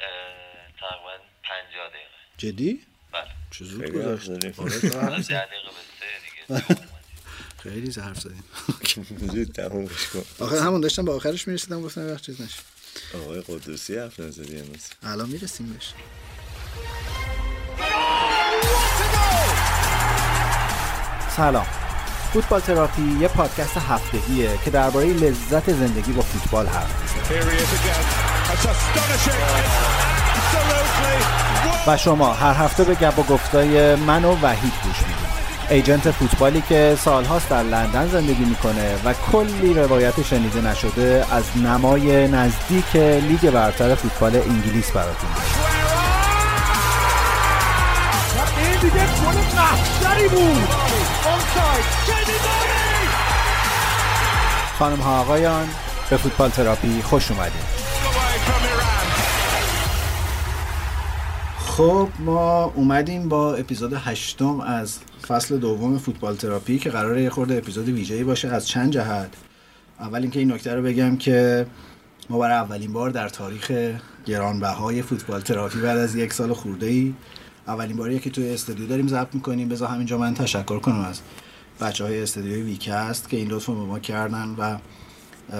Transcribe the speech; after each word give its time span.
الان 0.00 0.72
تقریبا 0.80 1.24
50 1.44 1.88
دقیقه. 1.88 2.08
جدی؟ 2.38 2.82
بله. 3.12 3.24
چه 3.50 3.64
زود 3.64 3.90
گذشت. 3.92 4.26
زدیم. 4.26 4.54
آره، 4.58 5.22
سه 5.22 5.46
دیگه. 6.48 6.64
خیلی 7.62 8.00
حرف 8.00 8.20
زدیم. 8.20 8.44
زود 9.32 9.52
تمومش 9.52 10.06
کن. 10.06 10.22
آخر 10.44 10.56
همون 10.56 10.80
داشتم 10.80 11.04
به 11.04 11.12
آخرش 11.12 11.48
می‌رسیدم 11.48 11.82
گفتم 11.82 12.12
وقت 12.12 12.22
چیز 12.22 12.40
نشه. 12.40 12.60
آقای 13.14 13.40
قدوسی 13.40 13.98
حرف 13.98 14.20
نزدی 14.20 14.58
امروز. 14.60 14.90
الان 15.02 15.28
می‌رسیم 15.28 15.72
بهش. 15.72 15.92
سلام. 21.36 21.66
فوتبال 22.32 22.60
تراپی 22.60 23.02
یه 23.20 23.28
پادکست 23.28 23.76
هفتگیه 23.76 24.58
که 24.64 24.70
درباره 24.70 25.06
لذت 25.06 25.72
زندگی 25.72 26.12
با 26.12 26.22
فوتبال 26.22 26.66
حرف 26.66 27.02
می‌زنه. 27.02 28.35
و 31.86 31.96
شما 31.96 32.32
هر 32.32 32.52
هفته 32.64 32.84
به 32.84 32.94
گپ 32.94 33.18
و 33.18 33.22
گفتای 33.22 33.94
من 33.94 34.24
و 34.24 34.36
وحید 34.42 34.72
گوش 34.84 34.96
می‌دید. 34.98 35.26
ایجنت 35.70 36.10
فوتبالی 36.10 36.62
که 36.68 36.96
سالهاست 37.04 37.48
در 37.48 37.62
لندن 37.62 38.08
زندگی 38.08 38.44
می‌کنه 38.44 38.94
و 39.04 39.14
کلی 39.32 39.74
روایت 39.74 40.22
شنیده 40.22 40.60
نشده 40.60 41.26
از 41.30 41.44
نمای 41.56 42.28
نزدیک 42.28 42.96
لیگ 42.96 43.50
برتر 43.50 43.94
فوتبال 43.94 44.36
انگلیس 44.36 44.90
براتون. 44.90 45.30
این 48.56 48.80
دیگه 48.80 49.06
گل 50.02 50.28
بود. 50.28 50.68
خانم 54.78 55.00
ها 55.00 55.20
آقایان 55.20 55.68
به 56.10 56.16
فوتبال 56.16 56.50
تراپی 56.50 57.02
خوش 57.02 57.30
اومدید. 57.30 57.95
خب 61.76 62.08
ما 62.18 62.64
اومدیم 62.64 63.28
با 63.28 63.54
اپیزود 63.54 63.92
هشتم 63.92 64.60
از 64.60 64.98
فصل 65.26 65.58
دوم 65.58 65.98
فوتبال 65.98 66.34
تراپی 66.34 66.78
که 66.78 66.90
قراره 66.90 67.22
یه 67.22 67.30
خورده 67.30 67.56
اپیزود 67.56 67.88
ویژه‌ای 67.88 68.24
باشه 68.24 68.48
از 68.48 68.68
چند 68.68 68.92
جهت. 68.92 69.34
اول 70.00 70.22
اینکه 70.22 70.38
این 70.38 70.52
نکته 70.52 70.74
رو 70.74 70.82
بگم 70.82 71.16
که 71.16 71.66
ما 72.30 72.38
برای 72.38 72.56
اولین 72.56 72.92
بار 72.92 73.10
در 73.10 73.28
تاریخ 73.28 73.72
گرانبهای 74.26 75.02
فوتبال 75.02 75.40
تراپی 75.40 75.80
بعد 75.80 75.98
از 75.98 76.14
یک 76.14 76.32
سال 76.32 76.52
خورده 76.52 76.86
ای 76.86 77.14
اولین 77.66 77.96
باریه 77.96 78.18
که 78.18 78.30
توی 78.30 78.54
استودیو 78.54 78.86
داریم 78.86 79.08
ضبط 79.08 79.34
می‌کنیم. 79.34 79.68
بذار 79.68 79.88
همینجا 79.88 80.18
من 80.18 80.34
تشکر 80.34 80.78
کنم 80.78 81.00
از 81.00 81.20
بچه 81.80 82.04
های 82.04 82.22
استودیوی 82.22 82.62
ویکست 82.62 83.28
که 83.28 83.36
این 83.36 83.48
لطف 83.48 83.66
به 83.66 83.72
ما 83.72 83.98
کردن 83.98 84.54
و 84.58 84.76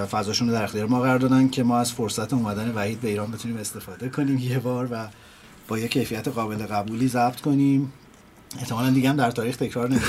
فضاشون 0.07 0.49
رو 0.49 0.55
در 0.55 0.65
اختیار 0.65 0.87
ما 0.87 1.01
قرار 1.01 1.19
دادن 1.19 1.49
که 1.49 1.63
ما 1.63 1.79
از 1.79 1.93
فرصت 1.93 2.33
اومدن 2.33 2.73
وحید 2.75 3.01
به 3.01 3.09
ایران 3.09 3.31
بتونیم 3.31 3.57
استفاده 3.57 4.09
کنیم 4.09 4.39
یه 4.39 4.59
بار 4.59 4.89
و 4.91 5.07
با 5.69 5.79
یه 5.79 5.89
کیفیت 5.89 6.29
قابل 6.29 6.57
قبولی 6.57 7.09
ضبط 7.09 7.41
کنیم. 7.41 7.93
احتمالا 8.59 8.91
دیگه 8.91 9.09
هم 9.09 9.17
در 9.17 9.31
تاریخ 9.31 9.57
تکرار 9.57 9.89
نمیشه 9.89 10.07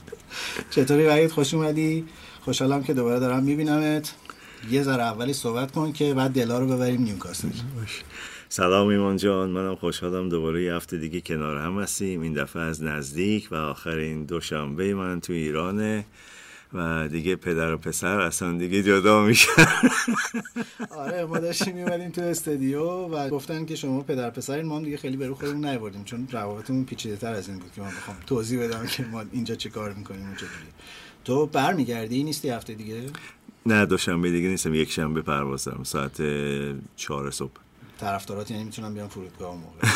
چطوری 0.70 1.06
وحید؟ 1.06 1.30
خوش 1.30 1.54
اومدی؟ 1.54 2.04
خوشحالم 2.40 2.82
که 2.82 2.94
دوباره 2.94 3.20
دارم 3.20 3.42
میبینمت. 3.42 4.14
یه 4.70 4.82
ذره 4.82 5.02
اولی 5.02 5.32
صحبت 5.32 5.70
کن 5.72 5.92
که 5.92 6.14
بعد 6.14 6.30
دلا 6.30 6.58
رو 6.58 6.66
ببریم 6.66 7.02
نیوکاسل. 7.02 7.48
سلام 8.48 8.88
ایمان 8.88 9.16
جان. 9.16 9.50
منم 9.50 9.74
خوشحالم 9.74 10.28
دوباره 10.28 10.62
یه 10.62 10.74
هفته 10.74 10.96
دیگه 10.98 11.20
کنار 11.20 11.58
هم 11.58 11.80
هستیم. 11.80 12.20
این 12.20 12.32
دفعه 12.32 12.62
از 12.62 12.82
نزدیک 12.82 13.48
و 13.50 13.54
آخرین 13.54 14.24
دوشنبه 14.24 14.94
من 14.94 15.20
تو 15.20 15.32
ایرانه. 15.32 16.04
و 16.74 17.08
دیگه 17.08 17.36
پدر 17.36 17.74
و 17.74 17.76
پسر 17.76 18.20
اصلا 18.20 18.58
دیگه 18.58 18.82
جدا 18.82 19.22
میشن. 19.22 19.66
آره 20.90 21.24
ما 21.24 21.38
داشتیم 21.38 21.74
میمدیم 21.74 22.10
تو 22.10 22.20
استودیو 22.20 22.84
و 22.84 23.28
گفتن 23.28 23.64
که 23.64 23.76
شما 23.76 24.00
پدر 24.02 24.30
پسرین 24.30 24.66
ما 24.66 24.76
هم 24.76 24.82
دیگه 24.84 24.96
خیلی 24.96 25.16
به 25.16 25.26
رو 25.26 25.34
خودمون 25.34 25.64
نیاوردیم 25.64 26.04
چون 26.04 26.28
روابطمون 26.30 26.84
پیچیده 26.84 27.16
تر 27.16 27.32
از 27.32 27.48
این 27.48 27.58
بود 27.58 27.72
که 27.72 27.80
من 27.80 27.88
بخوام 27.88 28.16
توضیح 28.26 28.64
بدم 28.64 28.86
که 28.86 29.04
ما 29.04 29.24
اینجا 29.32 29.54
چه 29.54 29.70
کار 29.70 29.92
می‌کنیم 29.92 30.32
و 30.32 30.34
چجوری. 30.34 30.50
تو 31.24 31.46
برمیگردی؟ 31.46 32.22
نیستی 32.24 32.48
هفته 32.48 32.74
دیگه؟ 32.74 33.02
نه 33.66 33.86
دوشنبه 33.86 34.30
دیگه 34.30 34.48
نیستم 34.48 34.74
یک 34.74 34.90
شنبه 34.90 35.22
پرواز 35.22 35.64
دارم 35.64 35.84
ساعت 35.84 36.22
چهار 36.96 37.30
صبح. 37.30 37.52
طرفدارات 38.00 38.50
یعنی 38.50 38.64
می‌تونم 38.64 38.94
بیان 38.94 39.08
فرودگاه 39.08 39.56
موقع. 39.56 39.88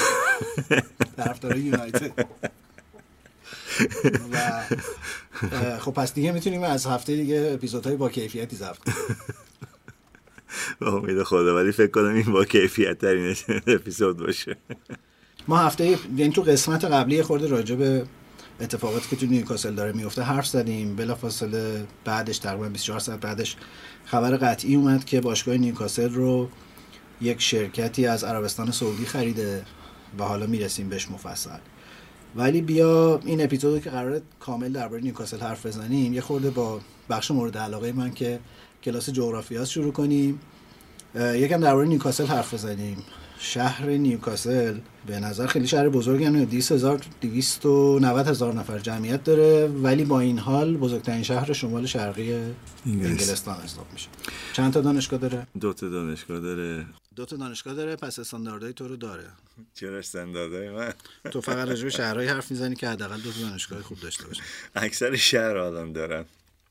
طرفدار 1.17 1.57
یونایتد. 1.57 2.27
و 4.33 4.63
خب 5.79 5.91
پس 5.91 6.15
دیگه 6.15 6.33
می‌تونیم 6.33 6.63
از 6.63 6.87
هفته 6.87 7.17
دیگه 7.17 7.51
اپیزودهای 7.55 7.97
با 7.97 8.09
کیفیتی 8.09 8.57
ضبط 8.57 8.79
کنیم. 8.79 8.97
به 10.81 10.95
امید 10.95 11.23
خدا 11.23 11.57
ولی 11.57 11.73
فکر 11.73 11.91
کنم 11.91 12.15
این 12.15 12.33
با 12.33 12.45
کیفیت 12.45 12.99
ترین 12.99 13.37
اپیزود 13.67 14.17
باشه. 14.17 14.57
ما 15.49 15.59
هفته 15.59 15.99
یعنی 16.17 16.33
تو 16.33 16.43
قسمت 16.43 16.85
قبلی 16.85 17.23
خورده 17.23 17.47
راجع 17.47 17.75
به 17.75 18.07
اتفاقاتی 18.61 19.09
که 19.09 19.17
تو 19.17 19.27
نیوکاسل 19.27 19.75
داره 19.75 19.93
میفته 19.93 20.23
حرف 20.23 20.47
زدیم. 20.47 20.97
بلافاصله 20.97 21.87
بعدش 22.05 22.39
تقریبا 22.39 22.69
24 22.69 23.01
ساعت 23.01 23.21
بعدش 23.21 23.57
خبر 24.05 24.37
قطعی 24.37 24.75
اومد 24.75 25.05
که 25.05 25.21
باشگاه 25.21 25.57
نیوکاسل 25.57 26.15
رو 26.15 26.49
یک 27.21 27.43
شرکتی 27.43 28.07
از 28.07 28.25
عربستان 28.25 28.71
سعودی 28.71 29.07
خریده 29.07 29.65
و 30.19 30.23
حالا 30.23 30.47
می‌رسیم 30.47 30.89
بهش 30.89 31.11
مفصل. 31.11 31.59
ولی 32.37 32.61
بیا 32.61 33.21
این 33.25 33.45
اپیزودو 33.45 33.79
که 33.79 33.91
قراره 33.91 34.23
کامل 34.41 34.73
درباره 34.73 35.03
نیوکاسل 35.03 35.39
حرف 35.39 35.67
بزنیم 35.67 36.13
یه 36.13 36.21
خورده 36.21 36.51
با 36.51 36.81
بخش 37.11 37.31
مورد 37.31 37.59
علاقه 37.59 37.93
من 37.93 38.13
که 38.13 38.41
کلاس 38.85 39.11
جغرافیا 39.11 39.65
شروع 39.65 39.93
کنیم. 39.93 40.41
یکم 41.15 41.61
درباره 41.61 41.89
نیوکاسل 41.89 42.27
حرف 42.27 42.55
بزنیم. 42.55 42.97
شهر 43.39 43.87
نیوکاسل 43.87 44.79
به 45.07 45.21
نظر 45.21 45.47
خیلی 45.47 45.67
شهر 45.67 45.89
بزرگی 45.89 46.25
هم 46.25 46.45
290 46.45 48.29
هزار 48.29 48.55
نفر 48.55 48.79
جمعیت 48.79 49.25
داره 49.25 49.67
ولی 49.67 50.05
با 50.05 50.21
این 50.21 50.39
حال 50.39 50.77
بزرگترین 50.77 51.23
شهر 51.23 51.53
شمال 51.53 51.87
شرقی. 51.87 52.35
انگلستان 52.87 53.57
حساب 53.65 53.87
میشه. 53.93 54.09
چند 54.53 54.73
تا 54.73 54.81
دانشگاه 54.81 55.21
داره؟ 55.21 55.47
دو 55.61 55.73
تا 55.73 55.89
دانشگاه 55.89 56.41
داره. 56.41 56.87
دو 57.17 57.25
تا 57.25 57.37
دانشگاه 57.37 57.75
داره 57.75 57.97
پس 57.97 58.19
استانداردهای 58.19 58.73
تو 58.73 58.89
رو 58.89 58.97
داره. 58.97 59.27
چرا 59.75 59.99
استانداردهای 59.99 60.71
من؟ 60.71 60.93
تو 61.31 61.41
فقط 61.41 61.69
راجع 61.69 61.85
به 61.85 61.91
شهرهای 61.91 62.29
حرف 62.29 62.51
می‌زنی 62.51 62.77
که 62.77 62.89
حداقل 62.89 63.21
دو 63.21 63.33
تا 63.33 63.41
دانشگاه 63.41 63.83
خوب 63.83 64.01
داشته 64.01 64.27
باشه 64.27 64.43
اکثر 64.75 65.17
شهر 65.17 65.57
آدم 65.57 65.93
دارن. 65.93 66.25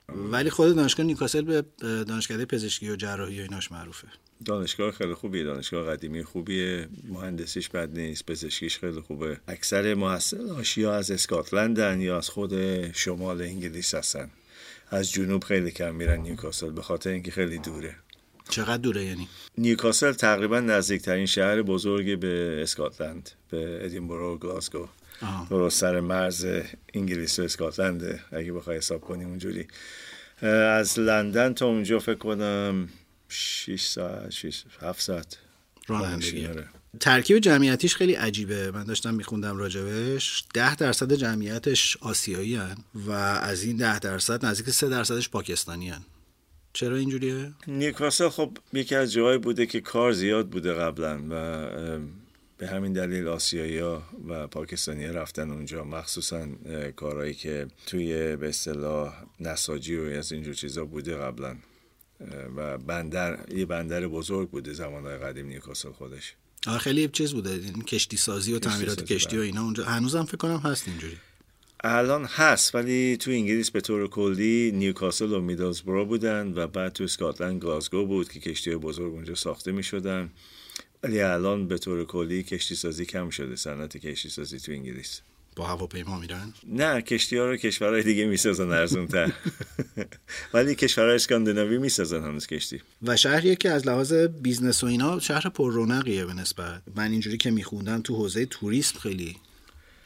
ولی 0.09 0.49
خود 0.49 0.75
دانشگاه 0.75 1.05
نیوکاسل 1.05 1.41
به 1.41 1.65
دانشکده 1.81 2.45
پزشکی 2.45 2.89
و 2.89 2.95
جراحی 2.95 3.39
و 3.39 3.41
ایناش 3.41 3.71
معروفه. 3.71 4.07
دانشگاه 4.45 4.91
خیلی 4.91 5.13
خوبیه 5.13 5.43
دانشگاه 5.43 5.87
قدیمی 5.87 6.23
خوبیه 6.23 6.89
مهندسیش 7.07 7.69
بد 7.69 7.99
نیست 7.99 8.25
پزشکیش 8.25 8.79
خیلی 8.79 9.01
خوبه. 9.01 9.39
اکثر 9.47 9.93
محصلاش 9.93 10.77
یا 10.77 10.95
از 10.95 11.11
اسکاتلندن 11.11 12.01
یا 12.01 12.17
از 12.17 12.29
خود 12.29 12.91
شمال 12.91 13.41
انگلیس 13.41 13.95
هستن. 13.95 14.29
از 14.89 15.11
جنوب 15.11 15.43
خیلی 15.43 15.71
کم 15.71 15.95
میرن 15.95 16.19
نیوکاسل 16.19 16.71
به 16.71 16.81
خاطر 16.81 17.09
اینکه 17.09 17.31
خیلی 17.31 17.57
دوره. 17.59 17.95
چقدر 18.49 18.77
دوره 18.77 19.05
یعنی؟ 19.05 19.27
نیوکاسل 19.57 20.11
تقریبا 20.11 20.59
نزدیکترین 20.59 21.25
شهر 21.25 21.61
بزرگی 21.61 22.15
به 22.15 22.59
اسکاتلند 22.63 23.29
به 23.49 23.85
ادینبرو 23.85 24.33
و 24.33 24.37
گلاسگو. 24.37 24.87
درست 25.49 25.79
سر 25.79 25.99
مرز 25.99 26.47
انگلیس 26.93 27.39
و 27.39 27.41
اسکاتلنده 27.41 28.19
اگه 28.31 28.53
بخوای 28.53 28.77
حساب 28.77 29.01
کنیم 29.01 29.27
اونجوری. 29.27 29.67
از 30.71 30.99
لندن 30.99 31.53
تا 31.53 31.65
اونجا 31.65 31.99
فکر 31.99 32.17
کنم 32.17 32.89
6 33.29 33.81
ساعت 33.81 34.29
6 34.29 34.63
7 34.81 35.01
ساعت. 35.01 35.37
رانندگی 35.87 36.47
آره. 36.47 36.67
ترکیب 36.99 37.39
جمعیتیش 37.39 37.95
خیلی 37.95 38.13
عجیبه. 38.13 38.71
من 38.71 38.83
داشتم 38.83 39.13
میخوندم 39.13 39.57
راجبش. 39.57 40.43
ده 40.53 40.75
درصد 40.75 41.13
جمعیتش 41.13 41.97
آسیایی 42.01 42.55
هن 42.55 42.77
و 42.95 43.11
از 43.11 43.63
این 43.63 43.77
ده 43.77 43.99
درصد 43.99 44.45
نزدیک 44.45 44.69
سه 44.69 44.89
درصدش 44.89 45.29
پاکستانی 45.29 45.89
هن. 45.89 46.01
چرا 46.75 46.95
اینجوریه؟ 46.95 47.53
نیوکاسل 47.67 48.29
خب 48.29 48.57
یکی 48.73 48.95
از 48.95 49.13
جاهایی 49.13 49.37
بوده 49.37 49.65
که 49.65 49.81
کار 49.81 50.11
زیاد 50.11 50.49
بوده 50.49 50.73
قبلا 50.73 51.21
و 51.29 51.67
به 52.57 52.67
همین 52.67 52.93
دلیل 52.93 53.27
آسیایی 53.27 53.79
ها 53.79 54.03
و 54.27 54.47
پاکستانی 54.47 55.05
رفتن 55.07 55.51
اونجا. 55.51 55.83
مخصوصا 55.83 56.47
کارهایی 56.95 57.33
که 57.33 57.67
توی 57.85 58.35
به 58.35 58.49
اصطلاح 58.49 59.13
نساجی 59.39 59.95
و 59.95 60.03
از 60.03 60.31
اینجور 60.31 60.53
چیزا 60.53 60.85
بوده 60.85 61.15
قبلا. 61.15 61.55
و 62.55 62.77
بندر 62.77 63.39
یه 63.55 63.65
بندر 63.65 64.07
بزرگ 64.07 64.49
بوده 64.49 64.73
زمانهای 64.73 65.17
قدیم 65.17 65.45
نیوکاسل 65.45 65.91
خودش. 65.91 66.35
خیلی 66.79 67.07
چیز 67.07 67.33
بوده 67.33 67.59
کشتی 67.87 68.17
سازی 68.17 68.53
و 68.53 68.59
کشتی 68.59 68.69
تعمیرات 68.69 68.99
سازی، 68.99 69.15
کشتی 69.15 69.35
و 69.35 69.39
بله. 69.39 69.47
اینا 69.47 69.61
اونجا. 69.63 69.83
هنوزم 69.83 70.23
فکر 70.23 70.37
کنم 70.37 70.57
هست 70.57 70.87
اینجوری. 70.87 71.17
الان 71.87 72.25
هست 72.25 72.75
ولی 72.75 73.17
تو 73.17 73.31
انگلیس 73.31 73.71
به 73.71 73.81
طور 73.81 74.07
کلی 74.07 74.71
نیوکاسل 74.75 75.33
و 75.33 75.41
میدلزبرو 75.41 76.05
بودن 76.05 76.53
و 76.55 76.67
بعد 76.67 76.93
تو 76.93 77.03
اسکاتلند 77.03 77.61
گلاسگو 77.61 78.05
بود 78.05 78.31
که 78.31 78.39
کشتی 78.39 78.75
بزرگ 78.75 79.13
اونجا 79.13 79.35
ساخته 79.35 79.71
می 79.71 79.83
شدن 79.83 80.29
ولی 81.03 81.21
الان 81.21 81.67
به 81.67 81.77
طور 81.77 82.05
کلی 82.05 82.43
کشتی 82.43 82.75
سازی 82.75 83.05
کم 83.05 83.29
شده 83.29 83.55
صنعت 83.55 83.97
کشتی 83.97 84.29
سازی 84.29 84.59
تو 84.59 84.71
انگلیس. 84.71 85.21
با 85.55 85.65
هواپیما 85.65 86.19
میرن؟ 86.19 86.53
نه 86.67 87.01
کشتی 87.01 87.37
ها 87.37 87.45
رو 87.45 87.57
کشورهای 87.57 88.03
دیگه 88.03 88.25
می‌سازن 88.25 88.71
ارزون 88.71 89.07
تر 89.07 89.31
ولی 90.53 90.75
کشورهای 90.75 91.15
اسکاندیناوی 91.15 91.77
می‌سازن 91.77 92.23
هنوز 92.23 92.47
کشتی. 92.47 92.81
و 93.03 93.17
شهریه 93.17 93.55
که 93.55 93.71
از 93.71 93.87
لحاظ 93.87 94.13
business 94.13 94.83
و 94.83 94.87
اینا 94.87 95.19
شهر 95.19 95.49
پر 95.49 95.73
رونقیه 95.73 96.25
به 96.25 96.33
نسبت. 96.33 96.81
من 96.95 97.11
اینجوری 97.11 97.37
که 97.37 97.51
میخوندم 97.51 98.01
تو 98.01 98.15
حوزه 98.15 98.45
توریسم 98.45 98.99
خیلی 98.99 99.35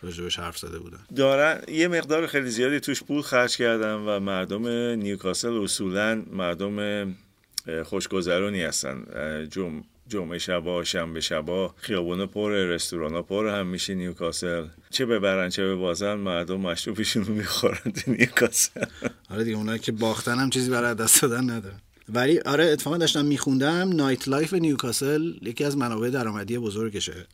راجبش 0.02 0.40
حرف 0.40 0.58
زده 0.58 0.80
بودن. 0.80 1.00
دارن 1.16 1.62
یه 1.68 1.88
مقدار 1.88 2.28
خیلی 2.28 2.50
زیادی 2.50 2.80
توش 2.80 3.04
پول 3.04 3.22
خرج 3.22 3.58
کردن 3.58 3.94
و 3.94 4.20
مردم 4.20 4.68
نیوکاسل 5.02 5.54
اصولا 5.54 6.24
مردم 6.32 6.80
اه، 6.80 7.84
خوشگذرونی 7.84 8.64
هستن. 8.64 9.06
جم 9.52 9.84
جمعه 10.08 10.38
شبا 10.38 10.84
شنبه 10.84 11.22
شبا 11.22 11.74
خیابونا 11.78 12.26
پر 12.26 12.52
رستوران 12.52 13.22
پر 13.22 13.48
هم 13.48 13.68
میشه 13.68 13.94
نیوکاسل. 13.94 14.66
چه 14.90 15.06
ببرن 15.06 15.50
چه 15.50 15.76
ببازن 15.76 16.14
مردم 16.14 16.60
مشروبشون 16.60 17.26
رو 17.26 17.34
می‌خورن 17.34 17.92
تو 17.92 18.12
نیوکاسل. 18.12 18.86
آره 19.30 19.44
دیگه 19.44 19.58
اونایی 19.58 19.80
که 19.80 19.92
باختن 19.92 20.40
هم 20.40 20.50
چیزی 20.50 20.70
برای 20.70 20.96
دست 20.96 21.22
دادن 21.22 21.50
ندارن. 21.50 21.82
ولی 22.14 22.40
آره 22.40 22.66
اتفاقا 22.66 22.98
داشتم 22.98 23.26
میخوندم 23.26 23.90
nightlife 23.90 24.54
نیوکاسل 24.54 25.34
یکی 25.42 25.64
از 25.64 25.78
منابع 25.78 26.10
درآمدی 26.10 26.58
بزرگشه. 26.58 27.28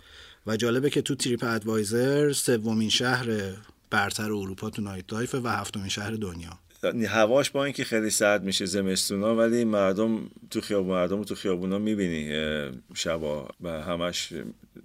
و 0.47 0.57
جالبه 0.57 0.89
که 0.89 1.01
تو 1.01 1.15
TripAdvisor 1.15 2.31
سومین 2.31 2.89
شهر 2.89 3.27
برتر 3.89 4.23
اروپا 4.23 4.69
تو 4.69 4.81
nightlife 4.81 5.35
و 5.35 5.47
هفتمین 5.47 5.87
شهر 5.87 6.11
دنیا. 6.11 6.59
هواش 7.07 7.49
با 7.49 7.63
اینکه 7.63 7.83
خیلی 7.83 8.09
سرد 8.09 8.43
میشه 8.43 8.65
زمستونا 8.65 9.35
ولی 9.35 9.63
مردم 9.63 10.29
تو 10.49 10.61
خیابون 10.61 10.91
مردم 10.91 11.23
تو 11.23 11.35
خیابونا 11.35 11.79
می‌بینی 11.79 12.31
شبا 12.93 13.47
و 13.61 13.69
همش 13.69 14.33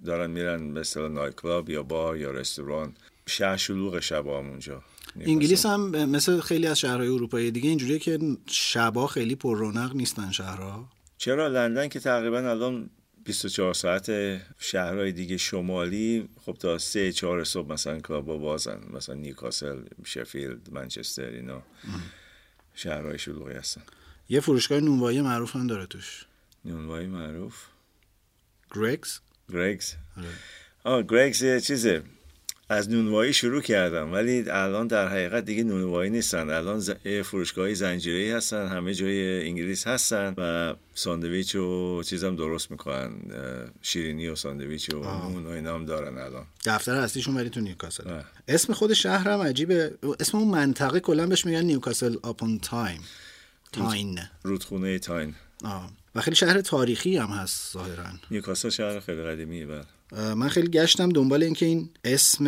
دارن 0.05 0.31
میرن 0.31 0.77
اصطلاح 0.77 1.11
night 1.11 1.35
club 1.35 1.69
یا 1.69 1.83
بار 1.83 2.17
یا 2.17 2.31
رستوران. 2.31 2.93
شهر 3.27 3.57
شلوغ 3.57 3.99
شبا 3.99 4.39
هم 4.39 4.49
اونجا. 4.49 4.83
انگلیس 5.19 5.65
هم 5.65 6.05
مثل 6.05 6.39
خیلی 6.39 6.67
از 6.67 6.79
شهرهای 6.79 7.07
اروپایی 7.07 7.51
دیگه 7.51 7.69
اینجوریه 7.69 7.99
که 7.99 8.19
شبا 8.45 9.07
خیلی 9.07 9.35
پر 9.35 9.57
رونق 9.57 9.95
نیستن 9.95 10.31
شهرها. 10.31 10.89
چرا 11.17 11.47
لندن 11.47 11.87
که 11.87 11.99
تقریبا 11.99 12.37
الان 12.37 12.89
24 13.23 13.73
ساعت 13.73 14.11
شهرهای 14.57 15.11
دیگه 15.11 15.37
شمالی 15.37 16.29
خب 16.45 16.53
تا 16.53 16.77
سه 16.77 17.11
چهار 17.11 17.43
صبح 17.43 17.71
مثلا 17.71 17.99
کلابا 17.99 18.37
بازن 18.37 18.79
مثلا 18.93 19.15
نیوکاسل 19.15 19.81
شفیلد 20.05 20.69
منچستر 20.71 21.29
اینا 21.29 21.63
شهرهای 22.73 23.17
شلوغی 23.17 23.53
هستن. 23.53 23.81
یه 24.29 24.39
فروشگاه 24.39 24.79
نونوایی 24.79 25.21
معروف 25.21 25.55
هم 25.55 25.67
داره 25.67 25.85
توش. 25.85 26.25
نونوایی 26.65 27.07
معروف. 27.07 27.65
گرگز 28.75 29.19
گرگز 29.49 29.93
آه 30.83 31.03
گرگز 31.03 31.41
یه 31.41 31.59
چیزه. 31.59 32.03
از 32.71 32.89
نونوایی 32.89 33.33
شروع 33.33 33.61
کردم 33.61 34.13
ولی 34.13 34.49
الان 34.49 34.87
در 34.87 35.07
حقیقت 35.07 35.45
دیگه 35.45 35.63
نونوایی 35.63 36.09
نیستن. 36.09 36.49
الان 36.49 36.79
ز... 36.79 36.91
فروشگاهی 37.25 37.75
زنجیره‌ای 37.75 38.31
هستن 38.31 38.67
همه 38.67 38.93
جای 38.93 39.47
انگلیس 39.47 39.87
هستن 39.87 40.33
و 40.37 40.73
ساندویچ 40.93 41.55
و 41.55 42.03
چیزم 42.03 42.35
درست 42.35 42.71
می‌کنن. 42.71 43.11
شیرینی 43.81 44.27
و 44.27 44.35
ساندویچ 44.35 44.93
و 44.93 44.97
نون 44.97 45.45
و 45.45 45.49
اینا 45.49 45.75
هم 45.75 45.85
دارن 45.85 46.17
الان. 46.17 46.45
دفتر 46.65 46.95
اصلیشون 46.95 47.37
ولی 47.37 47.49
تو 47.49 47.59
نیوکاسل. 47.59 48.09
آه. 48.09 48.23
اسم 48.47 48.73
خود 48.73 48.93
شهر 48.93 49.29
هم 49.29 49.41
عجیبه. 49.41 49.93
اسم 50.19 50.37
اون 50.37 50.47
منطقه 50.47 50.99
کلا 50.99 51.27
بهش 51.27 51.45
میگن 51.45 51.61
نیوکاسل 51.61 52.15
آپون 52.21 52.59
تایم. 52.59 53.01
تاین. 53.71 54.19
رودخونه 54.43 54.99
تاین. 54.99 55.35
آه. 55.63 55.91
و 56.15 56.21
خیلی 56.21 56.35
شهر 56.35 56.61
تاریخی 56.61 57.17
هم 57.17 57.29
هست 57.29 57.73
ظاهرا. 57.73 58.05
نیوکاسل 58.31 58.69
شهر 58.69 58.99
خیلی 58.99 59.23
قدیمیه 59.23 59.65
بله. 59.65 59.83
من 60.11 60.49
خیلی 60.49 60.67
گشتم 60.67 61.09
دنبال 61.09 61.43
اینکه 61.43 61.65
این 61.65 61.89
اسم 62.03 62.47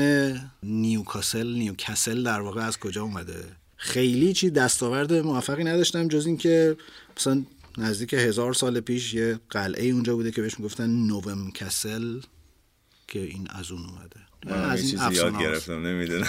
نیوکاسل 0.63 1.47
نیوکاسل 1.53 2.23
در 2.23 2.41
واقع 2.41 2.61
از 2.61 2.79
کجا 2.79 3.03
اومده. 3.03 3.45
خیلی 3.75 4.33
چی 4.33 4.49
دستاورد 4.49 5.13
موفقی 5.13 5.63
نداشتم 5.63 6.07
جز 6.07 6.25
اینکه 6.25 6.77
مثلا 7.17 7.43
نزدیک 7.77 8.13
هزار 8.13 8.53
سال 8.53 8.79
پیش 8.79 9.13
یه 9.13 9.39
قلعه 9.49 9.85
اونجا 9.85 10.15
بوده 10.15 10.31
که 10.31 10.41
بهش 10.41 10.59
می‌گفتن 10.59 10.89
نووم 10.89 11.51
کسل 11.51 12.19
که 13.07 13.19
این 13.19 13.47
از 13.49 13.71
اون 13.71 13.81
اومده. 13.81 14.19
من 14.45 14.69
از 14.69 14.79
این 14.79 14.89
چیزی 14.89 15.13
یاد 15.15 15.39
گرفتم 15.39 15.87
نمی‌دونم. 15.87 16.27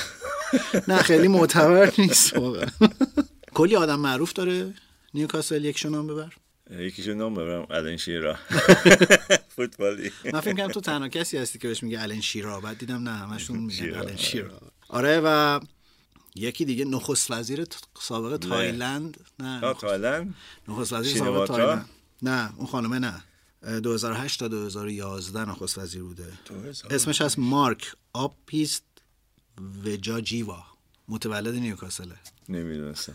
نه 0.89 0.97
خیلی 0.97 1.29
معتبر 1.29 1.93
نیست 1.99 2.37
واقعا. 2.37 2.67
کلی 3.55 3.77
آدم 3.77 4.01
معروف 4.01 4.33
داره 4.33 4.75
نیوکاسل 5.15 5.65
یکشون 5.65 5.93
نام 5.93 6.07
ببر. 6.07 6.33
یکیشو 6.71 7.15
نام 7.15 7.35
ببرم 7.35 7.67
الان 7.71 7.97
شیرا. 7.97 8.39
فوتبالی. 9.57 10.11
من 10.33 10.41
فکر 10.41 10.55
کنم 10.55 10.69
تو 10.69 10.81
تنها 10.81 11.09
کسی 11.09 11.39
هستی 11.39 11.59
که 11.59 11.69
بهش 11.69 11.83
میگه 11.83 12.03
آلن 12.03 12.21
شیرر. 12.21 12.61
بعد 12.61 12.79
دیدم 12.79 13.03
نه 13.03 13.11
همشون 13.11 13.59
میگن 13.59 13.95
آلن 13.95 14.17
شیرر. 14.17 14.61
آره. 14.89 15.21
و 15.25 15.61
یکی 16.35 16.65
دیگه 16.65 16.85
نخست 16.85 17.31
وزیر 17.31 17.67
سابق 18.01 18.37
تایلند. 18.37 19.21
نه 19.39 19.75
تایلند؟ 19.75 20.35
نخست 20.69 20.93
وزیر 20.93 21.17
سابق 21.17 21.47
تایلند. 21.47 21.89
نه 22.23 22.53
اون 22.57 22.67
خانمه 22.67 22.99
نه. 22.99 23.25
2008 23.81 24.41
تا 24.41 24.49
2011 24.49 25.51
نخست 25.51 25.79
وزیر 25.79 26.03
بوده. 26.03 26.33
اسمش 26.91 27.23
هست 27.23 27.39
مارک 27.39 27.93
آبیسیت 28.13 28.85
وجاجیوا. 29.85 30.63
متولد 31.09 31.55
نیوکاسله. 31.55 32.17
نمی‌دونستم 32.49 33.15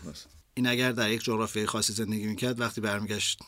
این 0.54 0.66
اگر 0.66 0.92
در 0.92 1.10
یک 1.10 1.22
جغرافیای 1.22 1.66
خاصی 1.66 1.92
زندگی 1.92 2.26
می‌کرد 2.26 2.60
وقتی 2.60 2.80
برمیگشت 2.80 3.38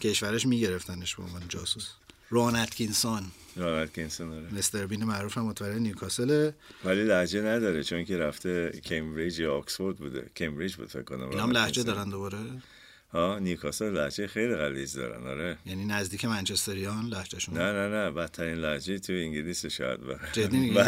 کشورش 0.00 0.46
میگرفتنش 0.46 1.16
به 1.16 1.22
عنوان 1.22 1.42
جاسوس. 1.48 1.90
رون 2.30 2.56
اتکینسون. 2.56 3.22
رون 3.56 3.78
اتکینسون 3.78 4.32
آره. 4.32 4.54
مستر 4.54 4.86
بین 4.86 5.04
معروف 5.04 5.38
هم 5.38 5.44
متولد 5.44 5.78
نیوکاسل. 5.78 6.50
ولی 6.84 7.04
لهجه 7.04 7.42
نداره 7.42 7.84
چون 7.84 8.04
که 8.04 8.16
رفته 8.16 8.80
کمبریج 8.84 9.38
یا 9.38 9.54
آکسفورد 9.54 9.96
بوده. 9.96 10.30
کمبریج 10.36 10.74
بود 10.74 10.88
فکر 10.88 11.02
کنم 11.02 11.28
اینا 11.28 11.42
هم 11.42 11.50
لهجه 11.50 11.82
دارن 11.82 12.10
دوباره. 12.10 12.38
ها 13.12 13.38
نیوکاسل 13.38 13.92
لهجه 13.92 14.26
خیلی 14.26 14.54
غلیظ 14.54 14.96
دارن 14.96 15.26
آره. 15.26 15.58
یعنی 15.66 15.84
نزدیک 15.84 16.24
منچستریان 16.24 17.06
لهجهشون. 17.06 17.58
نه 17.58 17.72
نه 17.72 17.88
نه 17.88 18.10
بدترین 18.10 18.54
لهجه 18.54 18.98
تو 18.98 19.12
انگلیس 19.12 19.66
شاید. 19.66 20.00
جدی 20.32 20.58
میگی؟ 20.58 20.78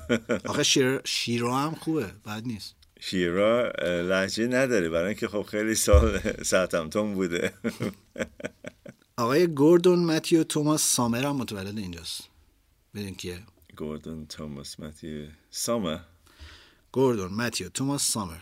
آخه 0.50 0.62
شیر 0.62 1.00
شیرر 1.04 1.54
هم 1.54 1.74
خوبه 1.74 2.06
بد 2.26 2.42
نیست. 2.46 2.77
شیرر 2.98 3.72
لحجه 4.02 4.46
نداره. 4.46 4.88
برای 4.88 5.08
اینکه 5.08 5.28
خب 5.28 5.42
خیلی 5.42 5.74
سال 5.74 6.18
ساعتمتون 6.42 7.14
بوده. 7.14 7.52
آقای 9.16 9.46
گوردون 9.46 9.98
متیو 9.98 10.44
توماس 10.44 10.82
سامر 10.82 11.24
هم 11.24 11.36
متولد 11.36 11.78
اینجاست. 11.78 12.28
بدین 12.94 13.14
کیه؟ 13.14 13.42
گوردون 13.76 14.26
توماس 14.26 14.80
متیو 14.80 15.26
سامر. 15.50 15.98
گوردون 16.92 17.32
متیو 17.32 17.68
توماس 17.68 18.02
سامر. 18.02 18.38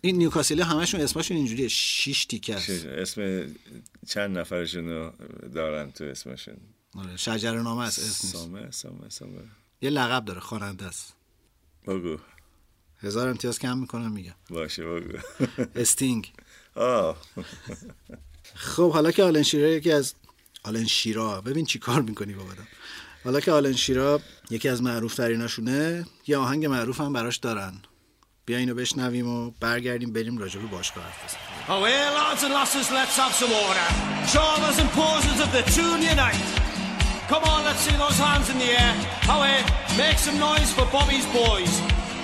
این 0.00 0.16
نیوکاسلی 0.16 0.62
همشون 0.62 1.00
اسمشون 1.00 1.36
اینجوریه. 1.36 1.68
شیش 1.68 2.26
تیکه 2.26 2.54
است 2.54 2.86
اسم 2.86 3.46
چند 4.08 4.38
نفرشون 4.38 5.12
دارن 5.54 5.92
تو 5.92 6.04
اسمشون؟ 6.04 6.56
آره 6.94 7.16
شجر 7.16 7.60
نامه 7.60 7.82
است 7.82 7.98
اسم 7.98 8.28
سامر 8.28 8.70
سامر 8.70 9.08
سامر. 9.08 9.42
یه 9.82 9.90
لقب 9.90 10.24
داره 10.24 10.40
خواننده 10.40 10.84
است. 10.84 11.14
بگو. 11.86 12.18
هزار 13.02 13.28
امتیاز 13.28 13.58
کم 13.58 13.78
می‌کنم 13.78 14.12
میگم 14.12 14.34
باشه 14.50 14.84
بگو 14.84 15.18
استینگ 15.80 16.32
آه 16.74 17.16
خب 18.54 18.92
حالا 18.92 19.10
که 19.10 19.22
آلن 19.22 19.42
شیرا 19.42 19.68
یکی 19.68 19.92
از 19.92 20.14
آلن 20.64 20.86
شیرا 20.86 21.40
ببین 21.40 21.64
چی 21.64 21.78
کار 21.78 22.02
می‌کنی 22.02 22.34
با 22.34 22.42
حالا 23.24 23.40
که 23.40 23.52
آلن 23.52 23.72
شیرا 23.72 24.20
یکی 24.50 24.68
از 24.68 24.82
معروف 24.82 25.14
تریناشونه 25.14 26.06
یه 26.26 26.36
آهنگ 26.36 26.66
معروف 26.66 27.00
هم 27.00 27.12
براش 27.12 27.36
دارن 27.36 27.72
بیا 28.46 28.58
اینو 28.58 28.74
بشنویم 28.74 29.28
و 29.28 29.50
برگردیم 29.60 30.12
بریم 30.12 30.38
راجع 30.38 30.60
به 30.60 30.66
باشگاه 30.66 31.04
حرف 31.04 31.24
بزنیم 31.24 31.52
Oh, 31.68 31.84
hey, 31.84 32.10
lads 32.18 32.42
and 32.42 32.52
lasses, 32.52 32.90
let's 32.90 33.16
have 33.16 33.32
some 33.40 33.52
order. 33.66 33.88
Shawlers 34.32 34.78
and 34.82 34.90
posers 34.90 35.40
of 35.44 35.50
the 35.56 35.62
tune 35.76 36.02
unite. 36.02 36.42
Come 37.30 37.44
on, 37.44 37.60
let's 37.68 37.82
see 37.86 37.96
those 38.04 38.18
hands 38.18 38.50
in 38.52 38.58
the 38.58 38.70
air. 38.82 38.94
Oh, 39.32 39.42
hey, 39.48 39.62
make 39.96 40.18
some 40.18 40.38
noise 40.48 40.70
for 40.76 40.86
Bobby's 40.96 41.26
boys. 41.40 41.72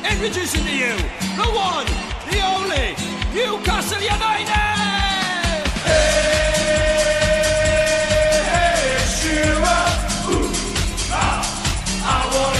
Introducing 0.04 0.64
to 0.64 0.70
you 0.74 0.96
the 1.36 1.48
one, 1.54 1.86
the 2.30 2.40
only 2.40 2.94
Newcastle 3.34 4.00
United! 4.00 4.48
Hey, 5.84 7.24
hey, 8.52 8.98
Shira. 9.06 9.78
Ooh, 10.30 10.50
ah, 11.12 11.42
I 12.04 12.36
want 12.36 12.57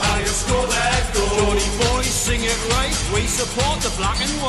how 0.00 0.16
you 0.20 0.26
score 0.28 0.68
that 0.68 1.02
goal. 1.14 1.34
Johnny 1.36 1.68
boys 1.82 2.06
sing 2.06 2.42
it 2.44 2.60
right. 2.74 2.96
We 3.12 3.26
support 3.26 3.80
the 3.80 3.90
black 3.98 4.20
and 4.20 4.30
white. 4.40 4.45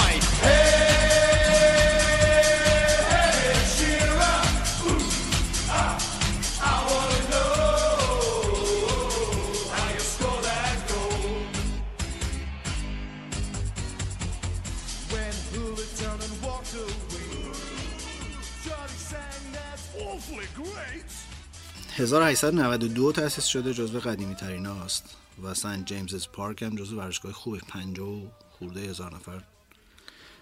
1892 21.97 23.11
تأسیس 23.11 23.45
شده 23.45 23.73
جزو 23.73 23.99
قدیمی 23.99 24.35
ترین 24.35 24.65
هاست 24.65 25.03
و 25.43 25.53
سنت 25.53 25.85
جیمز 25.85 26.27
پارک 26.27 26.61
هم 26.63 26.75
جزو 26.75 26.97
ورزشگاه 26.97 27.31
خوب 27.31 27.57
50 27.57 28.07
و 28.07 28.27
خورده 28.51 28.79
هزار 28.79 29.15
نفر 29.15 29.41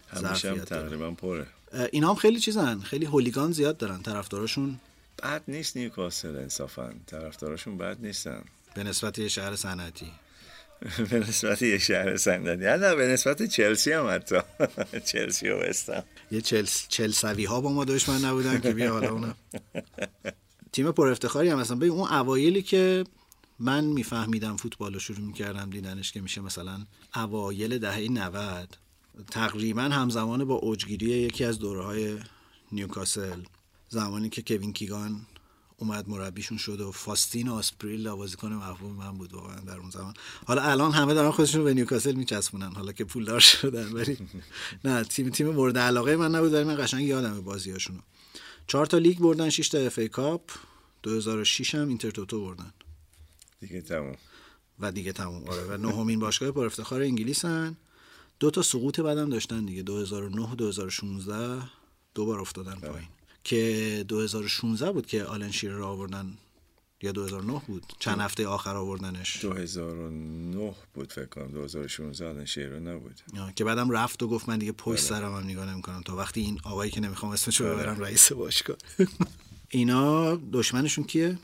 همیشه 0.07 0.51
هم. 0.51 0.57
تقریبا 0.57 1.12
پره. 1.12 1.47
اینا 1.91 2.09
هم 2.09 2.15
خیلی 2.15 2.39
چیزن. 2.39 2.79
خیلی 2.79 3.05
هولیگان 3.05 3.51
زیاد 3.51 3.77
دارن. 3.77 4.01
طرفداراشون 4.01 4.79
بد 5.24 5.41
نیست 5.47 5.77
نیوکاسل 5.77 6.35
انصافا. 6.35 6.93
طرفداراشون 7.07 7.77
بد 7.77 7.97
نیستن. 8.01 8.43
به 8.75 8.83
نسبت 8.83 9.19
یه 9.19 9.27
شهر 9.27 9.55
صنعتی. 9.55 10.12
به 11.12 11.19
نسبت 11.19 11.62
یه 11.62 11.77
شهر 11.77 12.17
صندلی 12.17 12.65
نه 12.65 12.95
به 12.95 13.07
نسبت 13.07 13.43
چلسی 13.43 13.91
هم 13.91 14.07
حتی. 14.09 14.39
چلسی 15.12 15.50
و 15.50 15.69
وستم 15.69 16.03
یه 16.31 16.41
چل 16.41 16.65
چلسوی 16.89 17.45
ها 17.45 17.62
با 17.62 17.71
ما 17.71 17.85
دشمن 17.85 18.25
نبودن 18.25 18.62
که 18.62 18.74
بیا 18.74 18.91
حالا 18.91 19.09
اونم 19.09 19.35
تیم 20.75 20.91
پر 20.91 21.08
افتخاری 21.08 21.50
هم. 21.50 21.60
مثلا 21.60 21.75
ببین 21.77 21.91
اون 21.91 22.10
اوایلی 22.10 22.62
که 22.62 23.03
من 23.60 23.84
میفهمیدم 23.84 24.55
فوتبال 24.55 24.94
رو 24.94 25.00
شروع 25.00 25.20
می‌کردم 25.20 25.70
دیدنش 25.70 26.12
که 26.12 26.22
میشه 26.22 26.41
مثلا 26.41 26.86
اوایل 27.15 27.77
دهه 27.77 28.00
90 28.12 28.77
تقریبا 29.32 29.82
همزمان 29.82 30.46
با 30.46 30.53
اوجگیری 30.55 31.05
یکی 31.05 31.46
از 31.46 31.60
دوره 31.60 31.84
های 31.84 32.17
نیوکاسل. 32.72 33.41
زمانی 33.89 34.29
که 34.29 34.41
کوین 34.41 34.74
کیگان 34.74 35.22
اومد 35.77 36.10
مربیشون 36.10 36.58
شد 36.58 36.82
و 36.82 36.91
فاستین 36.91 37.50
آسپریل 37.50 38.10
بازیکن 38.10 38.53
محبوب 38.53 38.91
من 38.91 39.17
بود 39.17 39.34
واقعا 39.34 39.60
در 39.60 39.77
اون 39.77 39.89
زمان. 39.89 40.13
حالا 40.46 40.62
الان 40.62 40.91
همه 40.91 41.13
دارن 41.13 41.32
خودشون 41.32 41.63
به 41.63 41.74
نیوکاسل 41.74 42.13
میچسبونن. 42.13 42.72
حالا 42.72 42.91
که 42.91 43.03
پولدار 43.03 43.39
شدن 43.39 43.91
ولی 43.94 44.17
نه 44.86 45.03
تیم 45.03 45.29
تیم 45.29 45.50
مورد 45.50 45.77
علاقه 45.77 46.15
من 46.15 46.36
نبود. 46.36 46.53
ولی 46.53 46.63
من 46.63 46.84
قشنگ 46.84 47.08
یادمه 47.08 47.41
بازیاشونو 47.41 48.00
چهار 48.67 48.86
تا 48.86 48.98
لیگ 48.98 49.19
بردن 49.19 49.50
6 49.50 49.69
تا 49.69 49.77
FA 49.77 50.00
Cup. 50.00 50.51
2006 51.03 51.75
هم 51.75 51.88
اینتر 51.88 52.12
توتو 52.12 52.45
بردن. 52.45 52.74
دیگه 53.60 53.81
تموم. 53.81 54.15
و 54.79 54.91
دیگه 54.91 55.12
تموم. 55.12 55.43
آره 55.43 55.63
و 55.63 55.77
نهمین 55.77 56.19
باشگاه 56.19 56.51
پر 56.51 56.65
افتخار 56.65 57.01
انگلیسن. 57.01 57.77
دو 58.39 58.51
تا 58.51 58.62
سقوط 58.62 59.00
بعدم 59.00 59.29
داشتن 59.29 59.65
دیگه. 59.65 59.84
2009 59.84 60.51
و 60.51 60.55
2016 60.55 61.69
دو 62.15 62.25
بار 62.25 62.39
افتادن 62.39 62.75
پایین. 62.75 63.07
که 63.43 64.05
2016 64.07 64.91
بود 64.91 65.05
که 65.05 65.24
آلن 65.24 65.51
شیرر 65.51 65.74
رو 65.74 65.86
آوردن 65.86 66.38
یا 67.05 67.12
2009 67.12 67.62
بود؟ 67.67 67.83
چند 68.00 68.19
هفته 68.19 68.47
آخر 68.47 68.75
آوردنش؟ 68.75 69.41
2009 69.41 70.74
بود 70.93 71.13
فکر 71.13 71.25
کنم. 71.25 71.47
2016 71.47 72.27
آلن 72.27 72.45
شیرر 72.45 72.79
نبود 72.79 73.21
که 73.55 73.63
بعدم 73.63 73.91
رفت 73.91 74.24
و 74.24 74.27
گفت 74.27 74.50
من 74.50 74.59
دیگه 74.59 74.71
پشت 74.71 75.03
سرم 75.03 75.35
هم 75.35 75.43
نگاه 75.43 75.71
نمی‌کنم 75.71 76.01
تا 76.01 76.15
وقتی 76.15 76.41
این 76.41 76.59
آقایی 76.63 76.91
که 76.91 77.01
نمی‌خوام 77.01 77.31
اسمش 77.31 77.62
رو 77.62 77.67
ببرم 77.67 78.00
رئیس 78.00 78.31
باشگاه. 78.31 78.77
اینا 79.69 80.35
دشمنشون 80.35 81.03
کیه؟ 81.03 81.38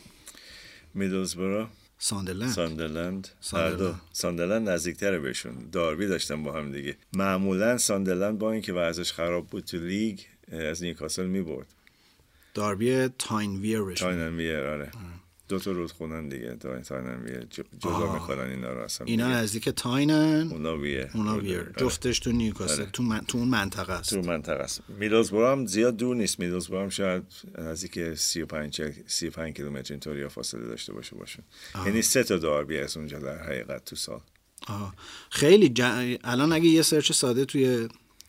میدلزبرو 0.94 1.70
ساندرلند. 2.00 2.52
ساندرلند. 2.52 3.28
هر 3.28 3.34
ساندرلند. 3.42 3.80
دو. 3.80 3.94
ساندرلند. 4.14 4.70
نزدیکتره 4.70 5.20
بهشون. 5.20 5.70
داربی 5.72 6.08
داشتن 6.08 6.44
با 6.44 6.54
هم 6.54 6.72
دیگه. 6.72 6.98
معمولا 7.14 7.78
ساندرلند 7.78 8.40
با 8.40 8.52
اینکه 8.52 8.74
ورزش 8.74 9.14
خراب 9.14 9.48
بود 9.48 9.64
تو 9.64 9.78
لیگ 9.78 10.20
از 10.52 10.84
نیوکاسل 10.84 11.26
می‌برد. 11.26 11.68
داربی 12.54 13.08
تاین 13.08 13.56
ویر 13.56 13.82
بهشون 13.82 14.08
تاین 14.08 14.26
اند 14.26 14.38
ویر 14.38 14.58
آره 14.58 14.92
دو 15.52 15.60
تا 15.60 15.72
رود 15.72 15.92
خونن 15.92 16.30
دیگه. 16.30 16.56
تا 16.56 16.80
تاین 16.80 17.06
اند 17.06 17.24
ویر 17.24 17.48
جدا 17.50 18.14
می‌کنن 18.14 18.50
اینا 18.50 18.74
رو 18.74 18.82
اصلا. 18.82 19.08
اینا. 19.08 19.28
نزدیک 19.28 19.70
تاینن. 19.70 20.50
اونا 20.52 20.78
ویر 20.78 21.10
اونا. 21.14 21.38
ویر 21.38 21.60
آره. 21.60 21.74
جفتش 21.78 22.20
تو 22.20 22.32
نیوکاسل 22.32 22.82
آره. 22.82 22.92
تو, 22.92 23.04
من... 23.04 23.22
تو 23.28 23.38
اون 23.38 23.48
منطقه 23.48 23.94
است. 23.94 24.10
تو 24.10 24.22
منطقه 24.22 24.64
است. 24.64 24.82
میدلزبرو 24.88 25.48
هم 25.48 25.66
زیاد 25.66 25.98
دور 25.98 26.16
نیست. 26.16 26.40
میدلزبرو 26.40 26.82
هم 26.82 26.90
شاید 26.90 27.24
نزدیک 27.58 28.14
35 28.16 28.74
40 28.74 28.92
35 29.08 29.54
کیلومتر 29.54 29.94
اینطوری 29.94 30.28
فاصله 30.28 30.68
داشته 30.68 30.94
باشه 30.94 31.16
باشه. 31.16 31.44
یعنی 31.86 32.02
سه 32.02 32.24
تا 32.24 32.38
داربی 32.38 32.78
از 32.78 32.98
اونجا 32.98 33.20
در 33.20 33.44
حقیقت 33.44 33.86
تو 33.86 33.96
سال. 33.96 34.22
آها. 34.68 34.94
خیلی 35.30 35.70
ج... 35.70 35.82
الان 36.24 36.54
اگه 36.54 36.66
یه 36.66 36.82
سرچ 36.82 37.12
ساده 37.12 37.46
توی 37.46 37.88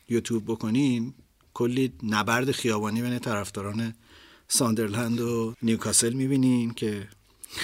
یوتیوب 0.09 0.43
بکنین 0.45 1.13
کلی 1.53 1.93
نبرد 2.03 2.51
خیابانی 2.51 3.01
بین 3.01 3.19
طرفداران 3.19 3.93
ساندرلند 4.47 5.19
و 5.21 5.53
نیوکاسل 5.61 6.13
می‌بینین 6.13 6.73
که 6.73 7.07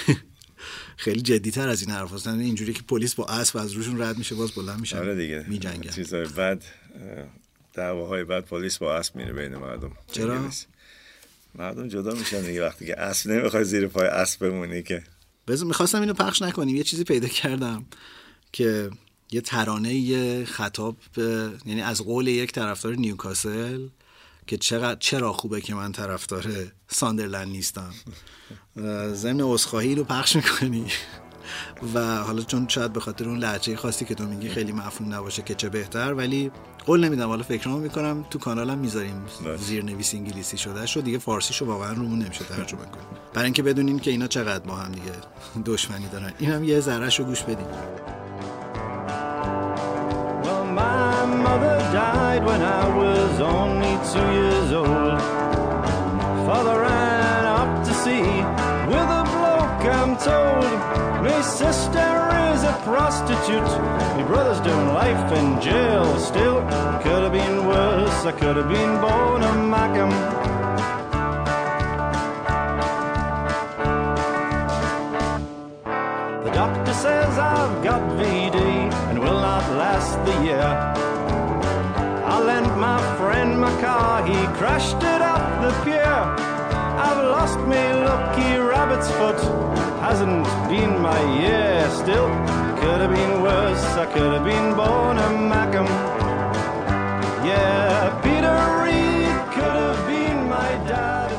خیلی 0.96 1.20
جدیتر 1.20 1.68
از 1.68 1.82
این 1.82 1.90
حرف 1.90 2.12
هستن. 2.12 2.38
اینجوری 2.38 2.72
که 2.72 2.82
پلیس 2.82 3.14
با 3.14 3.26
اسب 3.26 3.56
از 3.56 3.72
روشون 3.72 4.02
رد 4.02 4.18
میشه 4.18 4.34
باز 4.34 4.50
بلند 4.52 4.80
میشن 4.80 4.98
آره 4.98 5.14
دیگه. 5.14 5.44
میجنگن. 5.48 5.90
چیزای 5.90 6.24
بد 6.26 6.62
اه، 6.94 7.24
دعواهای 7.74 8.24
بد 8.24 8.44
پلیس 8.44 8.78
با 8.78 8.96
اسب 8.96 9.16
میره 9.16 9.32
بین 9.32 9.56
مردم. 9.56 9.92
چرا؟ 10.12 10.34
انگلیس. 10.34 10.66
مردم 11.54 11.88
جدا 11.88 12.14
میشن 12.14 12.40
دیگه 12.42 12.66
وقتی 12.66 12.86
که 12.86 13.00
اسب 13.00 13.30
نمی‌خوای 13.30 13.64
زیر 13.64 13.86
پای 13.86 14.06
اسب 14.06 14.48
بمونی 14.48 14.82
که. 14.82 15.02
بذار 15.48 15.66
می‌خواستم 15.68 16.00
اینو 16.00 16.14
پخش 16.14 16.42
نکنیم. 16.42 16.76
یه 16.76 16.82
چیزی 16.82 17.04
پیدا 17.04 17.28
کردم 17.28 17.84
که 18.52 18.90
یه 19.32 19.40
ترانه 19.40 19.94
یه 19.94 20.44
خطاب 20.44 20.96
به- 21.14 21.50
یعنی 21.66 21.82
از 21.82 22.02
قول 22.02 22.26
یک 22.28 22.52
طرفدار 22.52 22.94
نیوکاسل 22.94 23.86
که 24.50 24.56
چقدر 24.56 24.98
چرا 25.00 25.32
خوبه 25.32 25.60
که 25.60 25.74
من 25.74 25.92
طرفدار 25.92 26.44
ساندرلند 26.88 27.48
نیستم. 27.48 27.90
ضمن 29.12 29.40
عذرخواهی 29.40 29.94
رو 29.94 30.04
پخش 30.04 30.36
می‌کنی. 30.36 30.86
و 31.94 32.16
حالا 32.16 32.42
چون 32.42 32.68
شاید 32.68 32.92
به 32.92 33.00
خاطر 33.00 33.28
اون 33.28 33.38
لحجه 33.38 33.76
خاصی 33.76 34.04
که 34.04 34.14
تو 34.14 34.24
میگی 34.24 34.48
خیلی 34.48 34.72
مفهوم 34.72 35.14
نباشه 35.14 35.42
که 35.42 35.54
چه 35.54 35.68
بهتر 35.68 36.14
ولی 36.14 36.50
قول 36.86 37.04
نمیدم. 37.04 37.28
حالا 37.28 37.42
فکرمو 37.42 37.78
می‌کنم 37.78 38.24
تو 38.30 38.38
کانالم 38.38 38.78
می‌ذاریم 38.78 39.24
باشه. 39.44 39.56
زیر 39.56 39.84
نویس 39.84 40.14
انگلیسی 40.14 40.58
شده 40.58 40.86
شد 40.86 41.04
دیگه 41.04 41.18
فارسیشو 41.18 41.66
واقعا 41.66 41.92
رومون 41.92 42.18
نمیشه 42.18 42.44
ترجمه 42.44 42.80
کنیم. 42.80 43.06
برای 43.34 43.44
اینکه 43.44 43.62
بدونین 43.62 43.98
که 43.98 44.10
اینا 44.10 44.26
چقدر 44.26 44.64
با 44.64 44.76
هم 44.76 44.92
دیگه 44.92 45.12
دشمنی 45.64 46.08
دارن. 46.08 46.32
این 46.38 46.50
هم 46.50 46.64
یه 46.64 46.80
ذرهش 46.80 47.18
رو 47.18 47.24
گوش 47.24 47.42
بدین. 47.42 47.66
My 50.90 51.24
mother 51.48 51.78
died 51.92 52.44
when 52.44 52.62
I 52.62 52.84
was 53.02 53.40
only 53.40 53.94
two 54.12 54.28
years 54.38 54.72
old. 54.72 55.20
Father 56.46 56.76
ran 56.80 57.44
up 57.60 57.84
to 57.86 57.92
sea 58.02 58.30
with 58.90 59.08
a 59.20 59.24
bloke, 59.34 59.84
I'm 59.98 60.12
told. 60.30 60.72
My 61.26 61.40
sister 61.42 62.08
is 62.52 62.60
a 62.72 62.74
prostitute. 62.88 63.72
My 64.16 64.24
brother's 64.30 64.60
doing 64.60 64.88
life 65.02 65.32
in 65.40 65.60
jail 65.60 66.06
still. 66.18 66.60
Could 67.04 67.22
have 67.26 67.32
been 67.32 67.66
worse, 67.66 68.18
I 68.30 68.32
could 68.32 68.56
have 68.56 68.68
been 68.68 68.92
born 69.04 69.42
a 69.42 69.52
Macam. 69.74 70.10
The 76.44 76.50
doctor 76.50 76.94
says 76.94 77.38
I've 77.38 77.84
got 77.84 78.02
VD 78.18 78.69
last 79.76 80.18
the 80.26 80.44
year. 80.44 80.70
I 82.32 82.38
lent 82.40 82.76
my 82.78 82.98
friend 83.18 83.60
my 83.60 83.72
car, 83.80 84.24
he 84.26 84.38
crashed 84.58 85.02
it 85.02 85.22
up 85.22 85.44
the 85.62 85.72
pier. 85.84 86.20
I've 87.06 87.22
lost 87.24 87.58
me 87.60 87.82
lucky 88.10 88.56
rabbit's 88.58 89.10
foot, 89.18 89.40
hasn't 90.00 90.44
been 90.68 91.00
my 91.00 91.20
year 91.40 91.88
still. 91.90 92.28
Could 92.80 93.00
have 93.00 93.14
been 93.14 93.42
worse, 93.42 93.84
I 93.96 94.06
could 94.12 94.32
have 94.32 94.44
been 94.44 94.74
born 94.74 95.18
a 95.18 95.28
Macam. 95.52 95.86
Yeah, 97.44 98.20
Peter 98.22 98.58
Reed 98.82 99.36
could 99.54 99.76
have 99.84 100.06
been 100.06 100.48
my 100.48 100.70
dad. 100.88 101.30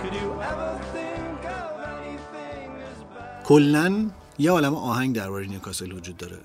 Could 0.00 0.14
you 0.14 0.40
ever 0.40 0.80
think 0.92 1.44
of 1.44 1.70
anything 1.96 2.82
as 2.90 2.98
bad? 3.14 3.44
یه 4.42 4.50
عالم 4.50 4.74
آهنگ 4.74 5.14
درباره 5.14 5.46
نیوکاسل 5.46 5.92
وجود 5.92 6.16
داره. 6.16 6.38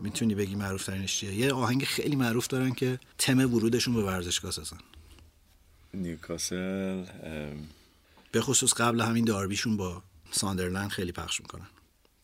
می‌تونی 0.00 0.34
بگی 0.34 0.54
معروف 0.54 0.86
ترینش 0.86 1.16
چیه؟ 1.16 1.34
یه 1.34 1.52
آهنگ 1.52 1.84
خیلی 1.84 2.16
معروف 2.16 2.46
دارن 2.46 2.72
که 2.72 2.98
تم 3.18 3.38
ورودشون 3.38 3.94
به 3.94 4.02
ورزشگاه 4.02 4.50
سازن 4.50 4.76
نیوکاسل 5.94 7.04
ام، 7.22 7.68
به 8.32 8.40
خصوص 8.40 8.74
قبل 8.74 9.00
همین 9.00 9.24
داربیشون 9.24 9.76
با 9.76 10.02
ساندرلند 10.30 10.90
خیلی 10.90 11.12
پخش 11.12 11.40
می‌کنن. 11.40 11.66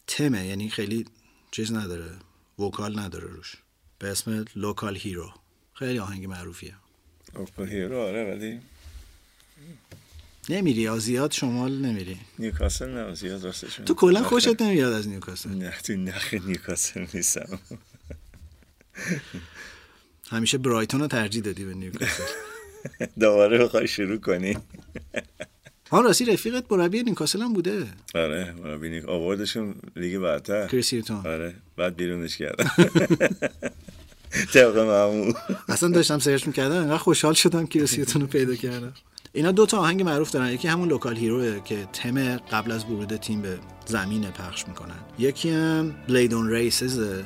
تمه 0.06 0.46
یعنی 0.46 0.70
خیلی 0.70 1.04
چیز 1.50 1.72
نداره 1.72 2.10
vocal 2.58 2.98
نداره 2.98 3.28
روش. 3.28 3.56
به 3.98 4.08
اسم 4.08 4.44
Local 4.56 4.96
Hero. 4.96 5.32
خیلی 5.74 5.98
آهنگ 5.98 6.26
معروفیه. 6.26 6.74
Local 7.34 7.68
Hero 7.68 8.00
آره 8.00 8.34
ولی 8.34 8.60
نمیری 10.50 10.80
یا 10.80 10.98
زیاد 10.98 11.32
شمال 11.32 11.72
نمیری؟ 11.72 12.16
نیوکاسل 12.38 12.90
نه 12.90 13.14
زیاد 13.14 13.44
راستشون 13.44 13.84
تو 13.84 13.94
کلا 13.94 14.22
خوشت 14.22 14.62
نمیاد 14.62 14.92
از 14.92 15.08
نیوکاسل؟ 15.08 15.50
نه 15.50 15.74
تو 15.84 15.92
نخ 15.92 16.34
نیوکاسل 16.34 17.06
نیستم. 17.14 17.58
همیشه 20.30 20.58
برایتون 20.58 21.00
رو 21.00 21.06
ترجیح 21.06 21.42
دادی 21.42 21.64
به 21.64 21.74
نیوکاسل. 21.74 22.22
دوباره 23.20 23.58
بخوای 23.58 23.88
شروع 23.88 24.16
کنی. 24.16 24.56
ها 25.90 26.00
راستی 26.00 26.24
رفیقت 26.24 26.72
مربی 26.72 27.02
نیوکاسل 27.02 27.42
هم 27.42 27.52
بوده. 27.52 27.86
آره 28.14 28.52
مربی 28.52 28.90
نیک 28.90 29.08
آوردشون 29.08 29.74
لیگ 29.96 30.18
برتر. 30.18 30.66
کریس 30.66 30.92
هیوتون 30.92 31.26
آره 31.26 31.54
بعد 31.76 31.96
بیرونش 31.96 32.36
کردم. 32.36 32.70
طبق 34.54 34.78
معمول. 34.78 35.32
اصلا 35.68 35.88
داشتم 35.88 36.18
سرچ 36.18 36.46
می‌کردم 36.46 36.76
انقدر 36.76 36.98
خوشحال 36.98 37.34
شدم 37.34 37.66
که 37.66 37.82
ریسیتون 37.82 38.22
رو 38.22 38.28
پیدا 38.28 38.54
کردم. 38.54 38.92
اینا 39.32 39.52
دو 39.52 39.66
تا 39.66 39.78
آهنگ 39.78 40.02
معروف 40.02 40.30
دارن. 40.30 40.52
یکی 40.52 40.68
همون 40.68 40.88
Local 40.88 41.16
Hero 41.16 41.51
ه 41.51 41.60
که 41.64 41.88
تم 41.92 42.36
قبل 42.36 42.72
از 42.72 42.84
ورود 42.84 43.16
تیم 43.16 43.42
به 43.42 43.58
زمین 43.86 44.30
پخش 44.30 44.68
می‌کنن. 44.68 44.98
یکی 45.18 45.50
هم 45.50 45.94
Blaydon 46.08 46.50
Races 46.50 47.22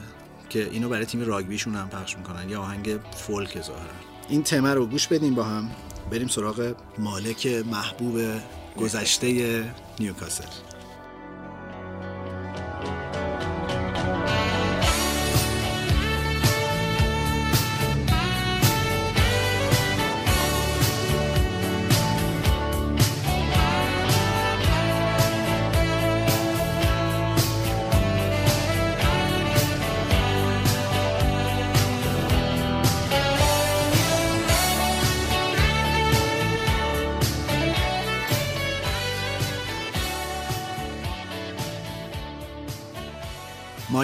که 0.49 0.68
اینو 0.73 0.88
برای 0.88 1.04
تیم 1.04 1.20
راگبیشون 1.20 1.75
هم 1.75 1.88
پخش 1.88 2.16
می‌کنن. 2.16 2.50
یه 2.50 2.58
آهنگ 2.58 2.99
فولک 3.16 3.62
ظاهرا. 3.62 3.90
این 4.28 4.42
تمه 4.42 4.75
رو 4.75 4.87
گوش 4.87 5.08
بدیم 5.08 5.34
با 5.34 5.42
هم. 5.44 5.70
بریم 6.11 6.28
سراغ 6.28 6.75
مالک 6.99 7.46
محبوب 7.46 8.20
گذشته 8.76 9.64
نیوکاسل. 10.00 10.73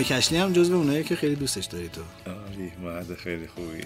مایک 0.00 0.12
اشلی 0.12 0.38
هم 0.38 0.52
جزو 0.52 0.76
اونایی 0.76 1.04
که 1.04 1.16
خیلی 1.16 1.34
دوستش 1.34 1.64
داری 1.64 1.88
تو. 1.88 2.00
آری 2.30 2.72
مرد 2.82 3.14
خیلی 3.14 3.46
خوبیه. 3.46 3.84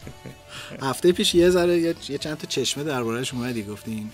هفته 0.88 1.12
پیش 1.12 1.34
یه 1.34 1.50
ذره 1.50 1.78
یه 1.78 2.18
چند 2.18 2.36
تا 2.36 2.46
چشمه 2.46 2.84
دربارهش 2.84 3.34
اومدی 3.34 3.62
گفتین؟ 3.62 4.10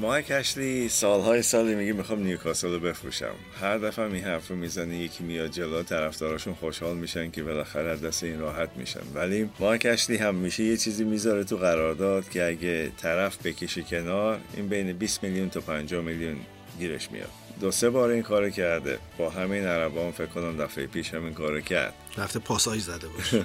مایک 0.00 0.30
اشلی 0.30 0.88
سالهای 0.88 1.42
سالی 1.42 1.74
میگه 1.74 1.92
می‌خوام 1.92 2.22
نیوکاسل 2.22 2.68
رو 2.68 2.80
بفروشم. 2.80 3.34
هر 3.60 3.78
دفعه 3.78 4.04
این 4.04 4.24
حرف 4.24 4.48
رو 4.48 4.56
می‌زنه 4.56 4.96
یکی 4.96 5.24
میاد 5.24 5.50
جلو 5.50 5.82
طرفداراشون 5.82 6.54
خوشحال 6.54 6.96
میشن 6.96 7.30
که 7.30 7.42
بالاخره 7.42 7.90
از 7.90 8.00
دست 8.04 8.22
این 8.24 8.38
راحت 8.38 8.70
میشن. 8.76 9.02
ولی 9.14 9.50
مایک 9.58 9.86
اشلی 9.86 10.16
هم 10.16 10.34
میشه 10.34 10.64
یه 10.64 10.76
چیزی 10.76 11.04
می‌ذاره 11.04 11.44
تو 11.44 11.56
قرارداد 11.56 12.28
که 12.28 12.44
اگه 12.44 12.92
طرف 12.96 13.46
بکشه 13.46 13.82
کنار 13.82 14.40
این 14.56 14.68
بین 14.68 14.92
20 14.92 15.22
میلیون 15.22 15.50
تا 15.50 15.60
50 15.60 16.02
میلیون 16.02 16.36
گیرش 16.78 17.10
میاد. 17.10 17.39
دو 17.60 17.70
سه 17.70 17.90
بار 17.90 18.10
این 18.10 18.22
کارو 18.22 18.50
کرده. 18.50 18.98
با 19.18 19.30
همین 19.30 19.64
عربا 19.64 20.10
فکر 20.10 20.26
کنم 20.26 20.56
دفعه 20.56 20.86
پیش 20.86 21.14
هم 21.14 21.24
این 21.24 21.34
کارو 21.34 21.60
کرد. 21.60 21.94
رفته 22.16 22.38
پاساژ 22.38 22.80
زده 22.80 23.08
باش 23.08 23.34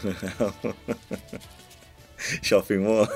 shopping 2.41 2.83
mall. 2.83 3.07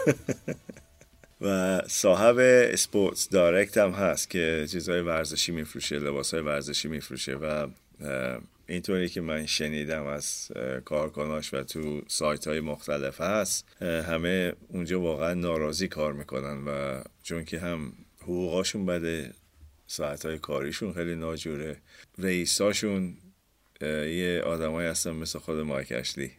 و 1.41 1.81
صاحب 1.87 2.37
اسپورتس 2.39 3.29
دایرکت 3.29 3.77
هم 3.77 3.91
هست 3.91 4.29
که 4.29 4.67
چیزهای 4.71 5.01
ورزشی 5.01 5.51
میفروشه 5.51 5.99
لباسهای 5.99 6.43
ورزشی 6.43 6.87
میفروشه 6.87 7.35
و 7.35 7.67
اینطوری 8.67 9.09
که 9.09 9.21
من 9.21 9.45
شنیدم 9.45 10.05
از 10.05 10.51
کارکناش 10.85 11.53
و 11.53 11.63
تو 11.63 12.01
سایت 12.07 12.47
های 12.47 12.59
مختلف 12.59 13.21
هست 13.21 13.81
همه 13.81 14.53
اونجا 14.67 15.01
واقعا 15.01 15.33
ناراضی 15.33 15.87
کار 15.87 16.13
می‌کنن 16.13 16.63
و 16.67 17.01
چون 17.23 17.45
که 17.45 17.59
هم 17.59 17.93
حقوقاشون 18.21 18.85
بده 18.85 19.33
ساعت 19.91 20.25
های 20.25 20.39
کاریشون 20.39 20.93
خیلی 20.93 21.15
ناجوره. 21.15 21.77
رئیساشون 22.17 23.13
یه 23.81 24.41
آدمایی 24.45 24.89
هستن 24.89 25.11
مثل 25.11 25.39
خود 25.39 25.59
مایک 25.59 25.87
اشلی. 25.91 26.31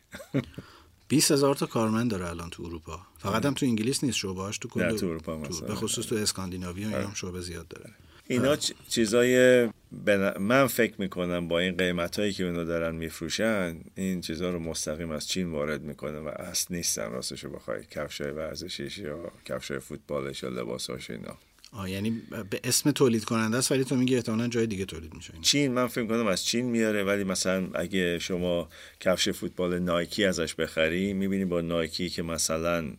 20 1.08 1.30
هزار 1.30 1.54
تا 1.54 1.66
کارمند 1.66 2.10
داره 2.10 2.28
الان 2.28 2.50
تو 2.50 2.62
اروپا. 2.62 3.00
فقط 3.18 3.46
هم 3.46 3.54
تو 3.54 3.66
انگلیس 3.66 4.04
نیست 4.04 4.16
شعبه‌اش 4.18 4.58
تو 4.58 4.68
کل 4.68 4.96
تو 4.96 5.06
اروپا 5.06 5.36
هم 5.36 5.44
هست. 5.44 5.64
به 5.64 5.74
خصوص 5.74 6.06
تو 6.06 6.14
اسکاندیناوی 6.16 6.84
اینا 6.84 6.96
هم 7.08 7.14
شعبه 7.14 7.40
زیاد 7.40 7.68
داره. 7.68 7.90
اینا 8.26 8.56
چ- 8.56 8.72
چیزای 8.88 9.66
بن- 9.92 10.38
من 10.38 10.66
فکر 10.66 10.94
می‌کنم 10.98 11.48
با 11.48 11.58
این 11.58 11.76
قیمت 11.76 12.18
هایی 12.18 12.32
که 12.32 12.44
اونا 12.44 12.64
دارن 12.64 12.94
میفروشن 12.94 13.80
این 13.94 14.20
چیزها 14.20 14.50
رو 14.50 14.58
مستقیم 14.58 15.10
از 15.10 15.28
چین 15.28 15.50
وارد 15.52 15.82
می‌کنه 15.82 16.18
و 16.18 16.28
اصل 16.28 16.74
نیستن 16.74 17.10
راستشو 17.10 17.50
بخوای. 17.50 17.84
کفش 17.90 18.20
های 18.20 18.30
ورزشیش 18.30 18.98
یا 18.98 19.32
کفش 19.44 19.70
های 19.70 19.80
فوتبالش 19.80 20.42
یا 20.42 20.48
لباساش 20.48 21.10
اینا. 21.10 21.38
آه 21.72 21.90
یعنی 21.90 22.22
به 22.50 22.60
اسم 22.64 22.90
تولید 22.90 23.24
کننده 23.24 23.56
است 23.56 23.72
ولی 23.72 23.84
تو 23.84 23.96
میگی 23.96 24.16
احتمالاً 24.16 24.48
جای 24.48 24.66
دیگه 24.66 24.84
تولید 24.84 25.14
میشه. 25.14 25.34
چین 25.42 25.72
من 25.72 25.86
فکر 25.86 26.06
کنم 26.06 26.26
از 26.26 26.44
چین 26.44 26.66
میاره 26.66 27.04
ولی 27.04 27.24
مثلا 27.24 27.68
اگه 27.74 28.18
شما 28.18 28.68
کفش 29.00 29.28
فوتبال 29.28 29.78
نایکی 29.78 30.24
ازش 30.24 30.54
بخری 30.54 31.12
می‌بینی 31.12 31.44
با 31.44 31.60
نایکی 31.60 32.08
که 32.08 32.22
مثلا 32.22 32.92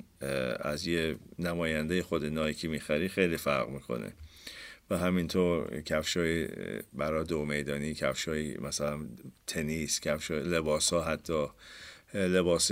از 0.60 0.88
یه 0.88 1.16
نماینده 1.40 2.04
خود 2.04 2.26
نایکی 2.26 2.68
می‌خری 2.68 3.10
خیلی 3.10 3.38
فرق 3.38 3.70
می‌کنه 3.70 4.14
و 4.90 4.98
همینطور 4.98 5.82
کفش 5.82 6.18
های 6.18 6.48
برای 6.94 7.24
دو 7.24 7.46
میدانی 7.46 7.94
کفش 7.94 8.28
های 8.28 8.58
مثلا 8.58 9.00
تنیس 9.48 10.00
کفش 10.00 10.32
لباس 10.32 10.94
ها 10.94 11.04
حتی 11.04 11.48
لباس 12.14 12.72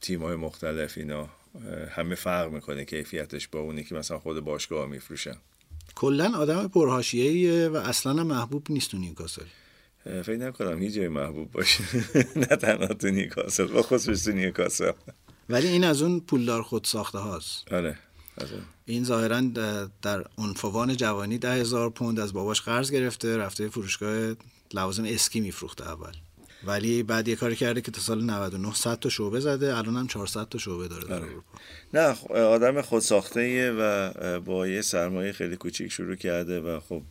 تیم 0.00 0.22
های 0.22 0.36
مختلف 0.36 0.98
اینا 0.98 1.28
همه 1.90 2.14
فرق 2.14 2.52
می‌کنه 2.52 2.84
کیفیتش 2.84 3.48
با 3.48 3.60
اونی 3.60 3.84
که 3.84 3.94
مثلا 3.94 4.18
خود 4.18 4.40
باشگاه 4.40 4.86
میفروشن 4.86 5.36
کلا 5.94 6.32
آدم 6.36 6.68
پرحاشیه‌ایه 6.68 7.68
و 7.68 7.76
اصلا 7.76 8.24
محبوب 8.24 8.66
نیست 8.70 8.90
تو 8.90 8.98
نیوکاسل. 8.98 9.44
فکر 10.04 10.36
نکنم 10.36 10.82
هیچ 10.82 10.94
جای 10.94 11.08
محبوب 11.08 11.52
باشه. 11.52 11.84
نه 12.50 12.56
تنها 12.56 12.86
تو 12.86 13.08
نیوکاسل 13.08 13.66
با 13.66 13.82
خصوص 13.82 14.24
تو 14.24 14.32
نیوکاسل. 14.32 14.92
ولی 15.48 15.68
این 15.68 15.84
از 15.84 16.02
اون 16.02 16.20
پولدار 16.20 16.62
خود 16.62 16.84
ساخته 16.84 17.18
هاست. 17.18 17.72
آره 17.72 17.98
آره. 18.40 18.62
این 18.86 19.04
ظاهرا 19.04 19.40
در 20.02 20.24
عنفوان 20.38 20.96
جوانی 20.96 21.38
ده 21.38 21.52
هزار 21.52 21.90
پوند 21.90 22.20
از 22.20 22.32
باباش 22.32 22.60
قرض 22.60 22.90
گرفته 22.90 23.36
رفته 23.36 23.68
فروشگاه 23.68 24.34
لوازم 24.74 25.04
اسکی 25.04 25.40
میفروخته 25.40 25.88
اول. 25.88 26.12
ولی 26.66 27.02
بعد 27.02 27.28
یه 27.28 27.36
کاری 27.36 27.56
کرده 27.56 27.80
که 27.80 27.90
تا 27.90 28.00
سال 28.00 28.24
99 28.24 28.74
100 28.74 28.98
تا 28.98 29.08
شعبه 29.08 29.40
زده 29.40 29.78
الان 29.78 29.96
هم 29.96 30.06
400 30.06 30.48
تا 30.48 30.58
شعبه 30.58 30.88
داره 30.88 31.08
در 31.08 31.14
اروپا. 31.14 31.42
نه 31.94 32.16
آدم 32.32 32.82
خودساخته 32.82 33.72
و 33.72 34.40
با 34.40 34.66
یه 34.66 34.82
سرمایه 34.82 35.32
خیلی 35.32 35.56
کوچیک 35.56 35.92
شروع 35.92 36.16
کرده 36.16 36.60
و 36.60 36.80
خب 36.80 37.02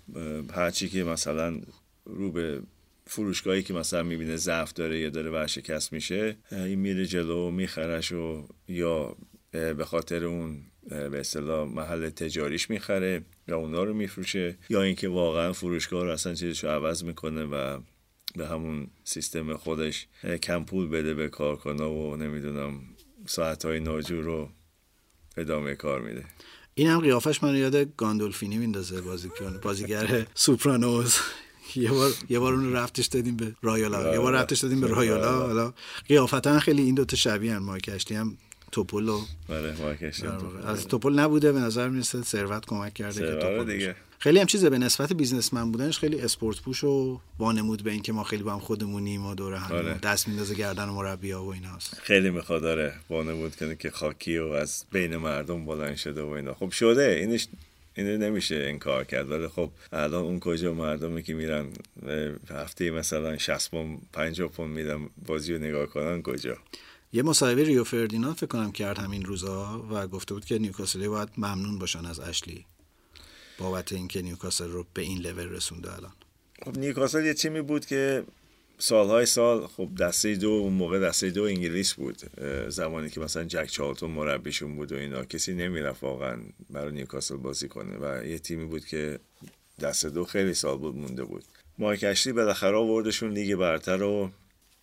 هرچی 0.56 0.90
که 0.90 1.04
مثلا 1.04 1.62
رو 2.06 2.32
به 2.32 2.62
فروشگاهی 3.08 3.64
که 3.64 3.74
مثلا 3.74 4.04
می‌بینه 4.04 4.36
ضعف 4.36 4.74
داره 4.74 5.00
یا 5.00 5.10
داره 5.10 5.32
ورشکست 5.32 5.94
میشه 5.94 6.36
این 6.52 6.80
میره 6.80 7.06
جلو 7.06 7.52
میخرش 7.52 8.12
و 8.12 8.48
یا 8.68 9.16
به 9.52 9.86
خاطر 9.86 10.24
اون 10.24 10.62
به 10.90 11.20
اصطلاح 11.20 11.68
محل 11.68 12.10
تجاریش 12.10 12.70
می‌خره 12.70 13.22
یا 13.48 13.58
اونا 13.58 13.84
رو 13.84 13.94
میفروشه 13.94 14.58
یا 14.70 14.82
اینکه 14.82 15.10
واقعا 15.10 15.54
فروشگاه 15.54 16.04
رو 16.04 16.12
اصلا 16.12 16.34
چیزش 16.34 16.64
رو 16.64 16.70
عوض 16.70 17.04
می‌کنه 17.04 17.44
و 17.44 17.80
به 18.36 18.48
همون 18.48 18.88
سیستم 19.04 19.58
خودش 19.58 20.08
کم 20.44 20.64
پول 20.64 20.88
بده 20.88 21.14
به 21.14 21.30
کارکنا 21.30 21.92
و 21.92 22.16
نمی‌دونم 22.16 22.82
ساعت 23.26 23.66
های 23.66 23.80
ناجور 23.80 24.24
رو 24.24 24.50
ادامه 25.38 25.76
کار 25.76 26.02
میده. 26.02 26.26
این 26.76 26.88
هم 26.88 27.00
قیافش 27.00 27.44
من 27.44 27.56
یاد 27.56 27.96
گاندولفینی 27.96 28.58
میندازه 28.58 29.02
بازیکن 29.02 29.60
بازیگر 29.62 30.28
سوپرانوز. 30.34 31.18
یه 31.76 31.92
بار 31.92 32.12
یه 32.30 32.40
بار 32.40 32.54
اون 32.54 32.74
رفتش 32.74 33.06
دادیم 33.06 33.36
به 33.36 33.56
رایولا 33.62 34.14
یه 34.14 34.20
بار 34.20 34.34
رفتش 34.34 34.60
دادیم 34.60 34.82
به 34.82 34.88
رایولا 34.88 35.48
حالا 35.48 35.74
قیافتا 36.08 36.60
خیلی 36.60 36.82
این 36.82 36.96
دوتا 36.96 37.18
شبیه 37.18 37.60
مایک 37.60 37.90
اشلی 37.94 38.18
هم 38.18 38.38
توپل 38.72 39.10
و 39.10 39.22
بله 39.50 39.76
از 40.66 40.88
توپل 40.88 41.20
نبوده 41.20 41.52
به 41.52 41.60
نظر 41.60 41.90
می‌رسه 41.90 42.22
ثروت 42.22 42.66
کمک 42.66 42.94
کرده 42.94 43.20
که 43.20 43.36
توپل 43.36 43.74
دیگه. 43.74 43.96
خیلی 44.20 44.40
هم 44.40 44.46
چیزه 44.46 44.70
به 44.70 44.78
نسبت 44.78 45.14
businessman 45.14 45.72
بودنش 45.72 46.00
خیلی 46.00 46.22
اسپورت 46.22 46.62
پوش 46.62 46.84
و 46.84 47.20
وانمود 47.40 47.84
به 47.84 47.92
اینکه 47.92 48.14
ما 48.14 48.24
خیلی 48.24 48.44
با 48.44 48.54
هم 48.54 48.60
خودمونیم 48.60 49.26
و 49.26 49.36
دور 49.36 49.54
هم 49.54 49.76
آره. 49.76 49.94
دست 49.94 50.28
میندازه 50.28 50.56
گردن 50.56 50.86
مربیا 50.86 51.44
و 51.44 51.54
ایناست. 51.54 51.96
خیلی 52.04 52.30
می‌خواد 52.30 52.62
داره 52.62 52.94
وانمود 53.10 53.56
کنه 53.56 53.76
که 53.76 53.90
خاکی 53.90 54.38
و 54.38 54.48
از 54.48 54.86
بین 54.92 55.18
مردم 55.18 55.66
بلند 55.66 55.96
شده 55.96 56.22
و 56.22 56.30
اینا. 56.30 56.54
خب 56.54 56.70
شده 56.70 57.18
اینش 57.20 57.48
اینو 57.96 58.18
نمیشه 58.18 58.56
انکار 58.56 59.04
کرد. 59.04 59.32
ولی 59.32 59.48
خب 59.48 59.70
الان 59.94 60.24
اون 60.24 60.40
کجا 60.40 60.74
مردمی 60.74 61.24
که 61.24 61.34
میرن 61.34 61.68
هفته 62.50 62.92
مثلا 62.92 63.38
60 63.38 63.72
پوند 63.72 64.02
50 64.14 64.48
پوند 64.48 64.76
میدن 64.76 65.10
بازی 65.26 65.54
رو 65.54 65.60
نگاه 65.60 65.86
کنن 65.86 66.22
کجا؟ 66.22 66.58
یه 67.14 67.24
مصاحبه 67.24 67.64
ریو 67.64 67.84
فردیناند 67.84 68.36
فکر 68.36 68.46
کنم 68.46 68.72
کرد 68.72 68.98
همین 68.98 69.26
روزا 69.26 69.86
و 69.92 70.08
گفته 70.08 70.34
بود 70.34 70.46
که 70.46 70.60
نیوکاسل 70.60 71.08
باید 71.08 71.30
ممنون 71.38 71.80
باشن 71.80 72.06
از 72.06 72.20
اشلی. 72.20 72.66
بابت 73.58 73.92
اینکه 73.92 74.22
نیوکاسل 74.22 74.72
رو 74.72 74.86
به 74.94 75.02
این 75.02 75.22
لول 75.22 75.50
رسونده 75.50 75.94
الان. 75.94 76.12
خب 76.66 76.78
نیوکاسل 76.78 77.26
یه 77.26 77.34
تیمی 77.34 77.62
بود 77.62 77.86
که 77.86 78.24
سالهای 78.78 79.26
سال 79.26 79.68
خب 79.68 79.90
دسته 80.00 80.36
دو 80.36 80.50
اون 80.50 80.74
موقع 80.74 81.00
دسته 81.00 81.30
دو 81.30 81.44
انگلیس 81.44 81.94
بود. 81.94 82.18
زمانی 82.68 83.10
که 83.10 83.20
مثلا 83.20 83.44
جک 83.44 83.66
چالتون 83.66 84.12
مربیشون 84.12 84.76
بود 84.76 84.92
و 84.92 84.96
اینا. 84.96 85.26
کسی 85.26 85.54
نمی‌رفت 85.54 86.04
واقعا 86.04 86.38
برای 86.70 86.94
نیوکاسل 86.94 87.36
بازی 87.36 87.68
کنه. 87.68 87.98
و 87.98 88.26
یه 88.26 88.40
تیمی 88.40 88.66
بود 88.66 88.86
که 88.86 89.20
دسته 89.82 90.10
دو 90.10 90.26
خیلی 90.26 90.54
سال 90.54 90.78
بود 90.78 90.96
مونده 90.96 91.24
بود. 91.24 91.44
مایک 91.78 92.04
اشلی 92.04 92.34
بالاخره 92.34 92.78
آوردشون 92.78 93.32
لیگ 93.32 93.56
برتر 93.56 94.04
و 94.04 94.32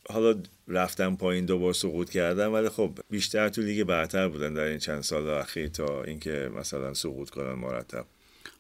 حالا 0.09 0.43
رفتن 0.69 1.17
پایین 1.17 1.47
دوبار 1.47 1.73
سقوط 1.73 2.11
کردن. 2.11 2.47
ولی 2.47 2.69
خب 2.69 2.99
بیشتر 3.11 3.49
تو 3.49 3.63
لیگ 3.63 3.85
برتر 3.85 4.29
بودن 4.29 4.55
در 4.55 4.65
این 4.65 4.79
چند 4.79 5.01
سال 5.01 5.29
اخیر 5.29 5.69
تا 5.69 6.03
اینکه 6.03 6.51
مثلا 6.57 6.95
سقوط 6.95 7.31
کنن 7.31 7.53
مرتب. 7.53 8.07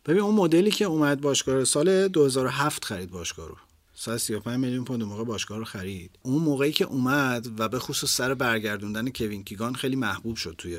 ببین 0.06 0.22
اون 0.22 0.34
مدلی 0.34 0.70
که 0.70 0.84
اومد 0.84 1.20
باشگاه 1.20 1.54
رو 1.54 1.64
سال 1.64 2.08
2007 2.08 2.84
خرید 2.84 3.10
باشگاه 3.10 3.48
رو. 3.48 3.56
135 3.94 4.58
میلیون 4.58 4.84
پوند 4.84 5.02
موقع 5.02 5.24
باشگاه 5.24 5.58
رو 5.58 5.64
خرید. 5.64 6.10
اون 6.22 6.42
موقعی 6.42 6.72
که 6.72 6.84
اومد 6.84 7.60
و 7.60 7.68
به 7.68 7.78
خصوص 7.78 8.10
سر 8.10 8.34
برگردوندن 8.34 9.10
کوین 9.10 9.44
کیگان 9.44 9.74
خیلی 9.74 9.96
محبوب 9.96 10.36
شد 10.36 10.54
توی 10.58 10.78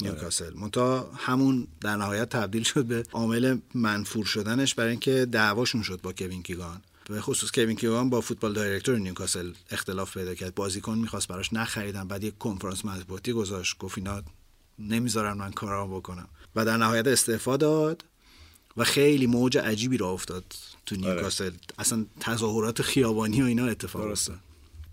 نیوکاسل. 0.00 0.54
منتها 0.54 1.10
همون 1.16 1.66
در 1.80 1.96
نهایت 1.96 2.28
تبدیل 2.28 2.62
شد 2.62 2.84
به 2.84 3.04
عامل 3.12 3.58
منفور 3.74 4.24
شدنش 4.24 4.74
برای 4.74 4.90
اینکه 4.90 5.26
دعواشون 5.32 5.82
شد 5.82 6.00
با 6.02 6.12
کوین 6.12 6.42
کیگان. 6.42 6.82
به 7.08 7.20
خصوص 7.20 7.50
کوین 7.50 7.76
کیگان 7.76 8.10
با 8.10 8.20
فوتبال 8.20 8.52
دایرکتور 8.52 8.98
نیوکاسل 8.98 9.52
اختلاف 9.70 10.16
پیدا 10.16 10.34
کرد. 10.34 10.54
بازیکن 10.54 10.98
می‌خواست 10.98 11.28
براش 11.28 11.52
نخریدن 11.52 12.08
بعد 12.08 12.24
یک 12.24 12.38
کنفرانس 12.38 12.84
مطبوعاتی 12.84 13.32
گذاشت. 13.32 13.78
گفت 13.78 13.98
اینا 13.98 14.22
نمی‌ذارن 14.78 15.32
من 15.32 15.52
کارام 15.52 15.96
بکنم. 15.96 16.28
و 16.56 16.64
در 16.64 16.76
نهایت 16.76 17.06
استعفا 17.06 17.56
داد. 17.56 18.04
و 18.76 18.84
خیلی 18.84 19.26
موج 19.26 19.58
عجیبی 19.58 19.96
را 19.96 20.10
افتاد 20.10 20.44
تو 20.86 20.96
نیوکاسل. 20.96 21.50
اصلا 21.78 22.06
تظاهرات 22.20 22.82
خیابانی 22.82 23.42
و 23.42 23.44
اینا 23.44 23.66
اتفاق 23.66 24.10
افتاد. 24.10 24.38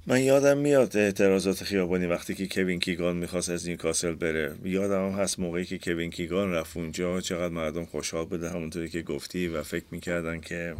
من 0.07 0.23
یادم 0.23 0.57
میاد 0.57 0.97
اعتراضات 0.97 1.63
خیابانی 1.63 2.05
وقتی 2.05 2.35
که 2.35 2.47
کوین 2.47 2.79
کیگان 2.79 3.17
می‌خواست 3.17 3.49
از 3.49 3.67
نیوکاسل 3.67 4.13
بره. 4.13 4.55
یادم 4.63 5.09
هم 5.09 5.19
هست 5.19 5.39
موقعی 5.39 5.65
که 5.65 5.77
کوین 5.77 6.11
کیگان 6.11 6.51
رفت 6.51 6.77
اونجا. 6.77 7.21
چقدر 7.21 7.53
مردم 7.53 7.85
خوشحال 7.85 8.25
بوده 8.25 8.49
همونطوری 8.49 8.89
که 8.89 9.01
گفتی 9.01 9.47
و 9.47 9.63
فکر 9.63 9.85
می‌کردن 9.91 10.39
که 10.41 10.75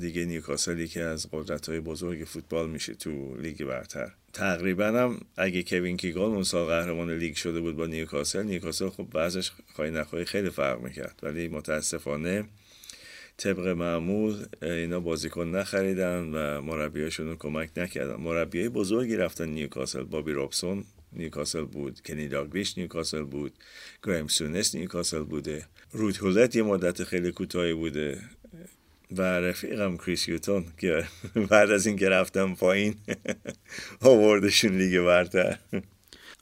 دیگه 0.00 0.24
نیوکاسلی 0.24 0.88
که 0.88 1.00
از 1.00 1.26
قدرت 1.32 1.68
های 1.68 1.80
بزرگ 1.80 2.24
فوتبال 2.24 2.70
میشه 2.70 2.94
تو 2.94 3.36
لیگ 3.36 3.64
برتر. 3.64 4.12
تقریبا 4.32 4.86
هم 4.86 5.20
اگه 5.36 5.62
کوین 5.62 5.96
کیگان 5.96 6.32
اون 6.32 6.42
سال 6.42 6.66
قهرمان 6.66 7.10
لیگ 7.10 7.34
شده 7.34 7.60
بود 7.60 7.76
با 7.76 7.86
نیوکاسل 7.86 8.42
نیوکاسل 8.42 8.88
خب 8.88 9.06
بعضش 9.10 9.50
خواهی 9.74 9.90
نخواهی 9.90 10.24
خیلی 10.24 10.50
فرق 10.50 10.80
می‌کرد. 10.80 11.20
ولی 11.22 11.48
متاسفانه 11.48 12.44
طبق 13.36 13.66
معمول 13.66 14.46
اینا 14.62 15.00
بازیکن 15.00 15.48
نخریدن 15.48 16.22
و 16.34 16.60
مربیاشون 16.60 17.36
کمک 17.36 17.70
نکردن. 17.76 18.16
مربیای 18.16 18.68
بزرگی 18.68 19.16
رفتن 19.16 19.48
نیوکاسل. 19.48 20.02
بابی 20.02 20.32
رابسون 20.32 20.84
نیوکاسل 21.12 21.64
بود 21.64 22.00
کنی 22.00 22.28
داگلیش 22.28 22.78
نیوکاسل 22.78 23.22
بود 23.22 23.52
گرام 24.02 24.26
سونس 24.26 24.74
نیوکاسل 24.74 25.22
بوده. 25.22 25.66
رود 25.92 26.16
گولیت 26.16 26.56
یه 26.56 26.62
مدت 26.62 27.04
خیلی 27.04 27.32
کوتاهی 27.32 27.74
بوده. 27.74 28.18
و 29.10 29.22
رفیقم 29.22 29.96
کریس 29.96 30.28
هیوتون 30.28 30.64
که 30.78 31.04
بعد 31.50 31.70
از 31.70 31.86
اینکه 31.86 32.08
رفتم 32.08 32.54
پایین 32.54 32.94
آوردشون 34.00 34.78
لیگ 34.78 35.00
برتر. 35.00 35.58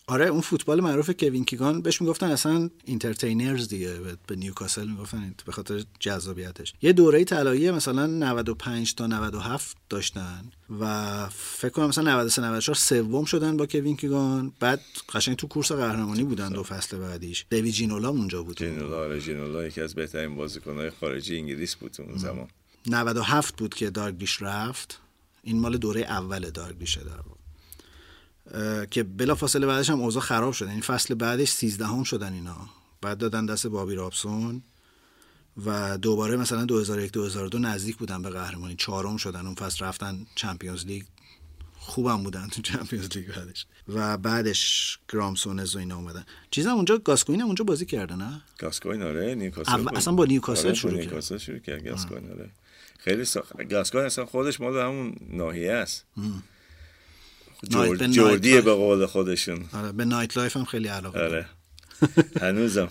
آره 0.07 0.27
اون 0.27 0.41
فوتبال 0.41 0.81
معروف 0.81 1.11
کوین 1.11 1.45
کیگان. 1.45 1.83
بهش 1.83 2.01
می‌گفتن 2.01 2.27
اصلا 2.31 2.71
Entertainers 2.85 3.69
دیگه. 3.69 3.99
به- 4.27 4.37
نیوکاسل 4.37 4.89
می‌گفتن 4.89 5.35
به 5.47 5.53
خاطر 5.53 5.85
جذابیتش. 6.01 6.75
یه 6.83 6.93
دوره 6.93 7.25
طلایی 7.25 7.71
مثلا 7.71 8.07
95 8.07 8.95
تا 8.95 9.07
97 9.07 9.77
داشتن 9.89 10.45
و 10.81 11.29
فکر 11.33 11.69
کنم 11.73 11.87
مثلا 11.87 12.05
93 12.13 12.43
94 12.43 12.75
سوم 12.75 13.25
شدن 13.25 13.57
با 13.57 13.67
کوین 13.67 13.97
کیگان. 13.97 14.53
بعد 14.61 14.81
قشنگ 15.15 15.37
تو 15.37 15.47
کورس 15.47 15.73
قهرمانی 15.73 16.25
بودن 16.25 16.49
دو 16.49 16.63
فصل 16.63 16.99
بعدیش. 16.99 17.47
دیوید 17.51 17.73
جینولا 17.75 18.09
اونجا 18.09 18.43
بود. 18.43 18.57
جینولا 18.57 18.99
آره 19.01 19.21
جینولا 19.21 19.67
یکی 19.67 19.81
از 19.81 19.95
بهترین 19.95 20.37
بازیکنهای 20.37 20.91
خارجی 20.91 21.37
انگلیس 21.37 21.75
بود 21.75 21.97
اون 21.99 22.19
زمان. 22.19 22.49
97 22.87 23.57
بود 23.57 23.75
که 23.75 23.91
دارگلیش 23.91 24.43
رفت. 24.43 24.99
این 25.43 25.61
مال 25.61 25.77
دوره 25.77 26.01
اول 26.01 26.51
دارگلیشه 26.51 27.01
در 27.01 27.17
واقع. 27.17 27.42
که 28.91 29.03
بلا 29.03 29.35
فاصله 29.35 29.67
بعدش 29.67 29.91
هم 29.91 30.01
اوضاع 30.01 30.23
خراب 30.23 30.53
شد 30.53 30.67
این 30.67 30.81
فصل 30.81 31.15
بعدش 31.15 31.49
13 31.49 31.87
هم 31.87 32.03
شدن 32.03 32.33
اینا. 32.33 32.57
بعد 33.01 33.19
دادن 33.19 33.47
دست 33.47 33.67
بابی 33.67 33.95
رابسون 33.95 34.63
و 35.67 35.99
دوباره 35.99 36.37
مثلا 36.37 36.65
2001 36.65 37.13
2002 37.13 37.59
نزدیک 37.59 37.97
بودن 37.97 38.23
به 38.23 38.31
قهرمانی. 38.31 38.77
چهارم 38.77 39.17
شدن. 39.17 39.47
اون 39.47 39.55
فصل 39.55 39.85
رفتن 39.85 40.27
چمپیونز 40.35 40.87
لیگ. 40.87 41.03
خوبم 41.79 42.23
بودن 42.23 42.49
تو 42.49 42.63
چمپیونز 42.63 43.17
لیگ 43.17 43.29
بعدش. 43.29 43.67
و 43.89 44.19
بعدش 44.19 44.99
گرام 45.13 45.40
سونس 45.40 45.77
و 45.77 45.79
اینا 45.79 45.97
اومدن. 45.97 46.25
چیزم 46.51 46.71
اونجا 46.71 46.99
گاسکوین 46.99 47.41
هم 47.41 47.47
اونجا 47.47 47.65
بازی 47.65 47.87
کرده 47.87 48.17
نه؟ 48.17 48.43
گاسکوین 48.59 49.03
آره. 49.03 49.35
نیوکاسل 49.35 49.73
اول-. 49.73 49.97
اصلا 49.97 50.13
با 50.15 50.25
نیوکاسل 50.25 50.67
آره، 50.67 50.75
شروع 50.75 51.05
کرد. 51.05 51.39
شروع 51.39 51.59
کرد. 51.59 51.85
گاسکوین 51.85 52.31
آره. 52.31 52.51
خیلی 52.99 53.25
سا... 53.25 53.45
گاسکوین 53.71 54.05
اصلا 54.05 54.27
خودش 54.27 54.61
مال 54.61 54.79
همون 54.79 55.17
ناحیه 55.31 55.73
است. 55.73 56.05
جور... 57.69 57.97
یه 57.97 58.09
Geordie 58.09 58.54
ه 58.54 58.61
به 58.61 58.75
قول 58.75 59.07
خودشون. 59.07 59.65
آره 59.73 59.93
به 59.93 60.05
nightlife 60.05 60.57
هم 60.57 60.65
خیلی 60.65 60.89
علاقه. 60.89 61.25
آره. 61.25 61.47
هنوزم. 62.43 62.89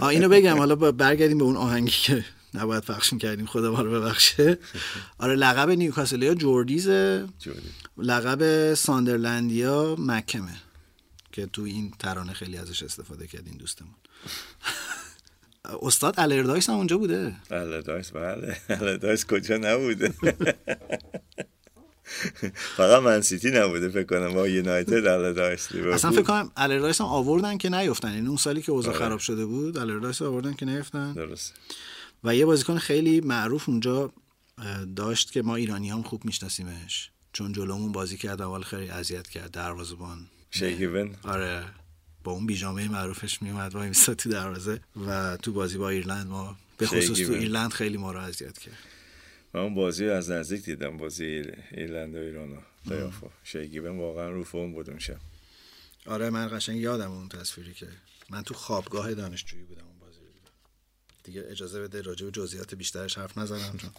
آه 0.00 0.08
اینو 0.08 0.28
بگم 0.28 0.58
حالا 0.58 0.74
برگردیم 0.76 1.38
به 1.38 1.44
اون 1.44 1.56
آهنگی 1.56 1.90
که 1.90 2.24
نباید 2.54 2.84
پخش 2.84 3.14
کردیم 3.14 3.46
خدا 3.46 3.72
ما 3.72 3.80
رو 3.80 4.00
ببخشه. 4.00 4.58
آره 5.18 5.34
لقب 5.34 5.70
نیوکاسلیا 5.70 6.34
Geordies 6.34 7.28
ه 7.38 7.41
Geordie. 7.41 7.68
لقب 7.98 8.74
ساندرلندیا 8.74 9.96
Mackem 9.98 10.48
ه 10.48 10.56
که 11.32 11.46
تو 11.46 11.62
این 11.62 11.92
ترانه 11.98 12.32
خیلی 12.32 12.56
ازش 12.56 12.82
استفاده 12.82 13.26
کردین 13.26 13.56
دوستمون. 13.56 13.94
استاد 15.82 16.14
آلاردایس 16.20 16.70
هم 16.70 16.76
اونجا 16.76 16.98
بوده. 16.98 17.36
آلاردایس 17.50 18.10
بله. 18.10 18.56
آلاردایس 18.68 19.26
کجا 19.26 19.56
نبوده؟ 19.56 20.14
فقط 22.76 23.02
منسیتی 23.02 23.50
نبوده 23.50 23.88
فکر 23.88 24.02
کنم 24.02 24.34
با 24.34 24.48
یونایتد 24.48 25.08
لیورپول. 25.08 25.92
اصلا 25.92 26.10
فکر 26.10 26.22
کنم 26.22 26.50
الردایس 26.56 27.00
هم 27.00 27.06
آوردن 27.06 27.58
که 27.58 27.68
نیفتن. 27.68 28.14
یعنی 28.14 28.28
اون 28.28 28.36
سالی 28.36 28.62
که 28.62 28.72
اوضاع 28.72 28.94
آره. 28.94 29.04
خراب 29.04 29.18
شده 29.18 29.46
بود 29.46 29.78
الردایس 29.78 30.22
آوردن 30.22 30.54
که 30.54 30.66
نیفتن. 30.66 31.12
درست 31.12 31.54
و 32.24 32.34
یه 32.34 32.46
بازیکن 32.46 32.78
خیلی 32.78 33.20
معروف 33.20 33.68
اونجا 33.68 34.12
داشت 34.96 35.32
که 35.32 35.42
ما 35.42 35.56
ایرانی 35.56 35.90
هم 35.90 36.02
خوب 36.02 36.24
میشناسیمش. 36.24 37.10
چون 37.32 37.52
جلومون 37.52 37.92
بازی 37.92 38.16
کرد 38.16 38.42
اول 38.42 38.62
خیلی 38.62 38.88
اذیت 38.88 39.28
کرد. 39.28 39.50
دروازه‌بان. 39.50 40.26
شیگیون 40.50 41.16
آره. 41.22 41.64
با 42.24 42.32
اون 42.32 42.46
بیجامه 42.46 42.88
معروفش 42.88 43.42
میومد 43.42 43.74
وای 43.74 43.88
میستاد 43.88 44.16
تو 44.16 44.30
دروازه. 44.30 44.80
و 45.06 45.36
تو 45.36 45.52
بازی 45.52 45.78
با 45.78 45.88
ایرلند 45.88 46.26
ما 46.26 46.56
به 46.78 46.86
خصوص 46.86 47.18
تو. 47.18 47.32
ایرلند 47.32 47.72
خیلی 47.72 47.96
ما 47.96 48.12
رو 48.12 48.18
اذیت 48.20 48.58
کرد. 48.58 48.78
من 49.54 49.60
اون 49.60 49.74
بازی 49.74 50.08
از 50.08 50.30
نزدیک 50.30 50.64
دیدم 50.64 50.96
بازی 50.96 51.24
ایرلند 51.72 52.14
و 52.14 52.18
ایران 52.18 52.58
شیگیون 53.44 53.98
واقعا 53.98 54.30
رو 54.30 54.44
فرم 54.44 54.72
بود 54.72 54.90
اون 54.90 54.98
شب. 54.98 55.16
آره 56.06 56.30
من 56.30 56.48
قشنگ 56.56 56.80
یادم 56.80 57.10
اون 57.10 57.28
تصویری 57.28 57.74
که 57.74 57.86
من 58.30 58.42
تو 58.42 58.54
خوابگاه 58.54 59.14
دانشجویی 59.14 59.64
بودم 59.64 59.84
اون 59.86 59.98
بازی 60.00 60.20
رو 60.20 60.26
دیدم. 60.26 60.50
دیگه 61.24 61.44
اجازه 61.50 61.80
بده 61.82 62.02
راجع 62.02 62.24
به 62.26 62.32
جزئیات 62.32 62.74
بیشترش 62.74 63.18
حرف 63.18 63.38
نزنم 63.38 63.78
چون 63.78 63.90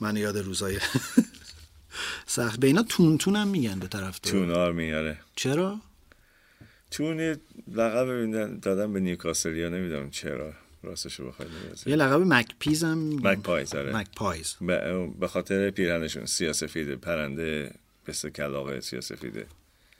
من 0.00 0.16
یاد 0.16 0.38
روزای 0.38 0.78
سخت. 2.26 2.60
به 2.60 2.66
اینا 2.66 2.82
تون 2.82 3.18
تون 3.18 3.36
هم 3.36 3.48
میگن 3.48 3.78
به 3.78 3.86
طرف 3.88 4.18
تون 4.18 4.50
آرمی 4.50 4.92
آره. 4.92 5.18
چرا؟ 5.36 5.80
تون 6.90 7.20
لقب 7.72 8.60
دادن 8.60 8.92
به 8.92 9.00
نیوکاسلیا 9.00 9.68
نمی‌دونم 9.68 10.10
چرا. 10.10 10.54
راستشو 10.88 11.28
بخوای 11.28 11.48
یه 11.86 11.96
لقب 11.96 12.20
Magpies 12.20 12.84
هم 12.84 12.98
Mag 12.98 13.38
pies 13.38 13.74
آره. 13.74 13.96
Magpies 13.96 14.56
به 15.20 15.28
خاطر 15.28 15.70
پیرهنشون 15.70 16.26
سیاسفیده 16.26 16.96
پرنده 16.96 17.74
مثل 18.08 18.30
کلاغ 18.30 18.80
سیاسفیده 18.80 19.46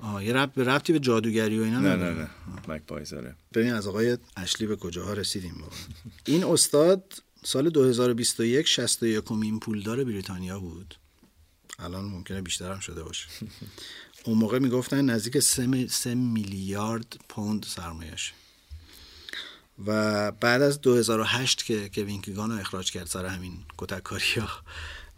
آه 0.00 0.24
یه 0.24 0.32
رب 0.32 0.52
به 0.54 0.64
ربطی 0.64 0.92
به 0.92 0.98
جادوگری 0.98 1.58
و 1.58 1.62
اینا 1.62 1.80
نه. 1.80 1.96
نه 1.96 2.10
نه. 2.10 2.28
Magpies 2.68 3.12
آره. 3.12 3.34
ببین 3.54 3.72
از 3.72 3.86
آقای 3.86 4.18
اشلی 4.36 4.66
به 4.66 4.76
کجاها 4.76 5.12
رسیدیم 5.12 5.54
واقعا؟ 5.60 5.78
این 6.26 6.44
استاد 6.44 7.22
سال 7.44 7.70
2021 7.70 8.66
61 8.66 9.32
امین 9.32 9.60
پولدار 9.60 10.04
بریتانیا 10.04 10.60
بود. 10.60 10.94
الان 11.78 12.04
ممکنه 12.04 12.40
بیشتر 12.42 12.72
هم 12.72 12.80
شده 12.80 13.02
باشه. 13.02 13.28
اون 14.24 14.38
موقع 14.38 14.58
می‌گفتن 14.58 15.04
نزدیک 15.04 15.38
3 15.38 16.14
میلیارد 16.14 17.16
پوند 17.28 17.64
سرمایش 17.64 18.32
و 19.86 20.32
بعد 20.32 20.62
از 20.62 20.80
2008 20.80 21.64
که 21.64 21.90
کوین 21.94 22.22
کیگان 22.22 22.52
رو 22.52 22.60
اخراج 22.60 22.92
کرد 22.92 23.06
سر 23.06 23.26
همین 23.26 23.52
کتککاری 23.78 24.24
ها 24.40 24.48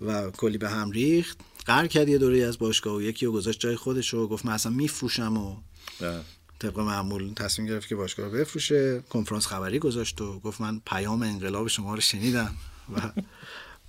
و 0.01 0.31
کلی 0.31 0.59
به 0.59 0.71
هم 0.71 0.91
ریخت 0.91 1.39
قرار 1.67 1.87
کرد 1.87 2.09
یه 2.09 2.19
دوره 2.19 2.39
از 2.39 2.59
باشگاه 2.59 2.97
و 2.97 3.03
یکی 3.03 3.27
رو 3.27 3.33
گذاشت 3.33 3.61
جای 3.61 3.77
خودش 3.77 4.15
و 4.15 4.29
گفت 4.29 4.47
من 4.47 4.53
اصلا 4.53 4.73
میفروشم 4.73 5.37
و 5.37 5.57
بله. 6.01 6.21
طبق 6.59 6.79
معمول 6.79 7.35
تصمیم 7.35 7.69
گرفت 7.69 7.89
که 7.89 7.97
باشگاه 7.97 8.27
رو 8.27 8.33
بفروشه 8.33 9.03
کنفرانس 9.11 9.47
خبری 9.47 9.79
گذاشت 9.79 10.21
و 10.21 10.41
گفت 10.41 10.61
من 10.61 10.81
پیام 10.87 11.23
انقلاب 11.23 11.69
شما 11.69 11.95
رو 11.95 12.01
شنیدم 12.01 12.55
و 12.97 13.01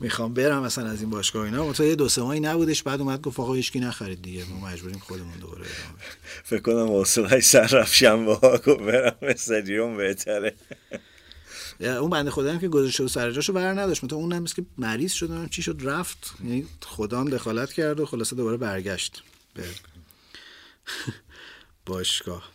می‌خوام 0.02 0.34
برم 0.34 0.64
مثلا 0.64 0.90
از 0.90 1.02
این 1.02 1.10
باشگاه 1.10 1.46
اینا. 1.46 1.66
منتها 1.66 1.88
یه 1.88 1.96
دو 1.96 2.10
سه 2.10 2.22
ماهی 2.22 2.40
نبودش 2.40 2.84
بعد 2.84 3.02
اومد 3.02 3.22
گفت 3.22 3.40
آقا 3.40 3.54
هیچکی 3.54 3.80
نخرید 3.80 4.22
دیگه. 4.22 4.46
ما 4.46 4.68
مجبوریم 4.68 5.00
خودمون 5.00 5.40
دوباره 5.40 5.62
ادامه. 5.62 6.00
فکر 6.44 6.62
کنم 6.62 6.88
حوصله 6.88 7.40
سر 7.40 7.68
رفت 7.68 7.94
شنبه 7.94 8.36
ها 8.36 8.58
گفت 8.58 8.80
برم 8.80 9.16
استادیوم 9.22 9.98
بهتره. 9.98 10.56
یا 11.80 12.00
اون 12.00 12.10
بنده 12.10 12.32
خدا 12.32 12.52
هم 12.52 12.60
که 12.60 12.68
گذاشته 12.68 13.04
و 13.04 13.08
سر 13.08 13.32
جاشو 13.32 13.54
بر 13.54 13.74
نداشت. 13.74 14.04
مثلا 14.04 14.18
اون 14.18 14.34
هم 14.34 14.46
که 14.46 14.66
مریض 14.78 15.12
شد 15.12 15.50
چی 15.50 15.62
شد 15.62 15.80
رفت. 15.84 16.34
یعنی 16.44 16.68
خدا 16.86 17.20
هم 17.20 17.30
دخالت 17.30 17.74
کرد 17.74 18.00
و 18.00 18.06
خلاصه 18.06 18.36
دوباره 18.36 18.58
برگشت 18.58 19.24
به 19.54 19.64
باشگاه. 21.86 22.52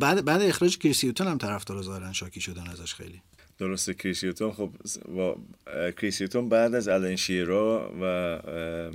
بعد 0.00 0.24
بعد 0.24 0.42
اخراج 0.42 0.78
کریسیوتون 0.78 1.26
هم 1.26 1.38
طرفدار 1.38 1.82
ظاهرا 1.82 2.12
شاکی 2.12 2.40
شدن 2.40 2.68
ازش 2.68 2.94
خیلی. 2.94 3.22
درسته 3.58 3.94
کریسیوتون 3.94 4.52
خب 4.52 4.70
با 5.08 5.36
اه، 5.66 5.92
کریسیوتون 5.92 6.48
بعد 6.48 6.74
از 6.74 6.88
الان 6.88 7.16
شیرا 7.16 7.92
و 8.00 8.04
اه، 8.04 8.90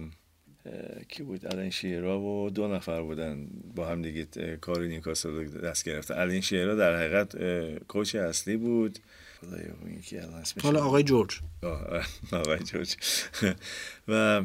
کی 1.08 1.24
بود؟ 1.24 1.54
آلن 1.54 1.70
شیرر 1.70 2.20
و 2.20 2.50
دو 2.50 2.68
نفر 2.68 3.02
بودن 3.02 3.48
با 3.76 3.88
هم 3.88 4.02
دیگه 4.02 4.28
اه، 4.38 4.56
کار 4.56 4.82
نیوکاسل 4.82 5.30
رو 5.30 5.44
دست 5.44 5.86
گرفتن 5.86 6.14
آلن 6.14 6.42
شیرر 6.42 6.76
در 6.76 6.96
حقیقت 6.96 7.36
coach 7.88 8.16
اصلی 8.16 8.58
بود. 8.58 9.00
حالا 10.64 10.84
آقای 10.84 11.04
جورج. 11.04 11.40
آقای 12.32 12.60
جورج. 12.60 12.96
و 14.08 14.44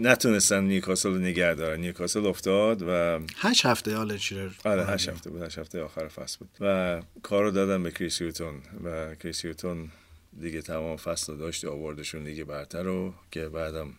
نتونستن 0.00 0.64
نیوکاسل 0.64 1.08
رو 1.08 1.18
نگه 1.18 1.54
دارن. 1.54 1.80
نیوکاسل 1.80 2.26
افتاد 2.26 2.82
و 2.82 3.20
هشت 3.36 3.66
هفته 3.66 3.96
آلن 3.96 4.16
شیرر 4.16 4.50
آره 4.64 4.86
هشت 4.86 5.08
هفته 5.08 5.30
بود 5.30 5.42
هشت 5.42 5.58
هفته 5.58 5.82
آخر 5.82 6.08
فصل 6.08 6.38
بود. 6.38 6.48
و 6.60 7.00
کار 7.22 7.44
رو 7.44 7.50
دادن 7.50 7.82
به 7.82 7.90
کریس 7.90 8.22
هیوتون 8.22 8.54
و 8.84 9.14
کریس 9.14 9.44
هیوتون 9.44 9.88
دیگه 10.40 10.62
تمام 10.62 10.96
فصل 10.96 11.36
داشت 11.36 11.64
آوردشون 11.64 12.24
لیگ 12.24 12.44
برتر 12.44 12.82
رو 12.82 13.14
که 13.30 13.48
بعدم 13.48 13.92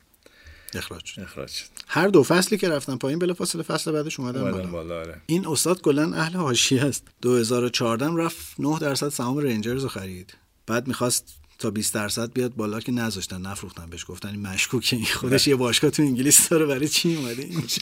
اخراج 0.75 1.05
شد. 1.05 1.21
اخراج 1.21 1.49
شد. 1.49 1.65
هر 1.87 2.07
دو 2.07 2.23
فصلی 2.23 2.57
که 2.57 2.69
رفتن 2.69 2.97
پایین 2.97 3.19
بلا 3.19 3.33
فاصله 3.33 3.63
فصل 3.63 3.91
بعدش 3.91 4.19
اومدن 4.19 4.51
بالا. 4.51 4.67
بالا 4.67 4.99
آره. 4.99 5.21
این 5.25 5.47
استاد 5.47 5.81
کلا 5.81 6.13
اهل 6.13 6.33
حاشیه 6.33 6.85
است. 6.85 7.03
2014 7.21 8.05
هم 8.05 8.17
رفت 8.17 8.59
9 8.59 8.79
درصد 8.79 9.09
سهام 9.09 9.37
رنجرز 9.37 9.83
رو 9.83 9.89
خرید. 9.89 10.33
بعد 10.67 10.87
می‌خواست 10.87 11.38
تا 11.59 11.71
20 11.71 11.93
درصد 11.93 12.33
بیاد 12.33 12.55
بالا 12.55 12.79
که 12.79 12.91
نذاشتن 12.91 13.41
نفروختن 13.41 13.89
بهش 13.89 14.05
گفتن 14.07 14.29
این 14.29 14.41
مشکوکه 14.41 14.95
این 14.95 15.05
خودش 15.05 15.47
یه 15.47 15.55
باشگاه 15.55 15.91
تو 15.91 16.03
انگلیس 16.03 16.49
داره 16.49 16.65
برای 16.65 16.87
چی 16.87 17.15
اومده 17.15 17.43
اینجا؟ 17.43 17.81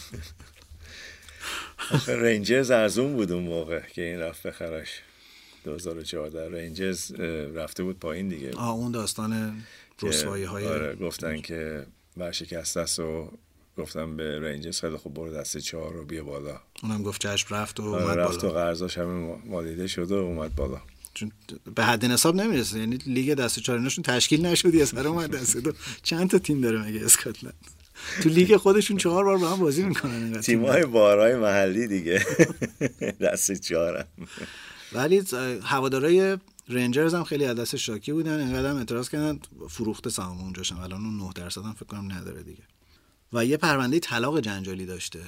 رنجرز 2.24 2.72
ارزون 2.72 3.14
بود 3.14 3.32
اون 3.32 3.44
موقع 3.44 3.80
که 3.80 4.02
این 4.02 4.20
رفت 4.20 4.48
بخرش 4.48 5.02
2014 5.64 6.50
رنجرز 6.50 7.12
رفته 7.56 7.84
بود 7.84 8.00
پایین 8.00 8.28
دیگه. 8.28 8.52
آه 8.52 8.70
اون 8.70 8.92
داستان 8.92 9.64
رسوایی 10.02 10.44
های 10.44 10.68
آره 10.68 10.96
گفتن 10.96 11.42
که 11.42 11.86
ورشکسته 12.18 12.80
است 12.80 13.00
و 13.00 13.32
گفتم 13.78 14.18
به 14.18 14.40
رنجرز 14.40 14.82
خیلی 14.82 14.98
خوب 14.98 15.14
برو 15.14 15.34
دسته 15.34 15.62
چهار 15.62 15.94
رو 15.94 16.06
بیا 16.06 16.24
بالا. 16.24 16.62
اونم 16.84 17.04
گفت 17.04 17.22
چشم 17.22 17.56
رفت 17.56 17.80
و 17.80 17.94
آره 17.94 18.04
اومد 18.04 18.18
رفت 18.18 18.44
و 18.44 18.48
بالا 18.48 18.54
قرضاش 18.54 18.98
همه 18.98 19.38
مالیده 19.46 19.88
شد 19.88 20.12
و 20.12 20.16
اومد 20.16 20.56
بالا. 20.56 20.82
چون 21.18 21.32
به 21.76 21.86
حد 21.86 22.06
نصاب 22.06 22.36
نمی‌رسه. 22.36 22.80
یعنی 22.80 22.98
لیگ 23.06 23.34
دست 23.34 23.60
چهاریناشون 23.60 24.04
تشکیل 24.04 24.46
نشد 24.46 24.74
یه 24.74 24.86
سر 24.86 25.08
اومد 25.08 25.32
دست 25.32 25.58
دو. 25.58 25.72
چند 26.04 26.30
تا 26.30 26.40
تیم 26.40 26.62
داره 26.62 26.82
مگه 26.82 27.06
اسکاتلند؟ 27.06 27.54
تو 28.24 28.30
لیگ 28.30 28.58
خودشون 28.58 28.98
چهار 28.98 29.24
بار 29.24 29.38
با 29.38 29.50
هم 29.50 29.60
بازی 29.60 29.84
می‌کنن 29.84 30.42
تیمای 30.42 30.86
بارهای 30.86 31.36
محلی 31.36 31.88
دیگه. 31.88 32.26
دست 33.22 33.52
چهارم. 33.52 34.08
ولی 34.94 35.24
هوادارای 35.64 36.38
رنجرز 36.70 37.14
هم 37.14 37.24
خیلی 37.24 37.54
دست 37.54 37.76
شاکی 37.76 38.12
بودن. 38.12 38.40
اینقدر 38.40 38.70
هم 38.70 38.78
اعتراض 38.78 39.10
کردن 39.10 39.40
فروخته 39.70 40.10
سهام 40.10 40.38
اونجاش 40.42 40.72
هم 40.72 40.80
الان 40.80 41.06
اون 41.06 41.18
9 41.18 41.30
درصد 41.36 41.62
هم 41.62 41.74
فکر 41.74 41.86
کنم 41.86 42.12
نداره 42.12 42.44
دیگه. 42.44 42.64
و 43.34 43.46
یه 43.46 43.58
پرونده 43.58 44.00
طلاق 44.00 44.40
جنجالی 44.40 44.86
داشته. 44.86 45.20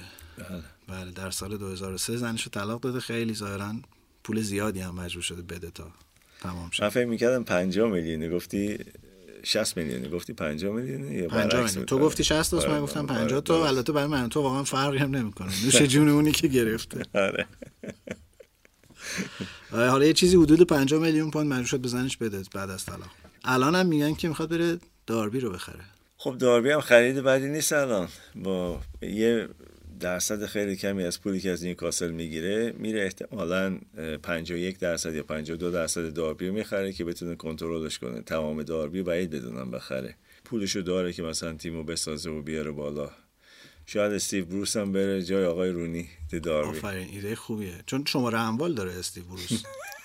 بله. 0.88 1.10
در 1.10 1.30
سال 1.30 1.56
2003 1.56 2.16
زنش 2.16 2.42
رو 2.42 2.50
طلاق 2.50 2.80
داده. 2.80 3.00
خیلی 3.00 3.34
ظاهرا 3.34 3.74
پول 4.24 4.40
زیادی 4.40 4.80
هم 4.80 4.94
مجبور 4.94 5.22
شده 5.22 5.42
بده 5.42 5.70
تا 5.70 5.90
تمام 6.40 6.64
من 6.64 6.70
شد 6.70 6.88
فکر 6.88 7.04
می‌کردم 7.06 7.44
50 7.44 7.90
میلیونی 7.90 8.28
گفتی 8.28 8.78
60 9.44 9.76
میلیونی 9.76 10.08
گفتی 10.08 10.32
50 10.32 10.72
میلیونی؟ 10.72 11.14
یا 11.14 11.28
50 11.28 11.48
برعکس 11.48 11.54
میلیون. 11.56 11.74
بود؟ 11.74 11.88
تو 11.88 11.98
گفتی 11.98 12.24
60 12.24 12.50
تا 12.50 12.58
آره، 12.58 12.70
من 12.70 12.80
گفتم 12.80 13.00
آره، 13.00 13.08
50 13.08 13.40
تا. 13.40 13.40
درست. 13.40 13.68
البته 13.68 13.92
برای 13.92 14.06
من 14.08 14.28
تو 14.28 14.42
واقعا 14.42 14.64
فرقی 14.64 14.98
هم 14.98 15.16
نمی‌کنه. 15.16 15.48
نوش 15.64 15.76
جون 15.82 16.08
اونی 16.08 16.32
که 16.32 16.48
گرفته. 16.48 17.02
آره. 17.14 17.46
آره، 19.72 19.90
حالا 19.90 20.04
یه 20.04 20.12
چیزی 20.12 20.36
حدود 20.36 20.62
50 20.62 21.00
میلیون 21.00 21.30
پوند 21.30 21.46
مجبور 21.46 21.66
شد 21.66 21.82
بزنش 21.82 22.16
بده 22.16 22.42
بعد 22.54 22.70
از 22.70 22.84
طلاق. 22.84 23.10
الان 23.44 23.74
هم 23.74 23.86
میگن 23.86 24.14
که 24.14 24.28
می‌خواد 24.28 24.48
بره 24.50 24.78
داربی 25.06 25.40
رو 25.40 25.50
بخره. 25.50 25.80
خب 26.16 26.38
داربی 26.38 26.70
هم 26.70 26.80
خرید 26.80 27.16
بدی 27.16 27.48
نیست 27.48 27.72
الان. 27.72 28.08
با 28.34 28.80
یه 29.02 29.48
درصد 30.00 30.46
خیلی 30.46 30.76
کمی 30.76 31.04
از 31.04 31.20
پولی 31.20 31.40
که 31.40 31.50
از 31.50 31.64
نیوکاسل 31.64 32.10
می‌گیره 32.10 32.72
میره 32.78 33.02
احتمالا 33.02 33.78
اه، 33.98 34.16
51 34.16 34.78
درصد 34.78 35.14
یا 35.14 35.22
52 35.22 35.70
درصد 35.70 36.12
داربی 36.12 36.46
رو 36.46 36.54
می‌خره 36.54 36.92
که 36.92 37.04
بتونه 37.04 37.34
کنترلش 37.36 37.98
کنه 37.98 38.20
تمام 38.20 38.62
داربی 38.62 39.02
بعید 39.02 39.30
بدونم 39.30 39.70
بخره. 39.70 40.14
پولشو 40.44 40.80
داره 40.80 41.12
که 41.12 41.22
مثلا 41.22 41.52
تیمو 41.52 41.84
بسازه 41.84 42.30
و 42.30 42.42
بیاره 42.42 42.70
بالا. 42.70 43.10
شاید 43.86 44.12
استیو 44.12 44.44
بروس 44.44 44.76
هم 44.76 44.92
بره 44.92 45.22
جای 45.22 45.44
آقای 45.44 45.70
رونی 45.70 46.08
داربی. 46.42 46.78
آفرین 46.78 47.08
ایده 47.12 47.34
خوبیه. 47.34 47.74
چون 47.86 48.04
شماره 48.06 48.38
اموال 48.38 48.74
داره 48.74 48.92
استیو 48.92 49.24
بروس. 49.24 49.62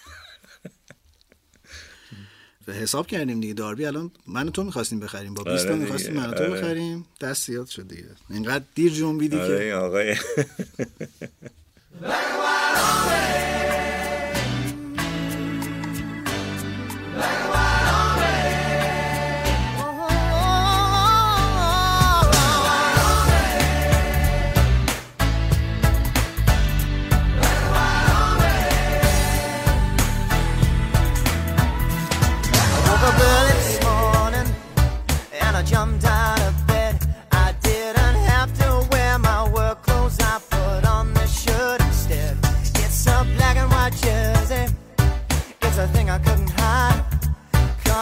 حساب 2.73 3.07
کردیم 3.07 3.39
دیگه 3.39 3.53
داربی 3.53 3.85
الان 3.85 4.11
من 4.27 4.47
و 4.47 4.51
تو 4.51 4.63
می‌خواستیم 4.63 4.99
بخریم 4.99 5.33
با 5.33 5.43
20 5.43 5.65
تا 5.65 5.71
آره 5.71 5.81
می‌خواستیم 5.81 6.13
من 6.13 6.29
و 6.29 6.33
تو 6.33 6.43
آره. 6.43 6.53
بخریم. 6.53 7.05
دست 7.21 7.47
زیاد 7.47 7.67
شد 7.67 7.87
دیگه. 7.87 8.05
اینقدر 8.29 8.63
دیر 8.75 8.93
جنبیدی 8.93 9.37
آره 9.37 9.57
که. 9.57 9.63
این 9.63 9.73
آقای 9.73 10.15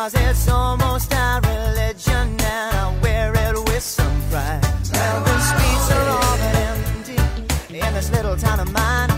Cause 0.04 0.16
it's 0.16 0.50
almost 0.50 1.14
our 1.16 1.40
religion 1.40 2.36
and 2.38 2.42
I 2.42 3.00
wear 3.02 3.34
it 3.34 3.56
with 3.56 3.82
some 3.82 4.22
pride. 4.30 4.62
Streets 4.84 5.92
are 5.92 6.10
all 6.10 6.38
but 6.40 6.56
empty 6.58 7.78
in 7.80 7.94
this 7.94 8.12
little 8.12 8.36
town 8.36 8.60
of 8.60 8.70
mine. 8.74 9.13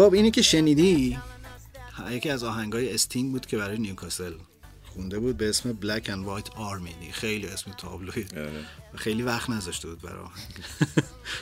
خب 0.00 0.14
اینی 0.14 0.30
که 0.30 0.42
شنیدی؟ 0.42 1.18
یکی 2.10 2.30
از 2.30 2.44
آهنگای 2.44 2.94
استینگ 2.94 3.32
بود 3.32 3.46
که 3.46 3.56
برای 3.56 3.78
نیوکاسل 3.78 4.32
خونده 4.82 5.18
بود 5.18 5.36
به 5.36 5.48
اسم 5.48 5.78
Black 5.82 6.04
and 6.04 6.08
White 6.26 6.50
Army. 6.50 7.12
خیلی 7.12 7.46
اسم 7.46 7.72
تابلوی 7.72 8.26
آره. 8.36 8.64
خیلی 8.94 9.22
وقت 9.22 9.50
نذاشته 9.50 9.88
بود 9.88 10.02
برای 10.02 10.22
آهنگ. 10.22 10.46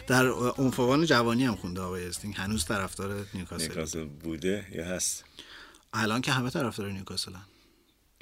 در 0.06 0.26
عنفوان 0.58 1.04
جوانی 1.04 1.44
هم 1.44 1.54
خونده 1.54 1.80
آقای 1.80 2.06
استینگ 2.06 2.34
هنوز 2.36 2.64
طرفدار 2.64 3.26
نیوکاسل. 3.34 3.64
نیوکاسل 3.64 4.04
بوده 4.04 4.66
یا 4.72 4.84
هست؟ 4.84 5.24
الان 5.92 6.20
که 6.20 6.32
همه 6.32 6.50
طرفدار 6.50 6.92
نیوکاسلن. 6.92 7.44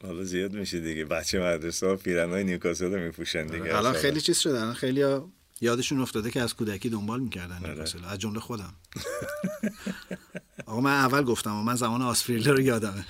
حالا 0.02 0.24
زیاد 0.24 0.52
میشه 0.52 0.80
دیگه. 0.80 1.04
بچه 1.04 1.40
مدرسه 1.40 1.86
ها 1.86 1.96
پیرنهای 1.96 2.44
نیوکاسل 2.44 2.92
رو 2.92 3.00
میپوشن 3.00 3.46
دیگه. 3.46 3.76
الان 3.76 3.86
اصلا. 3.86 3.92
خیلی 3.92 4.20
چیز 4.20 4.38
شده. 4.38 4.60
الان 4.60 4.74
خیلی 4.74 5.02
ها 5.02 5.30
یادشون 5.60 6.00
افتاده 6.00 6.30
که 6.30 6.40
از 6.40 6.54
کودکی 6.54 6.88
دنبال 6.88 7.20
می‌کردن 7.20 7.56
آره. 7.56 7.68
نیوکاسل 7.68 8.04
از 8.04 8.18
جمله 8.18 8.40
خودم. 8.40 8.74
آقا 10.66 10.80
من 10.80 10.90
اول 10.90 11.22
گفتم 11.22 11.54
و 11.54 11.62
من 11.62 11.74
زمان 11.74 12.02
آسپریله 12.02 12.52
رو 12.52 12.60
یادمه. 12.60 13.06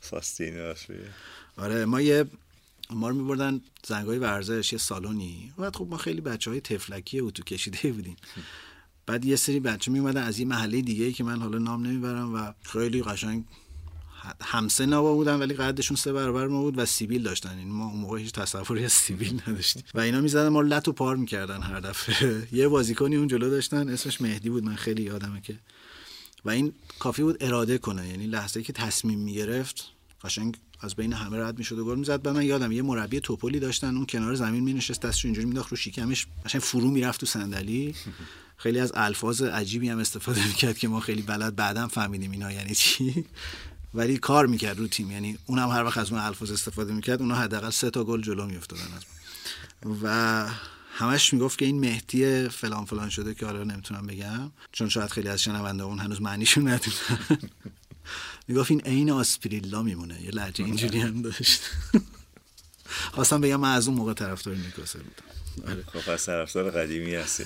فاستین 0.00 0.74
آره 1.56 1.84
ما 1.84 2.00
یه 2.00 2.24
ما 2.90 3.08
رو 3.08 3.14
میبردن 3.14 3.60
زنگای 3.86 4.18
ورزش 4.18 4.72
یه 4.72 4.78
سالونی. 4.78 5.52
بعد 5.58 5.76
خب 5.76 5.86
ما 5.90 5.96
خیلی 5.96 6.20
بچه 6.20 6.50
های 6.50 6.60
تفلکی 6.60 7.20
اتو 7.20 7.42
کشیده 7.42 7.92
بودیم. 7.92 8.16
بعد 9.06 9.24
یه 9.24 9.36
سری 9.36 9.60
بچه 9.60 9.90
می 9.90 9.98
اومدن 9.98 10.22
از 10.22 10.38
یه 10.38 10.46
محله 10.46 10.80
دیگه 10.80 11.04
ای 11.04 11.12
که 11.12 11.24
من 11.24 11.40
حالا 11.42 11.58
نام 11.58 11.86
نمی‌برم 11.86 12.34
و 12.34 12.52
خیلی 12.62 13.02
قشنگ 13.02 13.44
همسه 14.42 14.86
نوا 14.86 15.14
بودن 15.14 15.34
ولی 15.38 15.54
قدشون 15.54 15.96
سه 15.96 16.12
برابر 16.12 16.46
ما 16.46 16.62
بود 16.62 16.78
و 16.78 16.86
سیبیل 16.86 17.22
داشتن. 17.22 17.58
این 17.58 17.68
ما 17.68 17.86
اون 17.86 18.00
موقع 18.00 18.18
هیچ 18.18 18.32
تصوری 18.32 18.84
از 18.84 18.92
سیبیل 18.92 19.42
نداشتیم. 19.48 19.82
و 19.94 20.00
اینا 20.00 20.20
می‌زدن 20.20 20.48
ما 20.48 20.60
رو 20.60 20.66
لط 20.66 20.88
و 20.88 20.92
پار 20.92 21.16
می‌کردن 21.16 21.62
هر 21.62 21.80
دفعه. 21.80 22.48
یه 22.58 22.68
بازیکنی 22.68 23.16
اون 23.16 23.28
جلو 23.28 23.50
داشتن 23.50 23.88
اسمش 23.88 24.20
مهدی 24.20 24.50
بود. 24.50 24.64
من 24.64 24.74
خیلی 24.74 25.02
یادمه 25.02 25.40
که. 25.40 25.58
و 26.44 26.50
این 26.50 26.72
کافی 26.98 27.22
بود 27.22 27.36
اراده 27.40 27.78
کنه. 27.78 28.08
یعنی 28.08 28.26
لحظه 28.26 28.62
که 28.62 28.72
تصمیم 28.72 29.18
می‌گرفت 29.18 29.84
قشنگ 30.24 30.56
از 30.80 30.94
بین 30.94 31.12
همه 31.12 31.38
رد 31.38 31.58
می‌شد 31.58 31.78
و 31.78 31.84
گل 31.84 31.98
می‌زد. 31.98 32.26
و 32.26 32.32
من 32.32 32.42
یادم 32.42 32.72
یه 32.72 32.82
مربی 32.82 33.20
توپلی 33.20 33.60
داشتن. 33.60 33.96
اون 33.96 34.06
کنار 34.06 34.34
زمین 34.34 34.64
مینشست 34.64 35.02
دستش 35.02 35.24
اینجوری 35.24 35.44
مینداخت 35.46 35.70
رو 35.70 35.76
شکمش 35.76 36.26
قشنگ 36.44 36.62
فرو 36.62 36.90
می‌رفت 36.90 37.20
تو 37.20 37.26
صندلی. 37.26 37.94
خیلی 38.58 38.78
از 38.78 38.92
الفاظ 38.94 39.42
عجیبی 39.42 39.88
هم 39.88 39.98
استفاده 39.98 40.46
می‌کرد 40.46 40.78
که 40.78 40.88
ما 40.88 41.00
خیلی 41.00 41.22
بلد 41.22 41.56
بعدم 41.56 41.86
فهمیدیم 41.86 42.30
اینا 42.30 42.52
یعنی 42.52 42.74
چی. 42.74 43.24
ولی 43.94 44.18
کار 44.18 44.46
می‌کرد 44.46 44.78
رو 44.78 44.88
تیم. 44.88 45.10
یعنی 45.10 45.38
اونم 45.46 45.70
هر 45.70 45.84
وقت 45.84 45.98
از 45.98 46.12
اون 46.12 46.20
الفاظ 46.20 46.50
استفاده 46.50 46.92
می‌کرد 46.92 47.22
اونا 47.22 47.34
حداقل 47.34 47.70
سه 47.70 47.90
تا 47.90 48.04
گل 48.04 48.22
جلو 48.22 48.46
میافتادن 48.46 48.82
از. 48.96 49.02
و 50.02 50.46
همش 50.94 51.32
می‌گفت 51.32 51.58
که 51.58 51.64
این 51.64 51.80
مهدی 51.80 52.48
فلان 52.48 52.84
فلان 52.84 53.08
شده 53.08 53.34
که 53.34 53.46
حالا 53.46 53.64
نمی‌تونم 53.64 54.06
بگم. 54.06 54.50
چون 54.72 54.88
شاید 54.88 55.10
خیلی 55.10 55.28
از 55.28 55.42
شنونده 55.42 55.82
اون 55.82 55.98
هنوز 55.98 56.22
معنیشون 56.22 56.68
ندونن 56.68 57.38
می‌گفت 58.48 58.70
این 58.70 58.80
عین 58.80 59.10
آسپریلا 59.10 59.82
میمونه. 59.82 60.22
یه 60.22 60.30
لحجه 60.30 60.64
اینجوری 60.64 61.00
هم 61.00 61.22
داشت. 61.22 61.60
خواستم 63.14 63.40
بگم 63.40 63.60
من 63.60 63.74
از 63.74 63.88
اون 63.88 63.96
موقع 63.96 64.12
طرفدار 64.12 64.54
نیوکاسل 64.54 64.98
بودم. 64.98 65.35
خب 65.92 66.12
پس 66.12 66.26
طرفدار 66.26 66.70
قدیمی 66.70 67.14
هستی. 67.14 67.44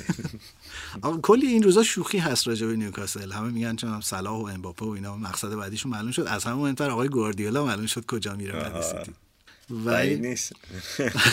آقا 1.02 1.20
کلی 1.20 1.46
این 1.46 1.62
روزا 1.62 1.82
شوخی 1.82 2.18
هست 2.18 2.48
راجع 2.48 2.66
به 2.66 2.76
نیوکاسل. 2.76 3.32
همه 3.32 3.50
میگن 3.50 3.76
چون 3.76 4.00
صلاح 4.00 4.40
و 4.40 4.44
امباپه 4.44 4.86
و 4.86 4.88
اینا 4.88 5.16
مقصد 5.16 5.54
بعدیشون 5.54 5.92
معلوم 5.92 6.10
شد. 6.10 6.22
از 6.22 6.44
همه 6.44 6.54
مهمتر 6.54 6.90
آقای 6.90 7.08
گواردیولا 7.08 7.64
معلوم 7.64 7.86
شد 7.86 8.06
کجا 8.06 8.34
میره 8.34 8.52
بعد. 8.52 8.82
سیتی. 8.82 9.12
ولی 9.70 10.16
نیست. 10.16 10.52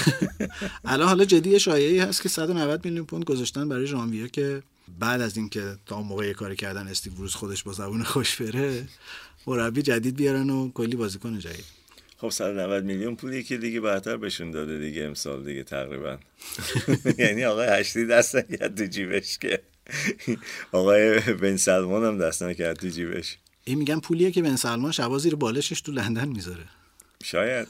الان 0.86 1.08
حالا 1.08 1.26
جدی 1.26 1.60
شایعی 1.60 2.00
هست 2.00 2.22
که 2.22 2.30
190 2.30 2.86
میلیون 2.86 3.06
پوند 3.06 3.24
گذاشتن 3.24 3.70
برای 3.70 3.88
ژانویه 3.88 4.30
که 4.30 4.64
بعد 5.00 5.22
از 5.22 5.38
اینکه 5.38 5.78
تا 5.86 5.96
اون 5.96 6.08
موقع 6.08 6.26
یه 6.28 6.34
کاری 6.34 6.56
کردن 6.56 6.88
استیو 6.88 7.14
بروز 7.14 7.36
خودش 7.36 7.64
با 7.64 7.74
زبون 7.74 8.04
خوش 8.04 8.42
بره 8.42 8.88
مربی 9.48 9.82
جدید 9.82 10.16
بیارن 10.16 10.50
و 10.50 10.72
کلی 10.72 10.96
بازیکن 10.96 11.40
جدید. 11.40 11.77
خب 12.18 12.30
190 12.30 12.84
میلیون 12.84 13.16
پولی 13.16 13.44
که 13.44 13.58
دیگه 13.58 13.82
برتر 13.82 14.18
بهشون 14.18 14.52
داده 14.52 14.80
دیگه 14.80 15.04
امسال 15.04 15.44
دیگه 15.44 15.64
تقریبا. 15.64 16.18
یعنی 17.24 17.46
آقای 17.46 17.68
هشتی 17.68 18.06
دست 18.06 18.36
نکرد 18.36 18.78
تو 18.78 18.86
جیبش 18.86 19.38
که. 19.38 19.62
آقای 20.72 21.20
بن 21.20 21.58
سلمان 21.58 22.04
هم 22.04 22.18
دست 22.18 22.44
نکرد 22.44 22.78
تو 22.78 22.88
جیبش. 22.88 23.38
این 23.64 23.78
میگن 23.78 24.00
پولیه 24.00 24.32
که 24.32 24.42
بن 24.42 24.56
سلمان 24.56 24.92
شبا 24.92 25.18
زیر 25.18 25.36
بالشش 25.36 25.82
تو 25.82 25.92
لندن 25.92 26.28
می‌ذاره. 26.28 26.64
شاید. 27.24 27.68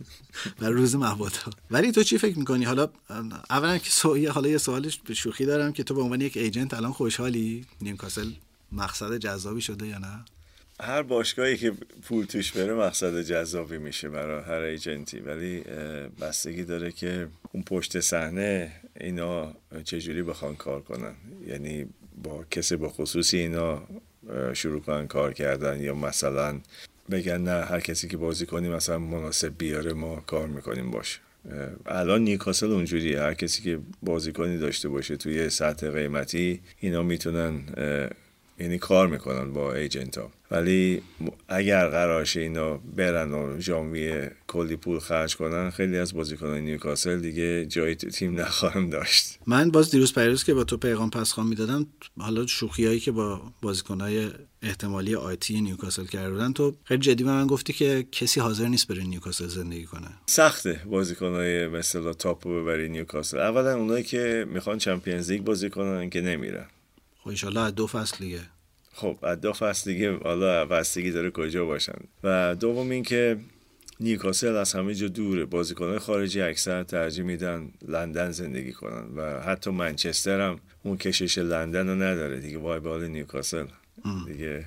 برای 0.60 0.74
روز 0.74 0.96
مبادا 0.96 1.38
ولی 1.70 1.92
تو 1.92 2.02
چی 2.02 2.18
فکر 2.18 2.38
می‌کنی؟ 2.38 2.64
حالا 2.64 2.88
اولا 3.50 3.78
که 3.78 3.90
سو... 3.90 4.28
حالا 4.30 4.48
یه 4.48 4.58
سوالش 4.58 5.00
به 5.06 5.14
شوخی 5.14 5.46
دارم 5.46 5.72
که 5.72 5.82
تو 5.82 5.94
به 5.94 6.02
عنوان 6.02 6.20
یک 6.20 6.36
ایجنت 6.36 6.74
الان 6.74 6.92
خوشحالی؟ 6.92 7.66
نیوکاسل 7.80 8.30
مقصد 8.72 9.16
جذابی 9.16 9.60
شده 9.60 9.86
یا 9.86 9.98
نه؟ 9.98 10.24
هر 10.82 11.02
باشگاهی 11.02 11.56
که 11.56 11.72
پول 12.02 12.24
توش 12.24 12.52
بره 12.52 12.74
مقصد 12.74 13.22
جذابی 13.22 13.78
میشه 13.78 14.08
برای 14.08 14.42
هر 14.42 14.60
ایجنتی. 14.60 15.20
ولی 15.20 15.62
بستگی 16.20 16.64
داره 16.64 16.92
که 16.92 17.28
اون 17.52 17.62
پشت 17.62 18.00
صحنه 18.00 18.72
اینا 19.00 19.54
چجوری 19.84 20.22
بخوان 20.22 20.56
کار 20.56 20.80
کنن. 20.80 21.14
یعنی 21.46 21.86
با 22.22 22.44
کسی 22.50 22.76
به 22.76 22.88
خصوصی 22.88 23.38
اینا 23.38 23.82
شروع 24.52 24.80
کنن 24.80 25.06
کار 25.06 25.32
کردن 25.32 25.80
یا 25.80 25.94
مثلا 25.94 26.60
بگن 27.10 27.40
نه 27.40 27.64
هر 27.64 27.80
کسی 27.80 28.08
که 28.08 28.16
بازی 28.16 28.46
کنی 28.46 28.68
مثلا 28.68 28.98
مناسب 28.98 29.52
بیاره 29.58 29.92
ما 29.92 30.16
کار 30.16 30.46
می‌کنیم 30.46 30.90
باش. 30.90 31.20
الان 31.86 32.22
نیوکاسل 32.22 32.70
اونجوریه. 32.70 33.20
هر 33.20 33.34
کسی 33.34 33.62
که 33.62 33.78
بازیکنی 34.02 34.58
داشته 34.58 34.88
باشه 34.88 35.16
توی 35.16 35.50
سطح 35.50 35.90
قیمتی 35.90 36.60
اینا 36.80 37.02
می‌تونن 37.02 37.62
یعنی 38.60 38.78
کار 38.78 39.06
می‌کنن 39.08 39.52
با 39.52 39.74
ایجنت 39.74 40.18
ها 40.18 40.30
ولی 40.50 41.02
اگر 41.48 41.88
قرارشه 41.88 42.40
اینا 42.40 42.76
برن 42.76 43.32
و 43.32 43.60
ژانویه 43.60 44.32
کلی 44.46 44.76
پول 44.76 44.98
خرج 44.98 45.36
کنن 45.36 45.70
خیلی 45.70 45.98
از 45.98 46.14
بازیکنان 46.14 46.58
نیوکاسل 46.58 47.20
دیگه 47.20 47.66
جایی 47.66 47.94
تو 47.94 48.10
تیم 48.10 48.40
نخواهم 48.40 48.90
داشت. 48.90 49.38
من 49.46 49.70
باز 49.70 49.90
دیروز 49.90 50.14
پریروز 50.14 50.44
که 50.44 50.54
با 50.54 50.64
تو 50.64 50.76
پیغام 50.76 51.10
پسغام 51.10 51.46
می‌دادم 51.46 51.86
حالا 52.18 52.46
شوخی 52.46 52.86
هایی 52.86 53.00
که 53.00 53.12
با 53.12 53.42
بازیکنهای 53.62 54.30
احتمالی 54.62 55.14
آتی 55.14 55.60
نیوکاسل 55.60 56.04
کرده 56.04 56.30
بودن 56.30 56.52
تو 56.52 56.76
خیلی 56.84 57.00
جدی 57.00 57.24
به 57.24 57.30
من 57.30 57.46
گفتی 57.46 57.72
که 57.72 58.06
کسی 58.12 58.40
حاضر 58.40 58.68
نیست 58.68 58.88
بره 58.88 59.04
نیوکاسل 59.04 59.46
زندگی 59.46 59.84
کنه. 59.84 60.08
سخته 60.26 60.80
بازیکنهای 60.86 61.66
مثلا 61.66 62.12
top 62.12 62.46
رو 62.46 62.62
ببری 62.62 62.88
نیوکاسل. 62.88 63.38
اولا 63.38 63.74
اونایی 63.76 64.04
که 64.04 64.46
می‌خوان 64.48 64.78
Champions 64.78 65.30
League 65.30 65.42
بازی 65.42 65.70
کنن 65.70 66.10
که 66.10 66.20
نمیرن. 66.20 66.66
خب 67.22 67.28
ایشالله 67.28 67.60
از 67.60 67.74
دو 67.74 67.86
فصل 67.86 68.16
دیگه. 68.18 68.40
خب 68.92 69.18
از 69.22 69.40
دو 69.40 69.52
فصل 69.52 69.92
دیگه 69.92 70.18
حالا 70.18 70.66
بستگی 70.66 71.10
داره 71.10 71.30
کجا 71.30 71.64
باشن. 71.64 71.98
و 72.24 72.54
دوم 72.60 72.90
اینکه 72.90 73.40
نیوکاسل 74.00 74.56
از 74.56 74.72
همه 74.72 74.94
جا 74.94 75.08
دوره. 75.08 75.44
بازیکنان 75.44 75.98
خارجی 75.98 76.40
اکثر 76.40 76.82
ترجیح 76.82 77.24
میدن 77.24 77.72
لندن 77.88 78.30
زندگی 78.30 78.72
کنن. 78.72 79.16
و 79.16 79.40
حتی 79.40 79.70
منچستر 79.70 80.40
هم 80.40 80.60
اون 80.82 80.96
کشش 80.96 81.38
لندن 81.38 81.88
رو 81.88 81.94
نداره. 81.94 82.40
دیگه 82.40 82.58
وای 82.58 82.80
به 82.80 83.08
نیوکاسل. 83.08 83.66
دیگه 84.26 84.66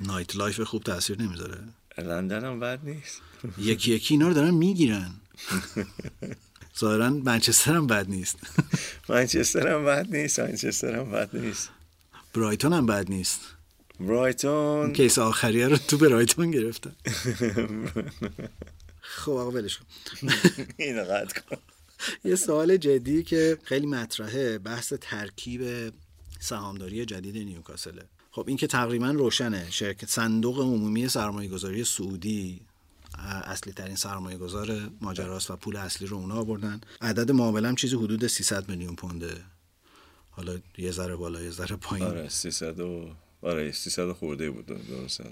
nightlife 0.00 0.60
خوب 0.60 0.82
تاثیر 0.82 1.22
نمی‌ذاره. 1.22 1.58
لندن 1.98 2.44
هم 2.44 2.60
بد 2.60 2.80
نیست. 2.84 3.22
یکی 3.58 3.94
یکی 3.94 4.14
اینا 4.14 4.28
رو 4.28 4.34
دارن 4.34 4.54
می‌گیرن. 4.54 5.10
ظاهرا 6.78 7.10
منچستر 7.10 7.74
هم 7.74 7.86
بد 7.86 8.08
نیست. 8.08 8.36
منچستر 9.08 9.68
هم 9.68 9.84
بد 9.84 10.06
نیست 10.16 10.40
منچستر 10.40 10.96
هم 10.96 11.10
بد 11.10 11.36
نیست. 11.36 11.70
برایتون 12.34 12.72
هم 12.72 12.86
بد 12.86 13.10
نیست. 13.10 13.40
برایتون. 14.00 14.92
case 14.92 15.18
آخریه 15.18 15.68
رو 15.68 15.76
تو 15.76 15.98
برایتون 15.98 16.50
گرفتن 16.50 16.92
خب 19.00 19.32
آقا 19.32 19.50
ولش 19.50 19.78
کن. 19.78 19.84
اینو 20.76 21.04
قطع 21.04 21.32
کن. 21.32 21.56
یه 22.24 22.34
سوال 22.34 22.76
جدی 22.76 23.22
که 23.22 23.58
خیلی 23.64 23.86
مطرحه 23.86 24.58
بحث 24.58 24.92
ترکیب 25.00 25.92
سهامداری 26.40 27.04
جدید 27.04 27.36
نیوکاسله. 27.36 28.02
خب 28.30 28.44
این 28.48 28.56
که 28.56 28.66
تقریبا 28.66 29.10
روشنه 29.10 29.70
شرکت 29.70 30.08
صندوق 30.08 30.60
عمومی 30.60 31.08
سرمایه 31.08 31.48
گذاری 31.48 31.84
سعودی 31.84 32.60
اصلی 33.24 33.72
ترین 33.72 33.96
سرمایه 33.96 34.38
گذار 34.38 34.90
ماجراست 35.00 35.50
و 35.50 35.56
پول 35.56 35.76
اصلی 35.76 36.06
رو 36.06 36.16
اونا 36.16 36.34
آوردن. 36.34 36.80
عدد 37.00 37.30
معامله 37.30 37.68
هم 37.68 37.74
چیزی 37.74 37.96
حدود 37.96 38.26
300 38.26 38.68
میلیون 38.68 38.94
پونده. 38.94 39.44
حالا 40.30 40.58
یه 40.78 40.90
ذره 40.90 41.16
بالا 41.16 41.42
یه 41.42 41.50
ذره 41.50 41.76
پایین. 41.76 42.06
آره 42.06 42.28
300 42.28 42.80
و 42.80 43.10
آره 43.42 43.72
300 43.72 44.12
خورده 44.12 44.50
بود 44.50 44.66
درسته 44.66 45.24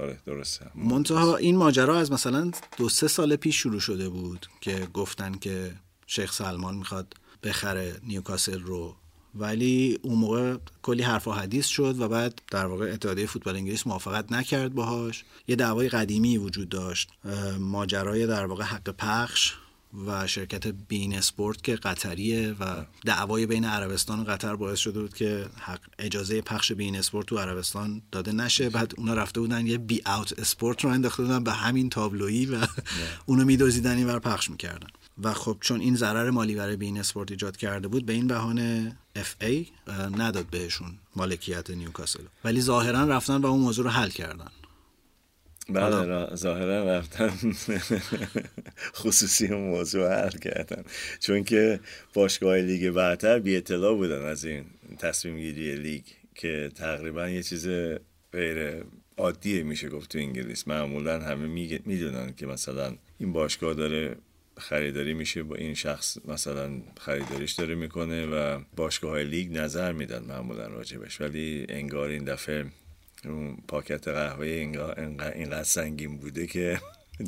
آره 0.00 0.18
درسته. 0.26 0.70
منتها 0.74 1.36
این 1.36 1.56
ماجرا 1.56 1.98
از 1.98 2.12
مثلا 2.12 2.50
دو 2.76 2.88
سه 2.88 3.08
سال 3.08 3.36
پیش 3.36 3.56
شروع 3.56 3.80
شده 3.80 4.08
بود 4.08 4.46
که 4.60 4.88
گفتن 4.94 5.34
که 5.34 5.74
شیخ 6.06 6.32
سلمان 6.32 6.74
می‌خواد 6.74 7.14
بخره 7.42 7.96
نیوکاسل 8.06 8.60
رو. 8.60 8.96
ولی 9.34 9.98
اون 10.02 10.18
موقع 10.18 10.56
کلی 10.82 11.02
حرف 11.02 11.28
و 11.28 11.32
حدیث 11.32 11.66
شد 11.66 12.00
و 12.00 12.08
بعد 12.08 12.42
در 12.50 12.66
واقع 12.66 12.92
اتحادیه 12.92 13.26
فوتبال 13.26 13.56
انگلیس 13.56 13.86
موافقت 13.86 14.32
نکرد 14.32 14.74
باهاش. 14.74 15.24
یه 15.48 15.56
دعوای 15.56 15.88
قدیمی 15.88 16.38
وجود 16.38 16.68
داشت 16.68 17.10
ماجرای 17.58 18.26
در 18.26 18.46
واقع 18.46 18.64
حق 18.64 18.90
پخش 18.90 19.54
و 20.06 20.26
شرکت 20.26 20.66
beIN 20.66 21.14
Sport 21.14 21.62
که 21.62 21.76
قطریه 21.76 22.52
و 22.60 22.84
دعوای 23.04 23.46
بین 23.46 23.64
عربستان 23.64 24.20
و 24.20 24.24
قطر 24.24 24.56
باعث 24.56 24.78
شده 24.78 25.00
بود 25.00 25.14
که 25.14 25.46
حق 25.58 25.80
اجازه 25.98 26.40
پخش 26.40 26.72
beIN 26.72 26.96
Sport 26.96 27.26
تو 27.26 27.38
عربستان 27.38 28.02
داده 28.12 28.32
نشه. 28.32 28.70
بعد 28.70 28.94
اونا 28.96 29.14
رفته 29.14 29.40
بودن 29.40 29.66
یه 29.66 29.78
beout 29.78 30.38
Sport 30.38 30.84
رو 30.84 30.90
انداخته 30.90 31.22
بودن 31.22 31.44
به 31.44 31.52
همین 31.52 31.90
تابلویی 31.90 32.46
و 32.46 32.66
اونو 33.26 33.44
میدزدیدن 33.44 33.96
اینور 33.96 34.18
پخش 34.18 34.50
می‌کردن. 34.50 34.88
و 35.22 35.32
خب 35.32 35.56
چون 35.60 35.80
این 35.80 35.96
ضرر 35.96 36.30
مالی 36.30 36.54
برای 36.54 36.76
beIN 36.76 36.98
Sport 36.98 37.30
ایجاد 37.30 37.56
کرده 37.56 37.88
بود 37.88 38.06
به 38.06 38.12
این 38.12 38.26
بهانه 38.26 38.96
FA 39.16 39.66
نداد 40.18 40.46
بهشون 40.46 40.98
مالکیت 41.16 41.70
نیوکاسل. 41.70 42.24
ولی 42.44 42.60
ظاهرا 42.60 43.04
رفتن 43.04 43.36
و 43.36 43.46
اون 43.46 43.60
موضوع 43.60 43.84
رو 43.84 43.90
حل 43.90 44.08
کردن. 44.10 44.48
بله 45.68 46.04
را- 46.04 46.36
ظاهرا 46.36 46.96
رفتن. 46.98 47.32
خصوصی 49.00 49.46
اون 49.46 49.68
موضوع 49.70 50.22
حل 50.22 50.38
کردن. 50.38 50.84
چون 51.20 51.44
که 51.44 51.80
باشگاه 52.14 52.56
لیگ 52.56 52.90
برتر 52.90 53.38
بی 53.38 53.56
اطلاع 53.56 53.96
بودن 53.96 54.24
از 54.24 54.44
این 54.44 54.64
تصمیم 54.98 55.36
گیری 55.38 55.76
لیگ 55.76 56.02
که 56.34 56.70
تقریبا 56.74 57.28
یه 57.28 57.42
چیز 57.42 57.68
غیر 58.32 58.84
عادیه 59.16 59.62
میشه 59.62 59.88
گفت 59.88 60.10
تو 60.12 60.18
انگلیس. 60.18 60.68
معمولا 60.68 61.20
همه 61.20 61.46
می‌دونن 61.86 62.34
که 62.34 62.46
مثلا 62.46 62.96
این 63.18 63.32
باشگاه 63.32 63.74
داره 63.74 64.16
خریداری 64.58 65.14
میشه 65.14 65.42
با 65.42 65.56
این 65.56 65.74
شخص 65.74 66.18
مثلا 66.24 66.70
خریداریش 67.00 67.52
داره 67.52 67.74
می‌کنه 67.74 68.26
و 68.26 68.60
باشگاه 68.76 69.10
های 69.10 69.24
لیگ 69.24 69.58
نظر 69.58 69.92
میدن 69.92 70.24
معمولا 70.24 70.66
راجبش. 70.66 71.20
ولی 71.20 71.66
انگار 71.68 72.08
این 72.08 72.24
دفعه 72.24 72.66
اون 73.24 73.56
پاکت 73.68 74.08
قهوه 74.08 74.46
اینقدر 75.34 75.62
سنگین 75.62 76.16
بوده 76.16 76.46
که 76.46 76.80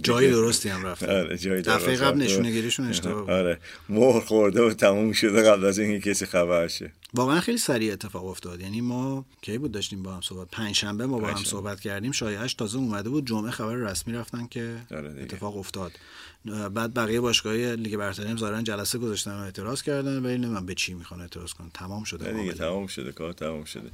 جای 0.02 0.30
درستی 0.30 0.68
هم 0.68 0.86
رفتن 0.86 1.10
آره 1.10 1.38
جای 1.38 1.62
درست 1.62 1.76
دفعه 1.76 1.96
قبل 1.96 2.06
رفته. 2.06 2.34
نشونه 2.34 2.50
گیریشون 2.50 2.86
اشتباه 2.86 3.20
بود. 3.20 3.30
آره. 3.30 3.58
مهر 3.88 4.20
خورده 4.20 4.62
و 4.62 4.72
تموم 4.72 5.12
شده 5.12 5.42
قبل 5.42 5.64
از 5.64 5.78
اینکه 5.78 6.10
کسی 6.10 6.26
خبر 6.26 6.68
شه. 6.68 6.92
واقعا 7.14 7.40
خیلی 7.40 7.58
سریع 7.58 7.92
اتفاق 7.92 8.26
افتاد. 8.26 8.60
یعنی 8.60 8.80
ما 8.80 9.26
کی 9.42 9.58
بود 9.58 9.72
داشتیم 9.72 10.02
با 10.02 10.14
هم 10.14 10.20
صحبت؟ 10.20 10.48
پنج 10.52 10.74
شنبه 10.74 11.06
ما 11.06 11.18
با 11.18 11.28
هم. 11.28 11.44
صحبت 11.44 11.80
کردیم. 11.80 12.12
شایعش 12.12 12.54
تازه 12.54 12.78
اومده 12.78 13.08
بود 13.08 13.26
جمعه 13.26 13.50
خبر 13.50 13.74
رسمی 13.74 14.14
رفتن 14.14 14.46
که 14.46 14.76
آره. 14.90 15.14
اتفاق 15.22 15.56
افتاد. 15.56 15.92
بعد 16.74 16.94
بقیه 16.94 17.20
باشگاه 17.20 17.54
لیگ 17.54 17.96
برتری 17.96 18.26
هم 18.26 18.36
ظاهرا 18.36 18.62
جلسه 18.62 18.98
گذاشتن 18.98 19.30
و 19.30 19.42
اعتراض 19.42 19.82
کردن. 19.82 20.18
ولی 20.18 20.38
نمی‌دونم 20.38 20.66
به 20.66 20.74
چی 20.74 20.94
می‌خوان 20.94 21.20
اعتراض 21.20 21.52
کنن. 21.52 21.70
تمام 21.74 22.04
شده 22.04 22.32
دیگه. 22.32 22.52
تمام 22.52 22.86
شده 22.86 23.12
کار 23.12 23.32
تمام 23.32 23.64
شده. 23.64 23.90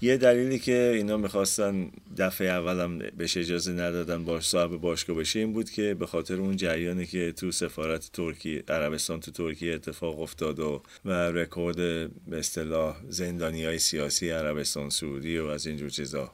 یه 0.00 0.16
دلیلی 0.16 0.58
که 0.58 0.92
اینا 0.94 1.16
می‌خواستن 1.16 1.90
دفعه 2.18 2.48
اولم 2.48 2.98
بهش 2.98 3.36
اجازه 3.36 3.72
ندادن 3.72 4.24
باش 4.24 4.48
صاحب 4.48 4.70
باشگاه 4.70 5.16
بشه 5.16 5.38
این 5.38 5.52
بود 5.52 5.70
که 5.70 5.94
به 5.94 6.06
خاطر 6.06 6.34
اون 6.34 6.56
جریانی 6.56 7.06
که 7.06 7.32
تو 7.32 7.52
سفارت 7.52 8.10
ترکیه 8.12 8.64
عربستان 8.68 9.20
تو 9.20 9.30
ترکیه 9.30 9.74
اتفاق 9.74 10.20
افتاد 10.20 10.60
و 10.60 10.82
و 11.04 11.10
رکورد 11.12 11.76
به 11.76 12.38
اصطلاح 12.38 12.96
زندانی 13.08 13.64
های 13.64 13.78
سیاسی 13.78 14.30
عربستان 14.30 14.90
سعودی 14.90 15.38
و 15.38 15.46
از 15.46 15.66
اینجور 15.66 15.90
چیزا 15.90 16.32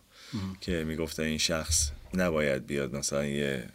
که 0.61 0.85
می‌گفتن 0.85 1.23
این 1.23 1.39
شخص 1.39 1.91
نباید 2.15 2.67
بیاد 2.67 2.97
مثلا 2.97 3.25
یه 3.25 3.69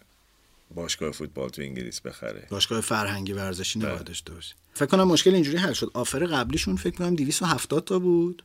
باشگاه 0.75 1.11
فوتبال 1.11 1.49
تو 1.49 1.61
انگلیس 1.61 2.01
بخره. 2.01 2.47
باشگاه 2.49 2.81
فرهنگی 2.81 3.33
ورزشی 3.33 3.79
بله. 3.79 3.89
نباید 3.89 4.07
داشته 4.07 4.33
باشه 4.33 4.55
فکر 4.73 4.85
کنم 4.85 5.07
مشکل 5.07 5.33
اینجوری 5.33 5.57
حل 5.57 5.73
شد. 5.73 5.91
آفر 5.93 6.25
قبلیشون 6.25 6.75
فکر 6.75 6.95
کنم 6.95 7.15
270 7.15 7.85
تا 7.85 7.99
بود. 7.99 8.43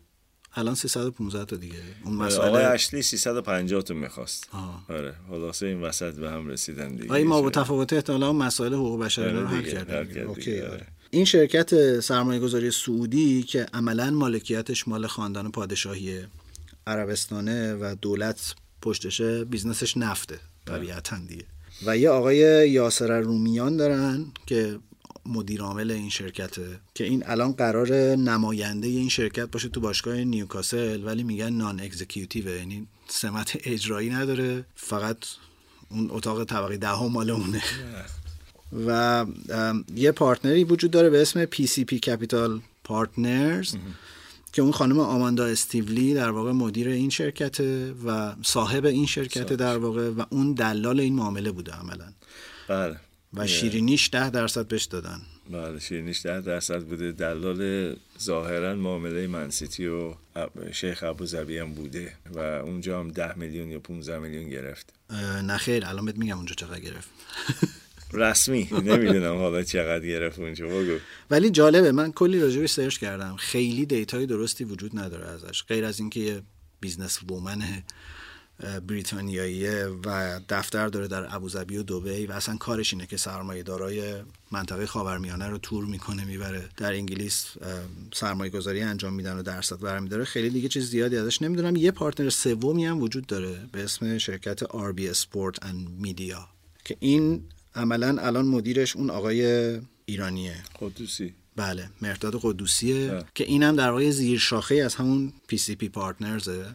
الان 0.55 0.75
315 0.75 1.45
تا 1.45 1.57
دیگه. 1.57 1.75
اون 2.05 2.15
آقای 2.15 2.27
مسئله 2.27 2.59
اشلی 2.67 3.03
350 3.03 3.83
تو 3.83 3.95
می‌خواست. 3.95 4.49
آه. 4.53 4.85
آره 4.89 5.15
خلاصه 5.29 5.67
این 5.67 5.81
وسط 5.81 6.15
به 6.15 6.31
هم 6.31 6.49
رسیدن 6.49 6.89
دیگه. 6.97 7.13
آیا 7.13 7.25
ما 7.25 7.43
با 7.43 7.51
تفاوت 7.51 7.93
احتمالا 7.93 8.29
اون 8.29 8.37
مسائل 8.37 8.75
حقوق 8.75 9.01
بشری 9.01 9.25
آره 9.25 9.41
رو 9.41 9.47
حل 9.47 9.63
دیگه، 9.63 9.79
حل 9.79 9.85
کردیم 9.85 10.15
کرد 10.15 10.27
اوکی. 10.27 10.61
آره. 10.61 10.71
آره. 10.71 10.87
این 11.11 11.25
شرکت 11.25 12.01
سرمایه 12.01 12.41
گذاری 12.41 12.71
سعودی 12.71 13.43
که 13.43 13.67
عملا 13.75 14.11
مالکیتش 14.11 14.89
مال 14.89 15.07
خاندان 15.07 15.51
پادشاهی 15.51 16.21
عربستانه 16.87 17.75
و 17.75 17.95
دولت 18.03 18.55
پشتشه 18.83 19.45
business 19.45 19.87
ش 19.87 19.97
نفته 19.97 20.39
طبیعتا 20.67 21.17
دیگه. 21.29 21.45
و 21.87 21.97
یه 21.97 22.11
آقای 22.11 22.71
یاسر 22.71 23.21
رومیان 23.21 23.77
دارن 23.77 24.27
که 24.47 24.79
مدیر 25.27 25.61
عامل 25.61 25.91
این 25.91 26.11
شرکته. 26.11 26.81
که 26.95 27.05
این 27.05 27.23
الان 27.27 27.53
قراره 27.53 27.93
نماینده 28.17 28.89
این 28.89 29.09
شرکت 29.09 29.47
باشه 29.51 29.69
تو 29.69 29.81
باشگاه 29.81 30.17
نیوکاسل 30.17 31.05
ولی 31.05 31.23
میگن 31.23 31.53
non-executive 31.53 32.57
یعنی 32.57 32.87
سمت 33.09 33.57
اجرایی 33.65 34.11
نداره. 34.11 34.65
فقط 34.75 35.19
اون 35.89 36.09
اتاق 36.11 36.45
طبقه 36.45 36.77
دهم 36.77 37.13
مال 37.13 37.31
اونه. 37.31 37.63
و 38.87 39.27
یه 39.95 40.13
partner 40.13 40.58
ی 40.58 40.65
وجود 40.65 40.91
داره 40.91 41.11
به 41.11 41.23
اسم 41.23 41.45
PCP 41.45 41.99
Capital 42.07 42.61
Partners 42.89 43.77
که 44.53 44.63
اون 44.63 44.73
خانم 44.73 45.01
آماندا 45.01 45.47
استیولی 45.47 46.15
در 46.15 46.31
واقع 46.31 46.53
مدیر 46.53 46.89
این 46.89 47.11
شرکته 47.11 47.95
و 48.07 48.35
صاحب 48.43 48.87
این 48.87 49.07
شرکت 49.07 49.53
در 49.53 49.79
واقع 49.79 50.09
و 50.09 50.25
اون 50.31 50.53
دلال 50.53 51.01
این 51.01 51.15
معامله 51.15 51.51
بوده 51.51 51.73
عملا. 51.73 52.13
بله. 52.69 52.97
و 53.35 53.47
شیرینیش 53.47 54.11
ده 54.13 54.31
درصد 54.31 54.67
بهش 54.69 54.85
دادن. 54.85 55.21
بله 55.51 55.79
شیرینیش 55.79 56.27
ده 56.27 56.41
درصد 56.41 56.83
بوده. 56.83 57.13
دلال 57.13 57.97
ظاهرا 58.21 58.75
معامله 58.75 59.27
منسیتی 59.27 59.87
و 59.87 60.15
شیخ 60.73 61.03
ابوظبی 61.03 61.59
هم 61.59 61.73
بوده 61.75 62.13
و 62.35 62.39
اونجا 62.39 63.01
هم 63.01 63.11
ده 63.11 63.39
میلیون 63.39 63.71
یا 63.71 63.79
15 63.81 64.19
میلیون 64.19 64.51
گرفت. 64.51 64.93
نه 65.45 65.57
خیر 65.57 65.87
الان 65.87 66.05
بهت 66.05 66.17
میگم 66.17 66.37
اونجا 66.37 66.55
چقدر 66.55 66.81
گرفت. 66.81 67.09
رسمی 68.13 68.69
نمی‌دونم 68.73 69.37
حالا 69.37 69.63
چقدر 69.63 70.07
گرفت 70.07 70.39
اونجا 70.39 70.67
بگو. 70.67 70.99
ولی 71.31 71.51
جالبه 71.51 71.93
من 71.93 72.13
کلی 72.13 72.41
راجبش 72.41 72.71
سرچ 72.71 72.99
کردم. 72.99 73.37
خیلی 73.37 73.87
data 73.87 74.19
ی 74.19 74.27
درستی 74.27 74.65
وجود 74.65 74.99
نداره 74.99 75.29
ازش. 75.29 75.63
غیر 75.69 75.85
از 75.85 76.01
اینکه 76.01 76.21
یه 76.21 76.43
businesswoman 76.81 77.63
اه، 77.63 77.83
بریتانیاییه 78.89 79.87
و 80.05 80.41
دفتر 80.49 80.89
داره 80.89 81.09
در 81.09 81.35
ابوظبی 81.35 81.77
و 81.77 81.83
دبی 81.83 82.27
و 82.27 82.33
اصلا 82.33 82.57
کارش 82.57 82.93
اینه 82.93 83.07
که 83.07 83.17
سرمایه 83.17 83.63
دارای 83.63 84.15
منطقه 84.51 84.87
خاورمیانه 84.87 85.47
رو 85.49 85.59
تور 85.59 85.85
می‌کنه 85.85 86.25
می‌بره. 86.25 86.69
در 86.77 86.93
انگلیس 86.93 87.47
سرمایه 88.15 88.51
گذاری 88.51 88.83
انجام 88.83 89.15
میدن 89.15 89.39
و 89.39 89.43
درصد 89.43 89.81
برمیداره. 89.81 90.25
خیلی 90.25 90.51
دیگه 90.51 90.69
چیز 90.69 90.91
زیادی 90.91 91.17
ازش 91.17 91.43
نمی‌دونم. 91.43 91.77
یه 91.77 91.91
partner 91.91 92.31
سومی 92.31 92.87
هم 92.87 93.01
وجود 93.01 93.27
داره 93.27 93.69
به 93.73 93.85
اسم 93.85 94.19
شرکت 94.19 94.65
RB 94.65 95.01
Sport 95.17 95.57
and 95.65 96.07
Media 96.07 96.39
که 96.85 96.97
این 97.01 97.43
عملا 97.75 98.17
الان 98.21 98.47
مدیرش 98.47 98.97
اون 98.97 99.11
آقای 99.11 99.81
ایرانیه. 100.05 100.57
قدوسی. 100.81 101.35
بله 101.57 101.91
مهرداد 102.03 102.41
قدوسیه 102.43 103.09
بله. 103.09 103.25
که 103.35 103.45
اینم 103.45 103.77
در 103.77 103.91
واقع 103.91 104.11
زیر 104.11 104.39
شاخه 104.39 104.75
از 104.75 104.95
همون 104.95 105.33
PCP 105.47 105.89
Partners 105.89 106.58
ه 106.58 106.67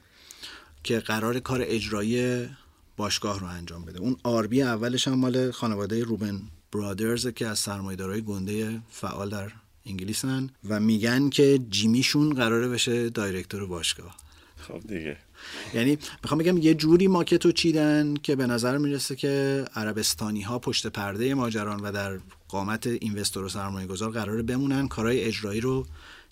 که 0.88 1.00
قراره 1.00 1.40
کار 1.40 1.60
اجرایی 1.64 2.48
باشگاه 2.98 3.40
رو 3.40 3.48
انجام 3.48 3.86
بده. 3.86 4.00
اون 4.00 4.16
RB 4.24 4.62
اولش 4.62 5.08
هم 5.08 5.14
مال 5.14 5.52
خانواده 5.52 6.04
Reuben 6.04 6.42
Brothers 6.72 7.28
که 7.28 7.48
از 7.48 7.60
سرمایه‌دارای 7.60 8.22
گنده 8.22 8.82
فعال 8.90 9.30
در 9.30 9.52
انگلیسن 9.86 10.50
و 10.70 10.80
میگن 10.80 11.30
که 11.30 11.60
جیمیشون 11.70 12.34
قراره 12.34 12.68
بشه 12.68 13.10
director 13.10 13.66
باشگاه. 13.66 14.16
خب 14.58 14.80
دیگه. 14.88 15.18
یعنی 15.74 15.98
می‌خوام 16.24 16.40
بگم 16.40 16.58
یه 16.58 16.74
جوری 16.74 17.08
ماکتو 17.08 17.52
چیدن 17.52 18.14
که 18.24 18.36
به 18.36 18.48
نظر 18.48 18.78
می‌رسه 18.78 19.16
که 19.16 19.66
عربستانی 19.76 20.42
ها 20.42 20.60
پشت 20.60 20.88
پرده 20.88 21.34
ماجران 21.34 21.80
و 21.80 21.92
در 21.92 22.20
قامت 22.48 22.88
اینوستور 22.88 23.44
و 23.44 23.50
سرمایه 23.50 23.88
گذار 23.88 24.12
قراره 24.12 24.44
بمونن 24.44 24.88
کارهای 24.88 25.24
اجرایی 25.24 25.62
رو 25.62 25.86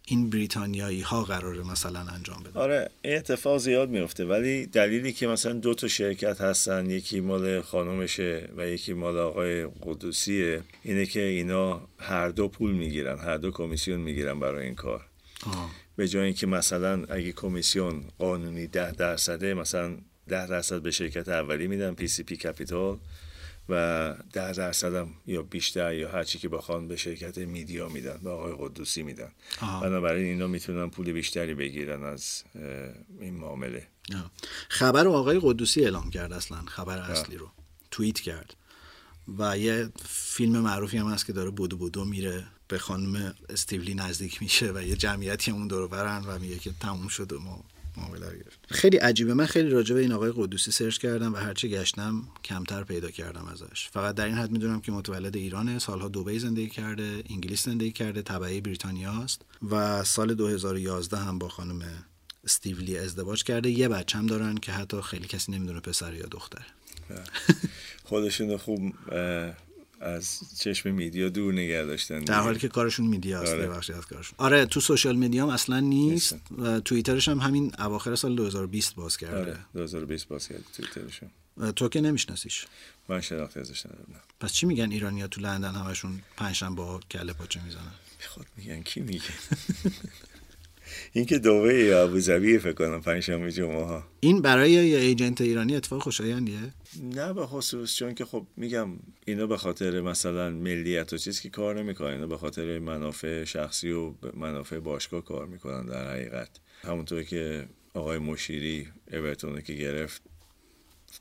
این 0.08 0.30
بریتانیایی 0.30 1.01
ها 1.01 1.24
قراره 1.24 1.64
مثلا 1.64 1.99
انجام 1.99 2.43
بدن 2.43 2.62
آره 2.62 2.89
این 3.01 3.18
اتفاق 3.18 3.58
زیاد 3.58 3.89
میفته 3.89 4.26
ولی 4.26 4.66
دلیلی 4.66 5.14
که 5.14 5.28
مثلا 5.28 5.53
دو 5.53 5.74
تا 5.74 5.88
شرکت 5.88 6.41
هستن 6.41 6.89
یکی 6.89 7.20
مال 7.20 7.62
خانمشه 7.62 8.49
و 8.58 8.68
یکی 8.68 8.93
مال 8.93 9.18
آقای 9.18 9.68
قدوسیه 9.84 10.62
اینه 10.84 11.06
که 11.06 11.22
اینا 11.22 11.88
هر 11.99 12.30
دو 12.30 12.47
پول 12.47 12.72
می‌گیرن 12.72 13.20
هر 13.20 13.38
دو 13.38 13.51
کمیسیون 13.51 13.99
می‌گیرن 13.99 14.39
برای 14.39 14.66
این 14.66 14.76
کار. 14.76 15.06
آه. 15.45 15.72
به 15.95 16.08
جای 16.08 16.26
اینکه 16.26 16.47
مثلا 16.47 17.03
اگه 17.10 17.32
کمیسیون 17.32 18.03
قانونی 18.20 18.68
ده 18.68 18.91
درصده 18.91 19.53
مثلا 19.53 19.97
ده 20.28 20.47
درصد 20.47 20.82
به 20.82 20.91
شرکت 20.91 21.30
اولی 21.30 21.68
میدن 21.68 21.93
PCP 21.93 22.38
Capital 22.38 22.97
و 23.70 24.16
ده 24.34 24.51
درصد 24.51 24.95
هم 24.95 25.13
یا 25.28 25.41
بیشتر 25.41 25.93
یا 25.93 26.11
هر 26.11 26.24
چی 26.24 26.39
که 26.39 26.49
بخوان 26.49 26.88
به 26.88 26.95
شرکت 26.95 27.38
media 27.38 27.89
میدن 27.89 28.20
به 28.24 28.30
آقای 28.30 28.53
قدوسی 28.59 29.03
میدن. 29.03 29.32
بنابراین 29.61 30.26
اینا 30.26 30.47
می‌تونن 30.47 30.89
پول 30.89 31.11
بیشتری 31.11 31.53
بگیرن 31.53 32.03
از 32.03 32.43
این 33.20 33.34
معامله. 33.34 33.88
آه. 34.13 34.32
خبر 34.70 35.03
رو 35.03 35.11
آقای 35.11 35.39
قدوسی 35.43 35.82
اعلام 35.82 36.09
کرد 36.09 36.34
اصلا 36.34 36.57
خبر 36.57 36.97
اصلی 36.97 37.38
رو. 37.38 37.51
توییت 37.91 38.20
کرد. 38.20 38.55
و 39.38 39.57
یه 39.57 39.89
فیلم 40.09 40.59
معروفی 40.59 40.97
هم 40.97 41.07
هست 41.07 41.26
که 41.26 41.34
داره 41.34 41.49
بودو 41.49 41.78
بودو 41.78 42.05
میره 42.05 42.47
به 42.68 42.78
خانم 42.78 43.36
استیولی 43.49 43.93
نزدیک 43.93 44.41
میشه 44.41 44.72
و 44.72 44.84
یه 44.84 44.95
جمعیتی 44.95 45.51
اون 45.51 45.68
دور 45.68 45.82
و 45.82 45.88
برن 45.88 46.24
و 46.28 46.39
میگه 46.39 46.59
که 46.59 46.72
تموم 46.82 47.07
شد 47.07 47.34
و 47.34 47.39
ما 47.39 47.63
گرفت 48.43 48.60
خیلی 48.70 48.98
عجیبه. 48.98 49.34
من 49.34 49.46
خیلی 49.46 49.70
راجع 49.70 49.96
به 49.96 50.02
این 50.02 50.12
آقای 50.12 50.34
قدوسی 50.36 50.72
سرچ 50.72 50.98
کردم 50.98 51.34
و 51.34 51.38
هرچی 51.38 51.70
گشتم 51.70 52.24
کمتر 52.43 52.84
پیدا 52.84 53.12
کردم 53.12 53.46
ازش. 53.46 53.89
فقط 53.91 54.16
در 54.16 54.26
این 54.26 54.36
حد 54.36 54.52
می‌دونم 54.52 54.82
که 54.82 54.91
متولد 54.91 55.36
ایرانه 55.36 55.80
سالها 55.80 56.08
دبی 56.08 56.39
زندگی 56.39 56.70
کرده 56.70 57.24
انگلیس 57.30 57.66
زندگی 57.66 57.91
کرده 57.91 58.22
تبعی 58.22 58.62
بریتانیاست 58.62 59.41
و 59.72 60.04
سال 60.04 60.34
2011 60.34 61.18
هم 61.18 61.39
با 61.39 61.50
خانم 61.50 61.82
استیولی 62.43 62.98
ازدواج 62.98 63.43
کرده. 63.43 63.70
یه 63.70 63.88
بچه 63.88 64.18
هم 64.18 64.26
دارن 64.26 64.56
که 64.56 64.72
حتی 64.72 65.02
خیلی 65.02 65.28
کسی 65.28 65.52
نمی‌دونه 65.52 65.80
پسر 65.80 66.14
یا 66.14 66.26
دختر 66.32 66.66
خودشون 68.04 68.58
خوب 68.58 68.93
از 70.02 70.39
چشم 70.60 70.91
میدیا 70.91 71.30
دور 71.30 71.54
نگه 71.54 71.86
داشتن 71.86 72.20
در 72.20 72.39
حالی 72.39 72.60
که 72.60 72.68
کارشون 72.68 73.08
میدیاست 73.08 73.54
آره. 73.54 73.78
از 73.78 74.06
کارشون. 74.06 74.36
آره 74.38 74.66
تو 74.66 74.80
سوشال 74.80 75.16
میدیا 75.16 75.43
هم 75.43 75.50
اصلا 75.50 75.80
نیست 75.80 76.36
و 76.58 76.80
توییترش 76.80 77.28
هم 77.28 77.39
همین 77.39 77.72
اواخر 77.80 78.16
سال 78.16 78.36
2020 78.36 78.96
باز 78.96 79.18
کرده. 79.18 79.38
آره 79.38 79.58
2020 79.74 80.28
باز 80.28 80.48
کرد 80.48 80.64
توییترشون 80.74 81.30
تو 81.76 81.89
که 81.89 82.02
نمیشناسیش؟ 82.02 82.66
من 83.10 83.22
شناخته 83.22 83.60
ازش 83.60 83.86
ندارم 83.86 84.22
پس 84.39 84.54
چی 84.54 84.66
میگن 84.66 84.91
ایرانیا 84.91 85.28
تو 85.28 85.41
لندن 85.41 85.76
همشون 85.76 86.22
پنجشنبه 86.38 86.76
با 86.76 87.00
کله 87.12 87.34
پاچه 87.34 87.64
می‌زنن؟ 87.64 87.91
خود 88.28 88.46
میگن 88.58 88.82
کی 88.82 89.00
میگه؟ 89.02 89.24
این 91.13 91.25
که 91.25 91.39
دوبه 91.39 91.95
ابوظبی 91.95 92.57
فکر 92.57 92.73
کنم 92.73 93.01
پنجشنبه 93.01 93.51
جمعه 93.51 93.83
ها 93.83 94.03
این 94.19 94.41
برای 94.41 94.71
یه 94.71 94.97
ایجنت 94.97 95.41
ایرانی 95.41 95.75
اتفاق 95.75 96.01
خوشایندیه؟ 96.01 96.59
نه 97.03 97.33
به 97.33 97.45
خصوص 97.45 97.95
چون 97.95 98.13
که 98.13 98.25
خب 98.25 98.47
میگم 98.57 98.89
اینا 99.25 99.47
به 99.47 99.57
خاطر 99.57 100.01
مثلا 100.01 100.49
ملیت 100.49 101.13
و 101.13 101.17
چیز 101.17 101.41
که 101.41 101.49
کار 101.49 101.83
نمی‌کنن 101.83 102.07
اینا 102.07 102.27
به 102.27 102.38
خاطر 102.38 102.79
منافع 102.79 103.43
شخصی 103.43 103.91
و 103.91 104.13
منافع 104.33 104.79
باشگاه 104.79 105.25
کار 105.25 105.45
می‌کنن 105.45 105.86
در 105.86 106.11
حقیقت. 106.11 106.49
همونطور 106.83 107.23
که 107.23 107.65
آقای 107.93 108.17
مشیری 108.17 108.88
اورتون 109.11 109.61
که 109.61 109.73
گرفت 109.73 110.21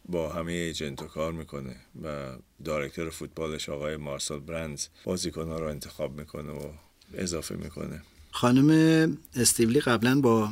با 0.08 0.32
همه 0.32 0.52
ایجنت 0.52 1.06
کار 1.06 1.32
می‌کنه 1.32 1.76
و 2.02 2.36
دایرکتور 2.64 3.10
فوتبالش 3.10 3.68
آقای 3.68 3.96
مارسل 3.96 4.38
برندز 4.38 4.86
بازیکن 5.04 5.48
رو 5.48 5.68
انتخاب 5.68 6.20
می‌کنه 6.20 6.52
و 6.52 6.68
اضافه 7.14 7.56
می‌کنه. 7.56 8.02
خانم 8.37 9.18
استیولی 9.35 9.80
قبلا 9.80 10.20
با 10.20 10.51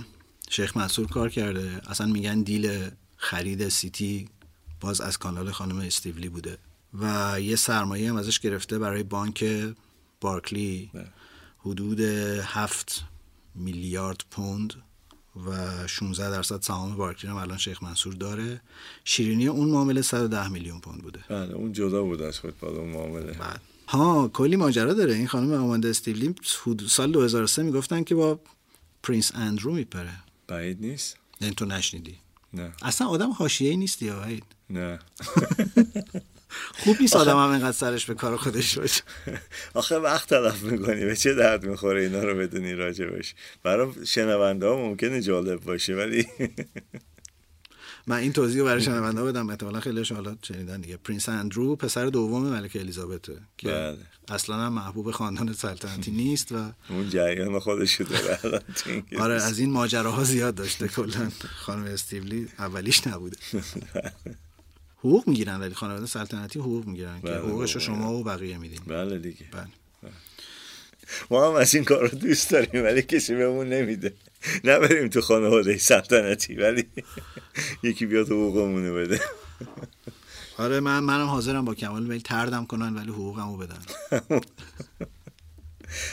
شیخ 0.51 0.76
منصور 0.76 1.07
کار 1.09 1.28
کرده. 1.28 1.80
اصلا 1.91 2.07
میگن 2.07 2.43
دیل 2.43 2.91
خرید 3.16 3.68
سیتی 3.68 4.28
باز 4.80 5.01
از 5.01 5.18
کانال 5.18 5.51
خانم 5.51 5.78
استیولی 5.78 6.28
بوده. 6.28 6.59
و 7.01 7.37
یه 7.41 7.57
سرمایه 7.57 8.11
هم 8.11 8.16
ازش 8.16 8.41
گرفته 8.41 8.78
برای 8.78 9.03
بانک 9.03 9.45
بارکلی. 10.20 10.91
نه. 10.95 11.05
حدود 11.59 12.01
هفت 12.45 13.05
میلیارد 13.55 14.24
پوند 14.30 14.74
و 15.47 15.87
16 15.87 16.30
درصد 16.30 16.62
سهام 16.62 16.97
بارکلی 16.97 17.30
هم 17.30 17.37
الان 17.37 17.59
شیخ 17.59 17.83
منصور 17.83 18.14
داره. 18.14 18.61
شیرینی 19.05 19.47
اون 19.47 19.68
معامله 19.68 20.03
110 20.03 20.49
میلیون 20.49 20.80
پوند 20.80 21.03
بوده. 21.03 21.20
بله 21.28 21.55
اون 21.55 21.72
جدا 21.72 22.03
بود 22.03 22.22
از 22.22 22.39
فوتبال 22.39 22.76
اون 22.76 22.91
معامله. 22.91 23.33
بعد 23.33 23.61
ها 23.93 24.28
کلی 24.28 24.57
ماجرا 24.57 24.93
داره. 24.93 25.14
این 25.14 25.26
خانم 25.26 25.53
آماندا 25.53 25.93
حدود 26.62 26.88
سال 26.88 27.12
2003 27.12 27.62
می‌گفتن 27.62 28.05
که 28.05 28.14
با 28.14 28.40
پرنس 29.03 29.32
اندرو 29.34 29.72
میپره. 29.72 30.14
بعید 30.49 30.80
نیست؟ 30.80 31.16
این 31.40 31.53
تو 31.53 31.64
نشنیدی؟ 31.64 32.16
نه. 32.55 32.72
اصلا 32.82 33.07
آدم 33.07 33.30
حاشیه‌ای 33.30 33.76
نیستی 33.76 34.07
یا 34.07 34.26
نه. 34.70 34.99
خوب 36.84 36.97
نیست 37.01 37.16
آدم 37.16 37.36
هم 37.36 37.51
اینقدر 37.51 37.72
سرش 37.72 38.07
به 38.07 38.14
کار 38.14 38.36
خودش 38.36 38.78
باشه. 38.78 39.03
آخه 39.74 39.97
وقت 39.97 40.28
تلف 40.28 40.62
می‌کنی. 40.62 41.05
به 41.05 41.16
چه 41.16 41.34
درد 41.34 41.66
می‌خوره 41.66 42.03
اینا 42.03 42.22
رو 42.22 42.38
بدونی 42.38 42.74
راجبش؟ 42.74 43.34
برای 43.62 44.07
شنونده 44.07 44.66
ها 44.66 44.76
ممکنه 44.76 45.20
جالب 45.20 45.61
باشه 45.61 45.95
ولی 45.95 46.26
من 48.07 48.16
این 48.16 48.32
توضیح 48.32 48.61
رو 48.61 48.64
برای 48.64 48.82
شنونده 48.82 49.24
بدم. 49.24 49.50
احتمالا 49.50 49.80
خیلی 49.80 50.05
حالا 50.14 50.36
شنیدن 50.42 50.80
دیگه. 50.80 50.96
پرنس 50.96 51.28
اندرو 51.28 51.76
پسر 51.76 52.07
دوم 52.07 52.42
ملکه 52.42 52.80
الیزابته 52.80 53.38
که 53.59 53.68
بله. 53.68 53.98
اصلا 54.28 54.57
هم 54.57 54.72
محبوب 54.72 55.11
خاندان 55.11 55.53
سلطنتی 55.53 56.11
نیست 56.11 56.53
و 56.53 56.72
اون 56.88 57.11
جریان 57.11 57.59
خودش 57.59 58.00
داره. 58.00 58.62
آره 59.24 59.34
از 59.42 59.59
این 59.59 59.70
ماجراها 59.70 60.24
زیاد 60.24 60.55
داشته. 60.55 60.88
کلا 60.88 61.28
خانم 61.57 61.84
استیولی 61.84 62.48
اولیش 62.59 63.07
نبوده. 63.07 63.36
حقوق 64.98 65.28
می‌گیرن 65.28 65.61
ولی 65.61 65.74
خانواده 65.74 66.07
سلطنتی 66.07 66.59
حقوق 66.59 66.86
می‌گیرن 66.86 67.20
که 67.20 67.26
بله، 67.26 67.38
حقوقش 67.38 67.72
رو 67.72 67.80
بله. 67.80 67.86
شما 67.86 68.12
و 68.12 68.24
بقیه 68.24 68.59
میدین. 68.59 68.80
بله 68.86 69.18
دیگه. 69.18 69.44
بله. 69.53 69.66
ما 71.30 71.48
هم 71.48 71.55
از 71.55 71.74
این 71.74 71.84
کار 71.84 72.09
رو 72.09 72.18
دوست 72.18 72.50
داریم 72.50 72.84
ولی 72.84 73.03
کسی 73.03 73.34
بهمون 73.34 73.68
نمیده. 73.68 74.14
نبریم 74.64 75.09
تو 75.09 75.20
خانواده 75.20 75.78
سلطنتی 75.78 76.55
ولی 76.55 76.84
یکی 77.82 78.07
بیاد 78.07 78.26
حقوقمونو 78.26 78.95
بده. 78.95 79.20
آره 80.59 80.80
من 80.80 81.01
منم 81.01 81.26
حاضرم 81.26 81.64
با 81.64 81.74
کمال 81.74 82.03
میل 82.03 82.20
تردم 82.20 82.66
کنن 82.66 82.95
ولی 82.95 83.11
حقوقمو 83.11 83.57
بدن. 83.57 83.78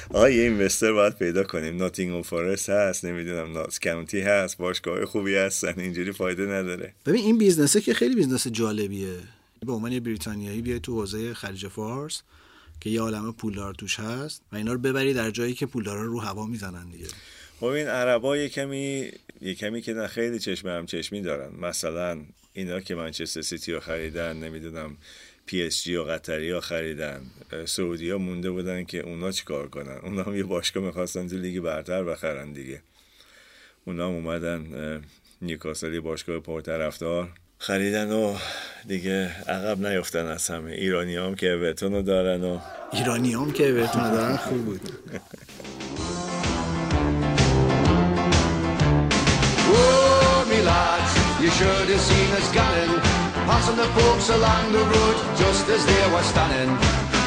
آقا 0.09 0.29
یه 0.29 0.43
اینوستر 0.43 0.93
باید 0.93 1.17
پیدا 1.17 1.43
کنیم. 1.43 1.77
ناتینگهام 1.77 2.21
فارست 2.21 2.69
هست 2.69 3.05
نمی‌دونم 3.05 3.51
ناتس 3.51 3.79
کانتی 3.79 4.21
هست 4.21 4.57
باشگاه 4.57 5.05
خوبی 5.05 5.35
هستن 5.35 5.73
اینجوری 5.77 6.11
فایده 6.11 6.45
نداره. 6.45 6.93
ببین 7.05 7.25
این 7.25 7.37
business 7.37 7.76
ه 7.76 7.81
که 7.81 7.93
خیلی 7.93 8.15
business 8.15 8.47
جالبیه. 8.47 9.17
به 9.65 9.71
عنوان 9.71 9.91
یه 9.91 9.99
بریتانیایی 9.99 10.61
بیای 10.61 10.79
تو 10.79 10.93
حوزه 10.93 11.33
خلیج 11.33 11.67
فارس 11.67 12.21
که 12.79 12.89
یه 12.89 13.01
عالمه 13.01 13.31
پولدار 13.31 13.73
توش 13.73 13.99
هست 13.99 14.41
و 14.51 14.55
اینا 14.55 14.73
رو 14.73 14.79
ببری 14.79 15.13
در 15.13 15.31
جایی 15.31 15.53
که 15.53 15.65
پولدارا 15.65 16.03
رو 16.03 16.19
هوا 16.19 16.45
می‌زنن 16.45 16.89
دیگه. 16.89 17.07
خب 17.59 17.65
این 17.65 17.87
عربا 17.87 18.37
یه 18.37 18.49
کمی 18.49 19.11
یه 19.41 19.55
کمی 19.55 19.81
که 19.81 19.93
نه 19.93 20.07
خیلی 20.07 20.39
چشم 20.39 20.67
هم 20.67 20.85
چشمی 20.85 21.21
دارن. 21.21 21.55
مثلا 21.55 22.17
اینا 22.53 22.79
که 22.79 22.95
منچستر 22.95 23.41
سیتی 23.41 23.73
رو 23.73 23.79
خریدن 23.79 24.37
نمی‌دونم 24.37 24.97
پی 25.45 25.63
اس 25.63 25.83
جی 25.83 25.95
و 25.95 26.03
قطری 26.03 26.51
ها 26.51 26.59
خریدن. 26.59 27.21
سعودی 27.65 28.09
ها 28.09 28.17
مونده 28.17 28.51
بودن 28.51 28.83
که 28.83 28.99
اونا 28.99 29.31
چیکار 29.31 29.67
کنن؟ 29.67 29.97
اونا 30.03 30.23
هم 30.23 30.35
یه 30.35 30.43
باشگاه 30.43 30.83
می‌خواستن 30.83 31.27
تو 31.27 31.37
لیگ 31.37 31.59
برتر 31.59 32.03
بخرن 32.03 32.53
دیگه. 32.53 32.81
اونا 33.85 34.07
هم 34.07 34.13
اومدن 34.13 35.01
نیوکاسل 35.41 35.99
باشگاه 35.99 36.39
پرطرفدار 36.39 37.29
خریدن 37.57 38.11
و 38.11 38.37
دیگه 38.87 39.31
عقب 39.47 39.87
نیفتن 39.87 40.25
از 40.25 40.47
همه. 40.47 40.71
ایرانی 40.71 41.15
هم 41.15 41.35
که 41.35 41.49
اورتون 41.51 41.93
رو 41.93 42.01
دارن 42.01 42.43
و 42.43 42.59
ایرانی 42.93 43.33
هم 43.33 43.51
که 43.51 43.71
بهتون 43.71 44.11
دارن 44.11 44.37
خوب 44.37 44.65
بود. 44.65 44.81
you 51.49 51.55
should 51.55 51.89
have 51.89 52.01
seen 52.01 52.29
us 52.37 52.51
gunning, 52.53 52.93
passing 53.49 53.75
the 53.75 53.89
folks 53.97 54.29
along 54.29 54.71
the 54.71 54.83
road 54.93 55.15
just 55.35 55.67
as 55.67 55.83
they 55.83 56.05
were 56.13 56.21
standing. 56.21 56.69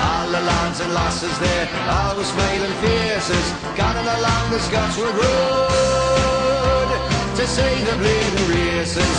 All 0.06 0.26
the 0.30 0.40
lads 0.40 0.78
and 0.80 0.94
lasses 0.94 1.36
there, 1.40 1.66
all 1.90 2.16
with 2.16 2.26
smiling 2.26 2.76
faces, 2.84 3.46
gunning 3.74 4.08
along 4.18 4.44
the 4.54 4.60
Scotswood 4.60 5.14
Road 5.22 6.88
to 7.38 7.44
see 7.56 7.74
the 7.88 7.94
bleeding 8.00 8.48
races. 8.54 9.16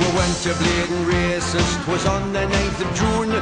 We 0.00 0.08
went 0.18 0.36
to 0.44 0.50
bleeding 0.60 1.04
races, 1.06 1.68
'twas 1.84 2.06
on 2.06 2.32
the 2.32 2.44
9th 2.54 2.80
of 2.84 2.90
June 2.98 3.32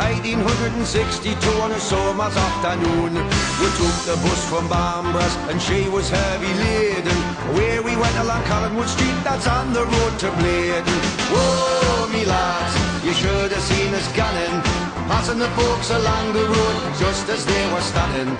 1862 0.00 1.36
on 1.60 1.72
a 1.72 1.80
summer's 1.80 2.36
afternoon. 2.36 3.12
We 3.60 3.68
took 3.76 3.96
the 4.08 4.16
bus 4.24 4.40
from 4.48 4.68
Bambras 4.68 5.34
and 5.50 5.60
she 5.60 5.88
was 5.88 6.08
heavy 6.08 6.52
laden. 6.64 7.18
Where 7.52 7.82
we 7.82 7.96
went 7.96 8.16
along 8.16 8.44
Collingwood 8.44 8.88
Street, 8.88 9.18
that's 9.22 9.46
on 9.46 9.72
the 9.72 9.84
road 9.84 10.14
to 10.24 10.28
Bladen. 10.40 10.98
Whoa, 11.28 12.08
me 12.12 12.24
lads, 12.24 12.74
you 13.04 13.12
should 13.12 13.52
have 13.52 13.62
seen 13.62 13.92
us 13.94 14.08
gunning 14.16 14.62
Passing 15.10 15.38
the 15.38 15.50
folks 15.58 15.90
along 15.90 16.32
the 16.32 16.46
road 16.46 16.76
just 16.98 17.28
as 17.28 17.44
they 17.44 17.64
were 17.72 17.80
standing 17.80 18.30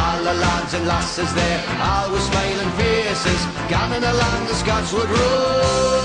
All 0.00 0.18
the 0.24 0.34
lads 0.34 0.72
and 0.74 0.86
lasses 0.86 1.32
there, 1.34 1.60
all 1.80 2.10
with 2.10 2.22
smiling 2.22 2.72
faces 2.80 3.40
Gunning 3.68 4.02
along 4.02 4.46
the 4.48 4.54
Scotswood 4.54 5.10
Road 5.10 5.96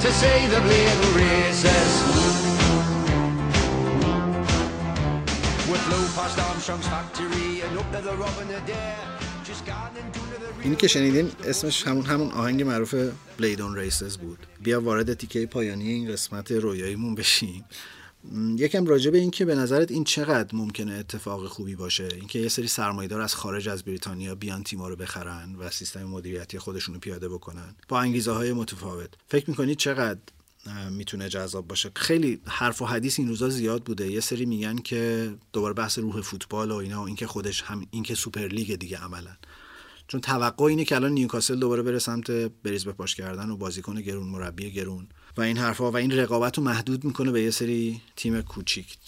to 0.00 0.12
see 0.12 0.46
the 0.46 0.60
bleeding 0.60 1.14
races 1.16 2.27
اینی 10.62 10.76
که 10.76 10.88
شنیدین 10.88 11.30
اسمش 11.44 11.86
همون 11.86 12.04
همون 12.04 12.32
آهنگ 12.32 12.62
معروف 12.62 12.94
بلیدون 13.38 13.76
ریسز 13.76 14.18
بود. 14.18 14.38
بیا 14.62 14.80
وارد 14.80 15.14
تیکه 15.14 15.46
پایانی 15.46 15.88
این 15.88 16.12
قسمت 16.12 16.52
رویاییمون 16.52 17.14
بشیم. 17.14 17.64
یکم 18.56 18.86
راجع 18.86 19.10
به 19.10 19.18
این 19.18 19.30
که 19.30 19.44
به 19.44 19.54
نظرت 19.54 19.90
این 19.90 20.04
چقدر 20.04 20.56
ممکنه 20.56 20.92
اتفاق 20.92 21.46
خوبی 21.46 21.76
باشه؟ 21.76 22.08
اینکه 22.14 22.38
یه 22.38 22.48
سری 22.48 22.68
سرمایه‌دار 22.68 23.20
از 23.20 23.34
خارج 23.34 23.68
از 23.68 23.84
بریتانیا 23.84 24.34
بیان 24.34 24.62
تیما 24.62 24.88
رو 24.88 24.96
بخرن 24.96 25.54
و 25.58 25.70
سیستم 25.70 26.04
مدیریتی 26.04 26.58
خودشون 26.58 26.94
رو 26.94 27.00
پیاده 27.00 27.28
بکنن. 27.28 27.74
با 27.88 28.00
انگیزه 28.00 28.32
های 28.32 28.52
متفاوت. 28.52 29.10
فکر 29.28 29.50
می‌کنید 29.50 29.78
چقدر 29.78 30.20
می‌تونه 30.90 31.28
جذاب 31.28 31.68
باشه. 31.68 31.90
خیلی 31.96 32.40
حرف 32.46 32.82
و 32.82 32.86
حدیث 32.86 33.18
این 33.18 33.28
روزا 33.28 33.48
زیاد 33.48 33.82
بوده. 33.82 34.10
یه 34.10 34.20
سری 34.20 34.46
میگن 34.46 34.76
که 34.76 35.34
دوباره 35.52 35.74
بحث 35.74 35.98
روح 35.98 36.20
فوتبال 36.20 36.70
و 36.70 36.74
اینا 36.74 37.02
و 37.02 37.06
اینکه 37.06 37.26
خودش 37.26 37.62
هم 37.62 37.86
اینکه 37.90 38.14
سوپر 38.14 38.46
لیگ 38.46 38.74
دیگه 38.74 38.98
عملا. 38.98 39.36
چون 40.08 40.20
توقع 40.20 40.64
اینه 40.64 40.84
که 40.84 40.94
الان 40.94 41.12
نیوکاسل 41.12 41.56
دوباره 41.56 41.82
بره 41.82 41.98
سمت 41.98 42.30
بریز 42.30 42.84
به 42.84 42.92
پاش 42.92 43.14
کردن 43.14 43.50
و 43.50 43.56
بازیکن 43.56 44.00
گرون 44.00 44.26
مربی 44.26 44.70
گرون. 44.70 45.06
و 45.36 45.40
این 45.40 45.58
حرفها 45.58 45.90
و 45.90 45.96
این 45.96 46.12
رقابت 46.12 46.58
رو 46.58 46.64
محدود 46.64 47.04
می‌کنه 47.04 47.30
به 47.30 47.42
یه 47.42 47.50
سری 47.50 48.00
تیم 48.16 48.42
کوچیک. 48.42 48.98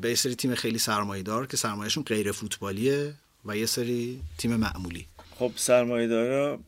به 0.00 0.08
یه 0.08 0.14
سری 0.14 0.34
تیم 0.34 0.54
خیلی 0.54 0.78
سرمایه‌دار 0.78 1.46
که 1.46 1.56
سرمایهشون 1.56 2.04
غیر 2.04 2.32
فوتبالیه 2.32 3.14
و 3.44 3.56
یه 3.56 3.66
سری 3.66 4.20
تیم 4.38 4.56
معمولی. 4.56 5.06
خب 5.38 5.52
سرمایه 5.56 6.58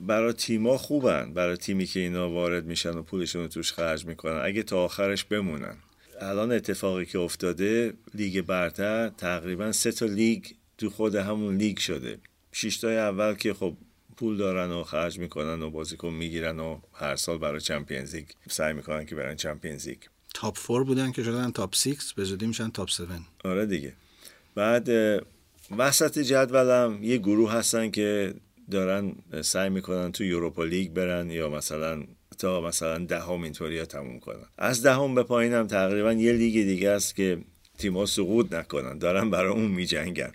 برای 0.00 0.32
تیما 0.32 0.78
خوبن 0.78 1.34
برای 1.34 1.56
تیمی 1.56 1.86
که 1.86 2.00
اینا 2.00 2.30
وارد 2.30 2.66
میشن 2.66 2.90
و 2.90 3.02
پولشون 3.02 3.42
رو 3.42 3.48
توش 3.48 3.72
خرج 3.72 4.06
می‌کنن. 4.06 4.40
اگه 4.44 4.62
تا 4.62 4.84
آخرش 4.84 5.24
بمونن. 5.24 5.76
الان 6.20 6.52
اتفاقی 6.52 7.06
که 7.06 7.18
افتاده 7.18 7.92
لیگ 8.14 8.40
برتر 8.40 9.08
تقریبا 9.08 9.72
سه 9.72 9.92
تا 9.92 10.06
لیگ 10.06 10.44
تو 10.78 10.90
خود 10.90 11.14
همون 11.14 11.56
لیگ 11.56 11.78
شده. 11.78 12.18
شیشتای 12.52 12.96
اول 12.96 13.34
که 13.34 13.54
خب 13.54 13.76
پول 14.16 14.36
دارن 14.36 14.70
و 14.70 14.82
خرج 14.82 15.18
می‌کنن 15.18 15.62
و 15.62 15.70
بازیکن 15.70 16.08
می‌گیرن 16.08 16.58
و 16.58 16.80
هر 16.92 17.16
سال 17.16 17.38
برای 17.38 17.60
Champions 17.60 18.14
League 18.14 18.26
سعی 18.48 18.72
می‌کنن 18.72 19.06
که 19.06 19.14
برن 19.14 19.36
Champions 19.36 19.88
League. 19.88 19.98
top 20.34 20.56
four 20.58 20.84
بودن 20.84 21.12
که 21.12 21.22
شدن 21.22 21.50
top 21.50 21.74
6 21.74 22.14
به 22.16 22.24
زودی 22.24 22.46
میشن 22.46 22.70
top 22.70 22.88
7 22.88 23.00
آره 23.44 23.66
دیگه. 23.66 23.92
بعد 24.54 24.88
وسط 25.78 26.18
جدولم 26.18 26.98
یه 27.02 27.18
گروه 27.18 27.52
هستن 27.52 27.90
که 27.90 28.34
دارن 28.70 29.12
سعی 29.42 29.68
می‌کنن 29.68 30.12
تو 30.12 30.24
Europa 30.24 30.64
League 30.64 30.92
برن 30.92 31.30
یا 31.30 31.50
مثلا 31.50 32.04
تا 32.38 32.60
مثلا 32.60 32.98
دهم 32.98 33.42
اینطوری 33.42 33.78
ها 33.78 33.84
تموم 33.84 34.20
کنن. 34.20 34.46
از 34.58 34.82
دهم 34.82 35.14
به 35.14 35.22
پایینم 35.22 35.66
تقریبا 35.66 36.12
یه 36.12 36.32
لیگ 36.32 36.54
دیگه 36.54 36.90
است 36.90 37.16
که 37.16 37.38
تیم‌ها 37.78 38.06
سقوط 38.06 38.52
نکنن 38.52 38.98
دارن 38.98 39.30
برای 39.30 39.52
اون 39.52 39.70
میجنگن. 39.70 40.32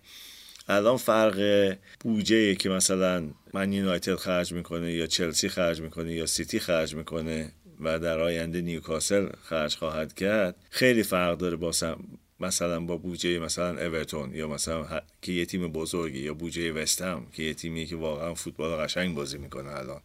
الان 0.68 0.98
فرق 0.98 1.78
بودجه 2.00 2.56
که 2.56 2.70
مثلا 2.70 3.30
من 3.54 3.74
یونایتد 3.74 4.16
خرج 4.16 4.54
می‌کنه 4.54 4.94
یا 4.94 5.08
چلسی 5.08 5.50
خرج 5.50 5.82
می‌کنه 5.82 6.14
یا 6.14 6.26
سیتی 6.26 6.60
خرج 6.60 6.96
می‌کنه 6.96 7.52
و 7.80 8.00
در 8.00 8.20
آینده 8.20 8.62
نیوکاسل 8.62 9.30
خرج 9.42 9.76
خواهد 9.76 10.14
کرد 10.14 10.56
خیلی 10.70 11.04
فرق 11.04 11.38
داره 11.38 11.56
با 11.56 11.72
سم- 11.72 12.04
مثلا 12.40 12.80
با 12.80 12.98
بودجه 12.98 13.40
مثلا 13.40 13.86
اورتون 13.86 14.36
یا 14.36 14.48
مثلا 14.48 14.84
ه- 14.84 15.04
که 15.22 15.32
یه 15.32 15.46
تیم 15.46 15.68
بزرگی 15.68 16.20
یا 16.20 16.34
بودجه 16.34 16.72
وستهم 16.72 17.26
که 17.34 17.44
یه 17.44 17.54
تیمی 17.54 17.86
که 17.86 17.96
واقعا 17.96 18.34
فوتبال 18.34 18.76
قشنگ 18.76 19.16
بازی 19.16 19.38
می‌کنه 19.38 19.70
الان 19.70 20.02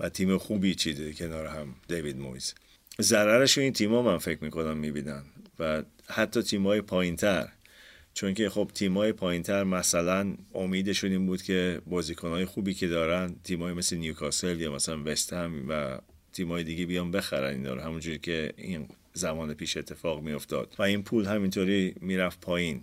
و 0.00 0.08
تیم 0.08 0.38
خوبی 0.38 0.74
چیده 0.74 1.12
کنار 1.12 1.46
هم 1.46 1.74
دیوید 1.88 2.16
مویز. 2.16 2.54
ضررش 3.00 3.58
این 3.58 3.72
تیما 3.72 4.02
من 4.02 4.18
فکر 4.18 4.44
می‌کنم 4.44 4.76
می‌بینن 4.76 5.22
و 5.58 5.82
حتی 6.06 6.42
تیمای 6.42 6.80
پایینتر. 6.80 7.48
چون 8.14 8.34
که 8.34 8.48
خب 8.48 8.70
تیمای 8.74 9.12
پایینتر 9.12 9.64
مثلا 9.64 10.34
امیدشون 10.54 11.10
این 11.10 11.26
بود 11.26 11.42
که 11.42 11.80
بازیکنهای 11.86 12.44
خوبی 12.44 12.74
که 12.74 12.88
دارن 12.88 13.36
تیمای 13.44 13.72
مثل 13.72 13.96
نیوکاسل 13.96 14.60
یا 14.60 14.72
مثلا 14.72 15.02
وستهم 15.04 15.68
و 15.68 15.98
تیمای 16.32 16.64
دیگه 16.64 16.86
بیان 16.86 17.10
بخرن 17.10 17.54
اینا 17.54 17.74
رو. 17.74 17.80
همونجوری 17.80 18.18
که 18.18 18.52
این 18.56 18.88
زمان 19.14 19.54
پیش 19.54 19.76
اتفاق 19.76 20.22
میافتاد. 20.22 20.74
و 20.78 20.82
این 20.82 21.02
پول 21.02 21.26
همینطوری 21.26 21.94
می‌رفت 22.00 22.40
پایین. 22.40 22.80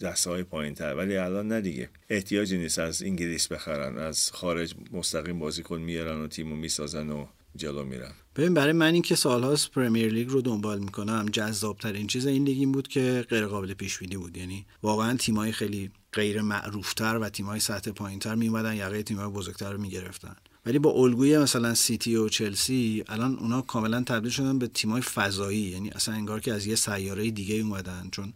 دسته 0.00 0.30
های 0.30 0.42
پایین 0.42 0.74
تر 0.74 0.94
ولی 0.94 1.16
الان 1.16 1.48
نه 1.48 1.60
دیگه. 1.60 1.90
احتیاجی 2.10 2.58
نیست 2.58 2.78
از 2.78 3.02
انگلیس 3.02 3.46
بخرن. 3.46 3.98
از 3.98 4.30
خارج 4.32 4.74
مستقیم 4.92 5.38
بازیکن 5.38 5.80
میارن 5.80 6.20
و 6.20 6.28
تیمو 6.28 6.56
می‌سازن 6.56 7.10
و 7.10 7.26
جلو 7.56 7.84
میرن. 7.84 8.12
ببین 8.36 8.54
برای 8.54 8.72
من 8.72 8.92
این 8.92 9.02
که 9.02 9.14
سالهاست 9.14 9.70
Premier 9.70 10.12
League 10.12 10.28
رو 10.28 10.42
دنبال 10.42 10.78
می‌کنم 10.78 11.26
جذاب 11.32 11.78
ترین 11.78 12.06
چیز 12.06 12.26
این 12.26 12.44
لیگ 12.44 12.58
این 12.58 12.72
بود 12.72 12.88
که 12.88 13.26
غیر 13.28 13.46
قابل 13.46 13.74
پیش 13.74 13.98
بینی 13.98 14.16
بود. 14.16 14.36
یعنی 14.36 14.66
واقعا 14.82 15.16
تیمای 15.16 15.52
خیلی 15.52 15.90
غیر 16.12 16.42
معروفتر 16.42 17.18
و 17.18 17.28
تیمای 17.28 17.60
سطح 17.60 17.90
پایینتر 17.90 18.34
میومدن 18.34 18.76
یقه 18.76 19.02
تیمای 19.02 19.28
بزرگتر 19.28 19.72
رو 19.72 19.80
می‌گرفتن. 19.80 20.36
ولی 20.68 20.78
با 20.78 20.90
الگوی 20.90 21.38
مثلا 21.38 21.74
سیتی 21.74 22.16
و 22.16 22.28
چلسی 22.28 23.04
الان 23.08 23.38
اونا 23.38 23.62
کاملا 23.62 24.02
تبدیل 24.02 24.30
شدن 24.30 24.58
به 24.58 24.66
تیمای 24.66 25.02
فضایی. 25.02 25.58
یعنی 25.58 25.90
اصلا 25.90 26.14
انگار 26.14 26.40
که 26.40 26.52
از 26.52 26.66
یه 26.66 26.74
سیاره 26.74 27.30
دیگه 27.30 27.54
اومدن. 27.54 28.08
چون 28.12 28.32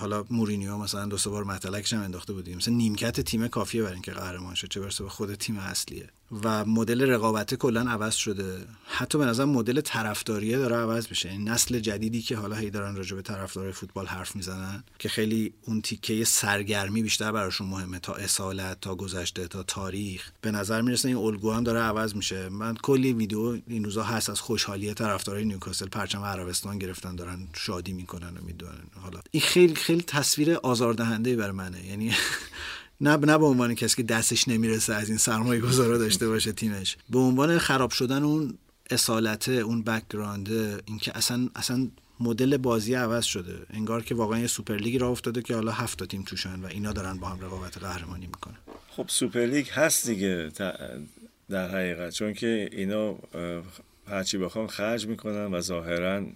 حالا 0.00 0.24
مورینیو 0.30 0.76
مثلا 0.76 1.06
دو 1.06 1.16
سه 1.16 1.30
بار 1.30 1.44
متلکش 1.44 1.92
هم 1.92 2.02
انداخته 2.02 2.32
بودیم. 2.32 2.56
مثلا 2.56 2.74
نیمکت 2.74 3.20
تیم 3.20 3.48
کافیه 3.48 3.82
برای 3.82 3.94
اینکه 3.94 4.12
قهرمان 4.12 4.54
شه. 4.54 4.68
چه 4.68 4.80
برسه 4.80 5.04
به 5.04 5.10
خود 5.10 5.34
تیم 5.34 5.56
اصلیه. 5.56 6.08
و 6.42 6.64
مدل 6.64 7.10
رقابت 7.10 7.54
کلا 7.54 7.80
عوض 7.80 8.14
شده. 8.14 8.66
حتی 8.86 9.18
به 9.18 9.24
نظر 9.24 9.44
مدل 9.44 9.80
طرفداریه 9.80 10.58
داره 10.58 10.76
عوض 10.76 11.06
میشه 11.10 11.28
این 11.28 11.48
نسل 11.48 11.78
جدیدی 11.78 12.22
که 12.22 12.36
حالا 12.36 12.56
هی 12.56 12.70
دارن 12.70 12.96
راجع 12.96 13.16
به 13.16 13.22
طرفدار 13.22 13.72
فوتبال 13.72 14.06
حرف 14.06 14.36
می‌زنن 14.36 14.84
که 14.98 15.08
خیلی 15.08 15.52
اون 15.66 15.80
تیکه 15.80 16.24
سرگرمی 16.24 17.02
بیشتر 17.02 17.32
براشون 17.32 17.66
مهمه 17.66 17.98
تا 17.98 18.14
اصالت 18.14 18.80
تا 18.80 18.94
گذشته 18.94 19.48
تا 19.48 19.62
تاریخ. 19.62 20.30
به 20.40 20.50
نظر 20.50 20.80
می‌رسه 20.80 21.08
این 21.08 21.16
الگو 21.16 21.52
هم 21.52 21.64
داره 21.64 21.80
عوض 21.80 22.16
میشه. 22.16 22.48
من 22.48 22.74
کلی 22.74 23.12
ویدیو 23.12 23.58
این 23.66 23.84
روزا 23.84 24.02
هست 24.02 24.30
از 24.30 24.40
خوشحالی 24.40 24.94
طرفدارای 24.94 25.44
نیوکاسل. 25.44 25.86
پرچم 25.86 26.22
عربستان 26.22 26.78
گرفتن 26.78 27.16
دارن 27.16 27.48
شادی 27.54 27.92
می‌کنن 27.92 28.36
و 28.36 28.40
می‌دونن. 28.42 28.84
حالا 29.02 29.20
این 29.30 29.42
خیلی 29.42 29.74
خیلی 29.74 30.02
تصویر 30.02 30.54
آزاردهنده 30.54 31.36
برای 31.36 31.52
منه. 31.52 31.86
یعنی 31.86 32.12
نه 33.00 33.16
نه 33.16 33.38
به 33.38 33.44
عنوان 33.44 33.74
کسی 33.74 33.96
که 33.96 34.02
دستش 34.02 34.48
نمی‌رسه 34.48 34.94
از 34.94 35.08
این 35.08 35.18
سرمایه 35.18 35.60
گذارا 35.60 35.98
داشته 35.98 36.28
باشه 36.28 36.52
تیمش. 36.52 36.96
به 37.10 37.18
عنوان 37.18 37.58
خراب 37.58 37.90
شدن 37.90 38.22
اون 38.22 38.58
اصالته 38.90 39.52
اون 39.52 39.82
background 39.82 40.48
اینکه 40.84 41.16
اصلا 41.16 41.48
اصلا 41.56 41.88
مدل 42.20 42.56
بازی 42.56 42.94
عوض 42.94 43.24
شده. 43.24 43.66
انگار 43.70 44.02
که 44.02 44.14
واقعا 44.14 44.38
یه 44.38 44.46
سوپر 44.46 44.76
لیگ 44.76 45.00
راه 45.00 45.08
افتاده 45.08 45.42
که 45.42 45.54
حالا 45.54 45.72
هفت 45.72 46.04
تیم 46.04 46.22
توشن 46.22 46.60
و 46.60 46.66
اینا 46.66 46.92
دارن 46.92 47.18
با 47.18 47.28
هم 47.28 47.40
رقابت 47.40 47.78
قهرمانی 47.78 48.26
می‌کنن. 48.26 48.56
خب 48.88 49.04
سوپر 49.08 49.46
لیگ 49.46 49.68
هست 49.68 50.06
دیگه 50.06 50.50
در 51.50 51.68
حقیقت. 51.68 52.12
چون 52.12 52.32
که 52.32 52.68
اینا 52.72 53.18
هرچی 54.06 54.38
بخوان 54.38 54.66
خرج 54.66 55.06
می‌کنن 55.06 55.54
و 55.54 55.60
ظاهرا 55.60 56.26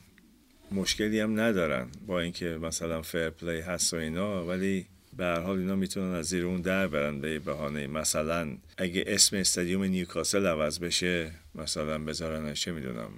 مشکلی 0.73 1.21
هم 1.21 1.41
ندارن 1.41 1.87
با 2.07 2.21
اینکه 2.21 2.59
مثلا 2.63 3.03
fair 3.03 3.31
play 3.31 3.61
هست 3.61 3.95
و 3.95 3.97
اینا 3.97 4.47
ولی 4.47 4.87
به 5.19 5.25
هر 5.25 5.41
حال 5.41 5.59
اینا 5.59 5.77
می‌تونن 5.77 6.15
از 6.15 6.27
زیر 6.27 6.45
اون 6.45 6.61
در 6.61 6.89
برن 6.89 7.21
به 7.21 7.39
بهانه. 7.39 7.87
مثلا 7.87 8.59
اگه 8.77 9.05
اسم 9.07 9.37
استادیوم 9.37 9.85
نیوکاسل 9.85 10.47
عوض 10.47 10.79
بشه 10.79 11.33
مثلا 11.55 11.99
بذارنش 11.99 12.61
چه 12.61 12.73
می‌دونم 12.73 13.11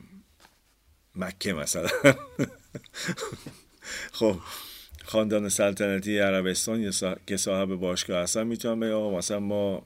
مکه 1.16 1.52
مثلا. 1.52 1.88
خب 4.18 4.36
خاندان 5.04 5.48
سلطنتی 5.48 6.18
عربستان 6.18 6.92
که 7.26 7.36
صاحب 7.36 7.74
باشگاه 7.74 8.22
هستن 8.22 8.46
می‌تونن 8.46 8.80
بگن 8.80 8.92
آقا 8.92 9.18
مثلا 9.18 9.40
ما 9.40 9.82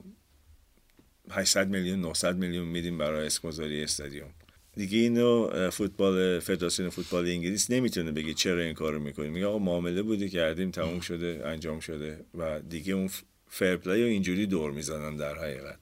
800 1.31 1.67
میلیون 1.67 2.01
900 2.01 2.35
میلیون 2.35 2.67
میدیم 2.67 2.97
برای 2.97 3.25
اسمگذاری 3.25 3.83
استادیوم. 3.83 4.29
دیگه 4.75 4.97
اینو 4.97 5.69
فوتبال 5.71 6.39
فدراسیون 6.39 6.89
فوتبال 6.89 7.25
انگلیس 7.25 7.71
نمی‌تونه 7.71 8.11
بگه 8.11 8.33
چرا 8.33 8.61
این 8.61 8.73
کارو 8.73 8.99
می‌کنیم 8.99 9.31
میگه 9.31 9.45
آقا 9.45 9.59
معامله 9.59 10.01
بودی 10.01 10.29
کردیم 10.29 10.71
تموم 10.71 10.99
شده 10.99 11.41
انجام 11.45 11.79
شده 11.79 12.19
و 12.37 12.59
دیگه 12.69 12.93
اون 12.93 13.09
fair 13.49 13.75
play 13.75 14.01
رو 14.01 14.07
اینجوری 14.07 14.45
دور 14.45 14.71
می‌زنن 14.71 15.15
در 15.15 15.35
حقیقت. 15.35 15.79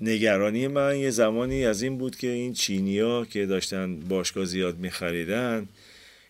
نگرانی 0.00 0.66
من 0.66 0.96
یه 0.96 1.10
زمانی 1.10 1.66
از 1.66 1.82
این 1.82 1.98
بود 1.98 2.16
که 2.16 2.28
این 2.28 2.52
چینیا 2.52 3.24
که 3.24 3.46
داشتن 3.46 4.00
باشگاه 4.00 4.44
زیاد 4.44 4.78
میخریدن 4.78 5.68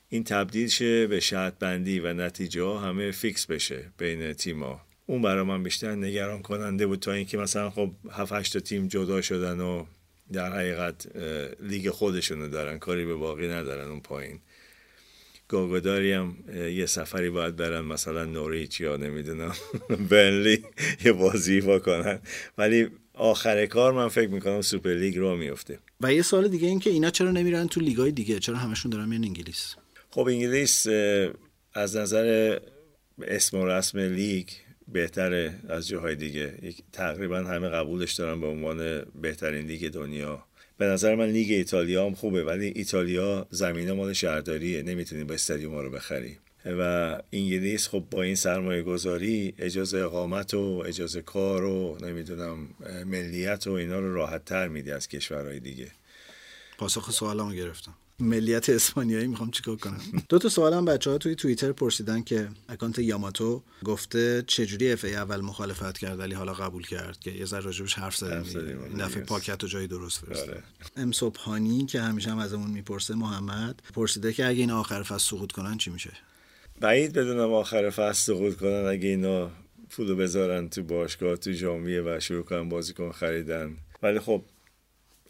این 0.09 0.25
تبدیل 0.25 0.69
شه 0.69 1.07
به 1.07 1.21
شرط 1.21 1.59
بندی 1.59 2.01
و 2.01 2.13
نتیجه 2.13 2.63
ها 2.63 2.79
همه 2.79 3.11
fix 3.11 3.47
بشه 3.47 3.85
بین 3.99 4.33
تیما 4.33 4.81
اون 5.07 5.23
برای 5.23 5.43
من 5.43 5.63
بیشتر 5.63 5.95
نگران 5.95 6.43
کننده 6.43 6.87
بود 6.87 6.99
تا 6.99 7.13
اینکه 7.13 7.39
مثلا 7.39 7.71
خب 7.71 7.91
7 8.11 8.33
8 8.33 8.53
تا 8.53 8.61
تیم 8.61 8.89
جدا 8.89 9.21
شدن 9.21 9.61
و 9.61 9.85
در 10.33 10.53
حقیقت 10.53 11.17
لیگ 11.61 11.91
خودشونو 11.91 12.49
دارن 12.49 12.79
کاری 12.79 13.05
به 13.05 13.15
باقی 13.15 13.49
ندارن 13.49 13.91
اون 13.91 14.01
پایین. 14.01 14.41
گهگداری 15.49 16.13
هم 16.13 16.37
یه 16.55 16.87
سفری 16.87 17.31
باید 17.31 17.57
برن 17.57 17.81
مثلا 17.81 18.25
نوریچ 18.25 18.81
یا 18.81 18.97
نمی‌دونم 18.97 19.55
برنلی 20.11 20.65
یه 21.05 21.13
بازی 21.13 21.61
بکنن. 21.61 22.19
ولی 22.59 22.89
آخر 23.15 23.67
کار 23.67 23.93
من 23.93 24.09
فکر 24.09 24.29
می‌کنم 24.29 24.61
سوپر 24.61 24.95
لیگ 24.95 25.19
راه 25.19 25.37
میفته 25.37 25.79
و 26.01 26.15
یه 26.15 26.23
سوال 26.23 26.49
دیگه 26.49 26.69
این 26.69 26.79
که 26.81 26.91
اینا 26.91 27.11
چرا 27.11 27.31
نمیرن 27.31 27.69
تو 27.69 27.81
لیگای 27.81 28.13
دیگه؟ 28.13 28.39
چرا 28.39 28.57
همشون 28.57 28.91
دارن 28.91 29.09
میان 29.09 29.25
انگلیس؟ 29.25 29.75
خب 30.11 30.27
انگلیس 30.27 30.87
از 31.75 31.97
نظر 31.97 32.59
اسم 33.23 33.57
و 33.57 33.67
رسم 33.67 33.99
لیگ 33.99 34.49
بهتره 34.89 35.55
از 35.69 35.89
جاهای 35.89 36.15
دیگه. 36.15 36.59
تقریبا 36.93 37.39
همه 37.39 37.69
قبولش 37.69 38.13
دارن 38.13 38.41
به 38.41 38.47
عنوان 38.47 39.03
بهترین 39.23 39.67
لیگ 39.67 39.91
دنیا. 39.91 40.45
به 40.79 40.85
نظر 40.85 41.15
من 41.15 41.27
لیگ 41.27 41.51
ایتالیا 41.51 42.07
هم 42.07 42.15
خوبه 42.15 42.45
ولی 42.45 42.73
ایتالیا 42.77 43.47
زمینه 43.51 43.93
مال 43.93 44.13
شهرداریه. 44.13 44.83
نمی‌تونی 44.83 45.25
با 45.25 45.35
استادیوم 45.35 45.75
رو 45.75 45.91
بخری. 45.91 46.39
و 46.67 47.23
انگلیس 47.33 47.89
خب 47.89 48.05
با 48.11 48.23
این 48.23 48.35
سرمایه 48.35 48.83
گذاری 48.83 49.55
اجازه 49.59 49.99
اقامت 49.99 50.55
و 50.55 50.85
اجازه 50.87 51.23
کار 51.23 51.65
و 51.65 51.99
نمی‌دونم 52.03 52.69
ملیت 53.07 53.67
و 53.67 53.73
اینا 53.73 53.99
رو 53.99 54.15
راحت 54.15 54.45
تر 54.45 54.69
میده 54.69 54.95
از 54.95 55.09
کشورهای 55.09 55.61
دیگه. 55.61 55.89
پاسخ 56.79 57.11
سوالمو 57.11 57.53
گرفتم. 57.53 57.95
ملیت 58.23 58.69
اسپانیایی 58.69 59.27
می‌خوام 59.27 59.51
چیکار 59.51 59.77
کنم؟ 59.77 60.01
دو 60.29 60.39
تا 60.39 60.49
سوالم 60.49 60.85
بچه 60.85 61.11
ها 61.11 61.19
توی 61.19 61.35
توییتر 61.35 61.73
پرسیدن 61.73 62.23
که 62.23 62.49
اکانت 62.69 62.99
یاماتو 62.99 63.63
گفته 63.85 64.45
چجوری 64.47 64.93
FA 64.93 65.15
اول 65.15 65.41
مخالفت 65.41 65.99
کرد 65.99 66.19
ولی 66.19 66.35
حالا 66.35 66.55
قبول 66.55 66.87
کرد 66.87 67.21
که 67.21 67.31
یه 67.31 67.45
ذره 67.45 67.61
راجبش 67.61 67.95
حرف 67.95 68.17
زدیم 68.17 68.83
این 68.83 68.99
دفعه. 68.99 69.23
پاکت 69.23 69.65
و 69.65 69.67
جای 69.67 69.87
درست 69.87 70.25
فرستاد. 70.25 70.51
آره. 70.51 70.63
ام 70.97 71.13
صبحانی 71.13 71.87
که 71.87 72.01
همیشه 72.01 72.31
هم 72.31 72.39
ازمون 72.39 72.71
می‌پرسه 72.71 73.15
محمد 73.15 73.83
پرسیده 73.95 74.33
که 74.33 74.47
اگه 74.47 74.61
این 74.61 74.71
آخر 74.71 75.03
فصل 75.03 75.37
سقوط 75.37 75.53
کنن 75.53 75.79
چی 75.79 75.91
میشه؟ 75.91 76.13
بعید 76.81 77.13
بدونم 77.13 77.53
آخر 77.53 77.91
فصل 77.91 78.35
سقوط 78.35 78.57
کنن 78.57 78.87
اگه 78.87 79.09
اینا 79.09 79.51
پولو 79.91 80.17
بذارن 80.17 80.69
تو 80.69 80.83
باشگاه 80.83 81.37
تو 81.37 81.53
جامعه 81.53 82.03
و 82.03 82.21
شروع 82.21 82.43
کنن 82.43 82.69
بازیکن 82.69 83.13
خریدن. 83.13 83.77
ولی 84.03 84.19
خب 84.19 84.45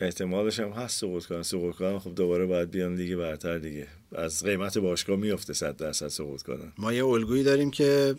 احتمالش 0.02 0.60
هم 0.60 0.70
هست 0.70 1.00
سقوط 1.00 1.24
کنن. 1.24 1.42
سقوط 1.42 1.74
کنن 1.74 1.98
خب 1.98 2.14
دوباره 2.14 2.46
باید 2.46 2.70
بیان 2.70 2.94
لیگ 2.94 3.16
برتر 3.16 3.58
دیگه. 3.58 3.86
از 4.16 4.44
قیمت 4.44 4.78
باشگاه 4.78 5.16
میفته 5.16 5.52
صد 5.52 5.76
درصد 5.76 6.08
سقوط 6.08 6.42
کنن. 6.42 6.72
ما 6.78 6.92
یه 6.92 7.06
الگویی 7.06 7.42
داریم 7.42 7.70
که 7.70 8.14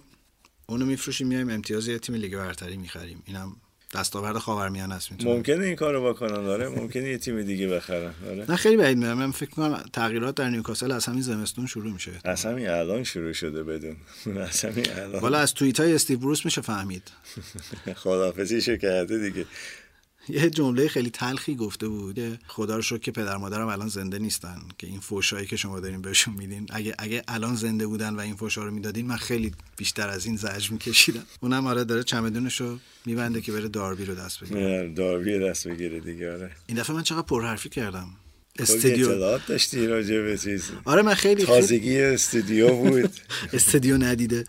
اونو 0.67 0.85
میفروشیم 0.85 1.27
میایم 1.27 1.49
امتیاز 1.49 1.87
یه 1.87 1.99
تیم 1.99 2.15
لیگ 2.15 2.35
برتری 2.35 2.77
می‌خریم. 2.77 3.23
اینم 3.25 3.55
دستاورد 3.95 4.37
خاورمیانه 4.37 4.95
است 4.95 5.11
می‌تونه 5.11 5.35
ممکنه 5.35 5.65
این 5.65 5.75
کارو 5.75 6.13
بکنن 6.13 6.47
آره. 6.47 6.69
ممکنه 6.69 7.09
یه 7.09 7.17
تیم 7.17 7.41
دیگه 7.41 7.67
بخرن 7.67 8.13
آره. 8.29 8.45
نه 8.51 8.55
خیلی 8.55 8.77
بعید 8.77 8.97
می‌دونم. 8.97 9.17
من 9.17 9.31
فکر 9.31 9.49
کنم 9.49 9.83
تغییرات 9.93 10.35
در 10.35 10.49
نیوکاسل 10.49 10.91
از 10.91 11.05
همین 11.05 11.21
زمستون 11.21 11.65
شروع 11.65 11.93
میشه. 11.93 12.11
از 12.23 12.45
همین 12.45 12.69
الان 12.69 13.03
شروع 13.03 13.33
شده 13.33 13.63
بدون. 13.63 13.95
از 14.47 14.65
همین 14.65 14.85
والا 14.95 15.25
الان 15.25 15.41
از 15.41 15.53
توییت 15.53 15.79
های 15.79 15.93
استیو 15.93 16.19
بروس 16.19 16.45
میشه 16.45 16.61
فهمید. 16.61 17.11
خدافزیشو 18.03 18.77
کرده 18.77 19.29
دیگه. 19.29 19.45
یه 20.29 20.49
جمله 20.49 20.87
خیلی 20.87 21.09
تلخی 21.09 21.55
گفته 21.55 21.87
بود 21.87 22.15
که 22.15 22.39
خدا 22.47 22.75
رو 22.75 22.81
شکر 22.81 22.97
که 22.97 23.11
پدر 23.11 23.37
مادرم 23.37 23.67
الان 23.67 23.87
زنده 23.87 24.19
نیستن 24.19 24.61
که 24.77 24.87
این 24.87 24.99
فوشایی 24.99 25.47
که 25.47 25.55
شما 25.55 25.79
دارین 25.79 26.01
بهشون 26.01 26.33
میدین 26.33 26.67
اگه 26.69 26.95
اگه 26.99 27.23
الان 27.27 27.55
زنده 27.55 27.87
بودن 27.87 28.15
و 28.15 28.19
این 28.19 28.35
فوشا 28.35 28.63
رو 28.63 28.71
می‌دادین 28.71 29.05
من 29.05 29.15
خیلی 29.15 29.51
بیشتر 29.77 30.09
از 30.09 30.25
این 30.25 30.35
زجر 30.35 30.71
میکشیدم. 30.71 31.23
اونم 31.41 31.67
آره 31.67 31.83
داره 31.83 32.03
چمدونش 32.03 32.61
رو 32.61 32.79
میبنده 33.05 33.41
که 33.41 33.51
بره 33.51 33.67
داربی 33.67 34.05
رو 34.05 34.15
دست 34.15 34.43
بگیره. 34.43 34.93
داروی 34.93 35.39
دست 35.39 35.67
بگیره 35.67 35.99
دیگه 35.99 36.33
آره. 36.33 36.51
این 36.67 36.77
دفعه 36.77 36.95
من 36.95 37.03
چقدر 37.03 37.21
پرحرفی 37.21 37.69
کردم. 37.69 38.09
استودیو 38.59 39.09
اطلاعات 39.09 39.45
داشتی 39.47 39.87
راجع 39.87 40.21
به 40.21 40.37
چیز. 40.37 40.71
آره 40.85 41.01
من 41.01 41.13
خیلی 41.13 41.45
خیلی 41.45 41.59
تازگی 41.61 42.01
استودیو 42.01 42.75
بود. 42.75 43.11
استودیو 43.53 43.97
ندیده. 43.97 44.43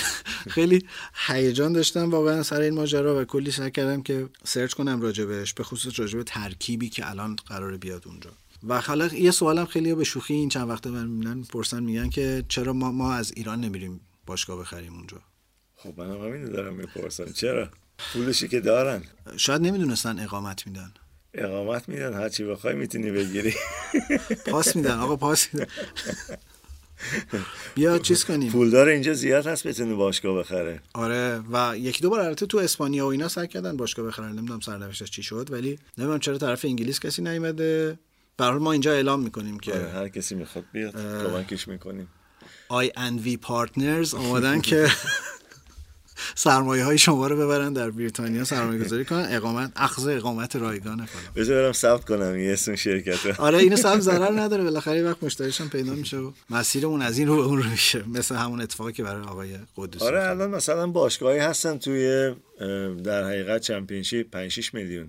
خیلی 0.54 0.86
هیجان 1.26 1.72
داشتم 1.72 2.10
واقعا 2.10 2.42
سر 2.42 2.60
این 2.60 2.74
ماجرا 2.74 3.20
و 3.20 3.24
کلی 3.24 3.50
سعی 3.50 3.70
کردم 3.70 4.02
که 4.02 4.28
سرچ 4.44 4.72
کنم 4.72 5.00
راجبش 5.00 5.54
به 5.54 5.64
خصوص 5.64 6.00
راجب 6.00 6.22
ترکیبی 6.22 6.88
که 6.88 7.10
الان 7.10 7.36
قرار 7.48 7.76
بیاد 7.76 8.02
اونجا. 8.06 8.30
و 8.68 8.80
حالا 8.80 9.06
یه 9.06 9.30
سوالم 9.30 9.66
خیلی 9.66 9.94
به 9.94 10.04
شوخی 10.04 10.34
این 10.34 10.48
چند 10.48 10.68
وقته 10.68 10.90
من 10.90 11.06
می‌بینن 11.06 11.42
پرسن 11.42 11.82
میگن 11.82 12.10
که 12.10 12.44
چرا 12.48 12.72
ما, 12.72 12.92
ما 12.92 13.14
از 13.14 13.32
ایران 13.36 13.60
نمیریم 13.60 14.00
باشگاه 14.26 14.60
بخریم 14.60 14.94
اونجا؟ 14.94 15.16
خب 15.76 16.00
منم 16.00 16.24
همین 16.24 16.44
دارم 16.44 16.74
می‌پرسم. 16.74 17.32
چرا؟ 17.32 17.68
پولشی 18.12 18.48
که 18.48 18.60
دارن. 18.60 19.02
شاید 19.36 19.62
نمی‌دونستن 19.62 20.18
اقامت 20.18 20.66
میدن. 20.66 20.92
اقامت 21.38 21.88
میدن. 21.88 22.14
هرچی 22.14 22.44
بخوای 22.44 22.74
می‌تونی 22.74 23.10
بگیری. 23.10 23.54
پاس 24.52 24.76
میدن 24.76 24.98
آقا 24.98 25.16
پاس 25.16 25.54
میدن. 25.54 25.66
بیا 27.74 27.98
چیز 27.98 28.24
کنیم. 28.24 28.52
پولدار 28.52 28.88
اینجا 28.88 29.12
زیاد 29.14 29.46
هست 29.46 29.66
بتونه 29.66 29.94
باشگاه 29.94 30.38
بخره. 30.38 30.80
آره 30.94 31.42
و 31.52 31.74
یکی 31.78 32.02
دو 32.02 32.10
بار 32.10 32.20
البته 32.20 32.46
تو 32.46 32.58
اسپانیا 32.58 33.06
و 33.06 33.10
اینا 33.10 33.28
سعی 33.28 33.48
کردن 33.48 33.76
باشگاه 33.76 34.06
بخرن. 34.06 34.32
نمی‌دونم 34.32 34.60
سرنوشتش 34.60 35.10
چی 35.10 35.22
شد 35.22 35.48
ولی 35.50 35.78
نمی‌دونم 35.98 36.20
چرا 36.20 36.38
طرف 36.38 36.64
انگلیس 36.64 37.00
کسی 37.00 37.22
نیومده. 37.22 37.98
به 38.36 38.44
هر 38.44 38.50
حال 38.50 38.60
ما 38.60 38.72
اینجا 38.72 38.92
اعلام 38.92 39.20
می‌کنیم 39.22 39.58
که 39.58 39.72
آره، 39.72 39.88
هر 39.88 40.08
کسی 40.08 40.34
می‌خواد 40.34 40.64
بیاد 40.72 40.94
کمکش 41.26 41.68
می‌کنیم. 41.68 42.08
INV 42.68 43.18
Partners 43.18 44.14
آمادن 44.14 44.60
که 44.60 44.86
سرمایه 46.34 46.84
های 46.84 46.98
شما 46.98 47.26
رو 47.26 47.36
ببرن 47.36 47.72
در 47.72 47.90
بریتانیا 47.90 48.44
سرمایه 48.44 48.84
گذاری 48.84 49.04
کنن. 49.04 49.26
اقامت 49.30 49.72
اخذ 49.76 50.06
اقامت 50.06 50.56
رایگان 50.56 50.96
فلان. 50.96 51.24
بذار 51.36 51.62
برم 51.62 51.72
ثبت 51.72 52.04
کنم 52.04 52.32
این 52.32 52.50
اسم 52.50 52.74
شرکت 52.74 53.26
رو 53.26 53.32
آره 53.38 53.58
اینو 53.58 53.76
ثبت 53.76 54.00
ضرر 54.08 54.40
نداره. 54.40 54.64
بالاخره 54.64 54.96
یه 54.96 55.04
وقت 55.04 55.22
مشتریش 55.22 55.60
هم 55.60 55.68
پیدا 55.68 55.92
میشه 55.92 56.16
و 56.16 56.32
مسیرمون 56.50 57.02
از 57.02 57.18
این 57.18 57.28
رو 57.28 57.36
به 57.36 57.42
اون 57.42 57.62
رو 57.62 57.70
میشه. 57.70 58.04
مثل 58.08 58.34
همون 58.34 58.60
اتفاقی 58.60 58.92
که 58.92 59.02
برای 59.02 59.22
آقای 59.22 59.50
قدوسی 59.76 60.04
آره. 60.04 60.28
الان 60.28 60.50
مثلا 60.50 60.86
باشگاهی 60.86 61.38
هستن 61.38 61.78
توی 61.78 62.34
در 63.04 63.24
حقیقت 63.24 63.60
Championship 63.60 64.30
5 64.30 64.50
6 64.50 64.74
میلیون. 64.74 65.08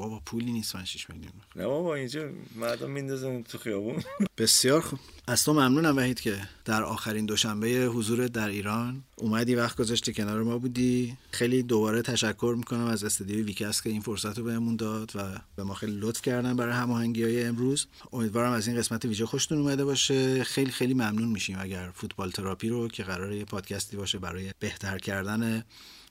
بابا 0.00 0.20
پولی 0.26 0.52
نیست 0.52 0.76
من 0.76 0.84
6 0.84 1.10
میلیون. 1.10 1.32
نه 1.56 1.66
بابا 1.66 1.94
اینجا 1.94 2.28
مردم 2.54 2.90
میندازن 2.90 3.42
تو 3.42 3.58
خیابون. 3.58 4.02
بسیار 4.38 4.80
خوب. 4.80 4.98
از 5.26 5.44
تو 5.44 5.52
ممنونم 5.52 5.96
وحید 5.96 6.20
که 6.20 6.36
در 6.64 6.82
آخرین 6.82 7.26
دوشنبه 7.26 7.68
حضور 7.68 8.26
در 8.26 8.48
ایران 8.48 9.02
اومدی 9.16 9.54
وقت 9.54 9.76
گذاشتی 9.76 10.12
کنار 10.12 10.42
ما 10.42 10.58
بودی. 10.58 11.16
خیلی 11.30 11.62
دوباره 11.62 12.02
تشکر 12.02 12.54
می‌کنم 12.58 12.84
از 12.84 13.04
استودیوی 13.04 13.42
ویکس 13.42 13.82
که 13.82 13.90
این 13.90 14.00
فرصت 14.00 14.38
رو 14.38 14.44
بهمون 14.44 14.76
داد 14.76 15.12
و 15.14 15.20
به 15.56 15.64
ما 15.64 15.74
خیلی 15.74 15.96
لطف 16.00 16.22
کردن 16.22 16.56
برای 16.56 16.74
هماهنگی 16.74 17.24
های 17.24 17.44
امروز. 17.44 17.86
امیدوارم 18.12 18.52
از 18.52 18.68
این 18.68 18.76
قسمت 18.76 19.04
ویژه 19.04 19.26
خوشتون 19.26 19.58
اومده 19.58 19.84
باشه. 19.84 20.44
خیلی 20.44 20.70
خیلی 20.70 20.94
ممنون 20.94 21.28
میشیم 21.28 21.56
اگر 21.60 21.90
فوتبال 21.94 22.30
تراپی 22.30 22.68
رو 22.68 22.88
که 22.88 23.02
قراره 23.02 23.36
یه 23.36 23.44
پادکستی 23.44 23.96
باشه 23.96 24.18
برای 24.18 24.52
بهتر 24.58 24.98
کردن 24.98 25.64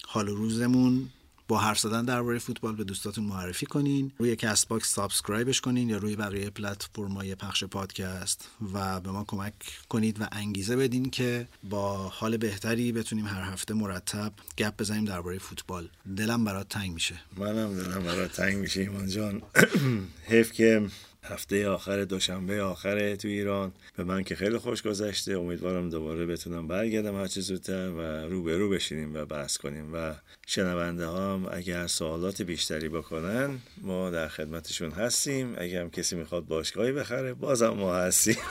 حال 0.08 0.30
و 0.30 0.36
روزمون. 0.36 1.10
با 1.50 1.58
حرف 1.58 1.80
زدن 1.80 2.06
درباره 2.06 2.40
فوتبال 2.40 2.76
به 2.76 2.84
دوستاتون 2.84 3.24
معرفی 3.24 3.66
کنین. 3.66 4.12
روی 4.18 4.36
Castbox 4.36 4.94
subscribe 4.94 5.49
ش 5.49 5.62
کنین 5.62 5.90
یا 5.90 5.98
روی 5.98 6.16
بقیه 6.16 6.50
پلتفرم‌های 6.50 7.36
پخش 7.36 7.64
پادکست 7.64 8.50
و 8.74 9.00
به 9.00 9.12
ما 9.12 9.24
کمک 9.28 9.54
کنید 9.90 10.22
و 10.22 10.26
انگیزه 10.32 10.76
بدین 10.76 11.10
که 11.10 11.48
با 11.70 11.98
حال 11.98 12.38
بهتری 12.38 12.92
بتونیم 12.92 13.26
هر 13.26 13.42
هفته 13.42 13.74
مرتب 13.74 14.34
گپ 14.58 14.78
بزنیم 14.78 15.06
درباره 15.06 15.38
فوتبال. 15.38 15.90
دلم 16.18 16.46
برات 16.46 16.70
تنگ 16.70 16.92
میشه. 16.92 17.16
منم 17.38 17.76
دلم 17.76 18.04
برات 18.04 18.28
تنگ 18.28 18.58
میشه 18.58 18.82
ایمان 18.82 19.08
جان. 19.10 19.42
حیف 20.30 20.52
که 20.52 20.88
هفته 21.30 21.70
آخر 21.70 22.04
دوشنبه 22.04 22.62
آخر 22.62 23.16
تو 23.16 23.28
ایران. 23.28 23.72
به 23.98 24.04
من 24.04 24.24
که 24.24 24.36
خیلی 24.36 24.58
خوش 24.58 24.82
گذشته. 24.82 25.38
امیدوارم 25.40 25.90
دوباره 25.90 26.26
بتونم 26.26 26.68
برگردم 26.68 27.16
هر 27.16 27.28
چه 27.28 27.42
زودتر 27.42 27.90
و 27.90 28.02
رو 28.02 28.44
به 28.44 28.58
رو 28.58 28.70
بشینیم 28.70 29.16
و 29.16 29.26
بحث 29.26 29.58
کنیم. 29.58 29.94
و 29.94 30.14
شنونده 30.48 31.06
ها 31.06 31.34
هم 31.34 31.48
اگر 31.52 31.88
سوالات 31.88 32.42
بیشتری 32.42 32.90
بکنن 32.90 33.60
ما 33.82 34.10
در 34.10 34.28
خدمتشون 34.28 34.92
هستیم. 34.92 35.56
اگر 35.58 35.82
هم 35.82 35.90
کسی 35.90 36.16
می‌خواد 36.16 36.46
باشگاهی 36.46 36.92
بخره 36.92 37.34
بازم 37.34 37.70
ما 37.70 37.96
هستیم. 37.96 38.38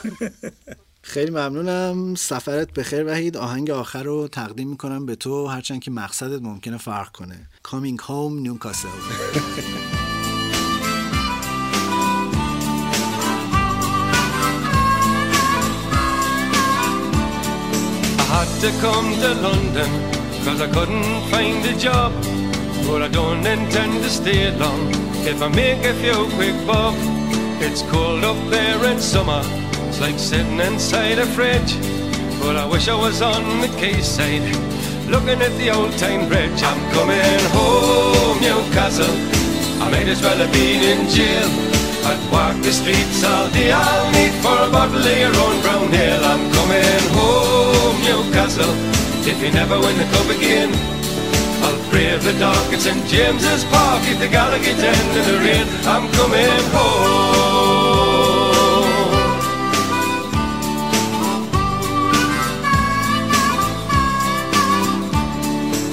خیلی 1.02 1.30
ممنونم. 1.30 2.14
سفرت 2.14 2.72
به 2.72 2.82
خیر 2.82 3.06
وحید. 3.06 3.36
آهنگ 3.36 3.70
آخر 3.70 4.02
رو 4.02 4.28
تقدیم 4.28 4.68
می‌کنم 4.68 5.06
به 5.06 5.14
تو. 5.14 5.46
هرچند 5.46 5.80
که 5.80 5.90
مقصدت 5.90 6.42
ممکنه 6.42 6.78
فرق 6.78 7.08
کنه. 7.12 7.48
Coming 7.68 8.00
Home 8.02 8.46
Newcastle. 8.46 9.94
to 18.60 18.70
come 18.80 19.14
to 19.20 19.34
London 19.34 19.90
Cause 20.44 20.60
I 20.60 20.68
couldn't 20.72 21.20
find 21.30 21.64
a 21.64 21.76
job. 21.78 22.12
But 22.86 23.02
I 23.02 23.08
don't 23.08 23.46
intend 23.46 24.02
to 24.02 24.10
stay 24.10 24.50
long 24.56 24.90
If 25.26 25.42
I 25.42 25.48
make 25.48 25.84
a 25.84 25.94
few 25.94 26.26
quick 26.36 26.56
bob. 26.66 26.94
It's 27.60 27.82
cold 27.82 28.24
up 28.24 28.38
there 28.50 28.84
in 28.90 28.98
summer 28.98 29.42
It's 29.88 30.00
like 30.00 30.18
sitting 30.18 30.60
inside 30.60 31.18
a 31.18 31.26
fridge. 31.26 31.74
But 32.40 32.56
I 32.56 32.66
wish 32.66 32.88
I 32.88 32.94
was 32.94 33.22
on 33.22 33.60
the 33.60 33.68
quayside 33.78 34.42
Looking 35.06 35.40
at 35.40 35.54
the 35.58 35.70
old 35.70 35.96
time 35.96 36.28
bridge. 36.28 36.62
I'm 36.62 36.80
coming 36.92 37.42
home, 37.54 38.40
Newcastle. 38.40 39.14
I 39.82 39.88
might 39.90 40.08
as 40.08 40.20
well 40.20 40.36
have 40.36 40.52
been 40.52 40.82
in 40.82 41.08
jail. 41.08 41.68
I'd 42.08 42.32
walk 42.32 42.56
the 42.62 42.72
streets 42.72 43.22
all 43.24 43.50
day 43.50 43.70
I'll 43.72 44.10
need 44.12 44.32
for 44.40 44.56
a 44.56 44.70
bottle 44.70 44.96
of 44.96 45.18
your 45.18 45.34
own 45.44 45.60
brown 45.60 45.92
ale 45.92 46.24
I'm 46.24 46.44
coming 46.56 47.04
home, 47.12 47.57
Oh, 47.70 47.92
Newcastle 48.06 48.72
If 49.28 49.42
you 49.42 49.50
never 49.52 49.78
win 49.78 49.96
the 49.98 50.08
cup 50.14 50.28
again. 50.38 50.72
I'll 51.64 51.90
brave 51.90 52.24
the 52.24 52.32
dark 52.38 52.72
at 52.72 52.80
St 52.80 53.04
James's 53.06 53.64
Park 53.64 54.02
If 54.08 54.18
the 54.20 54.28
Gallagher 54.28 54.72
end 54.72 55.12
in 55.18 55.24
the 55.28 55.36
rain. 55.44 55.66
I'm 55.84 56.06
coming 56.18 56.62
home. 56.72 58.08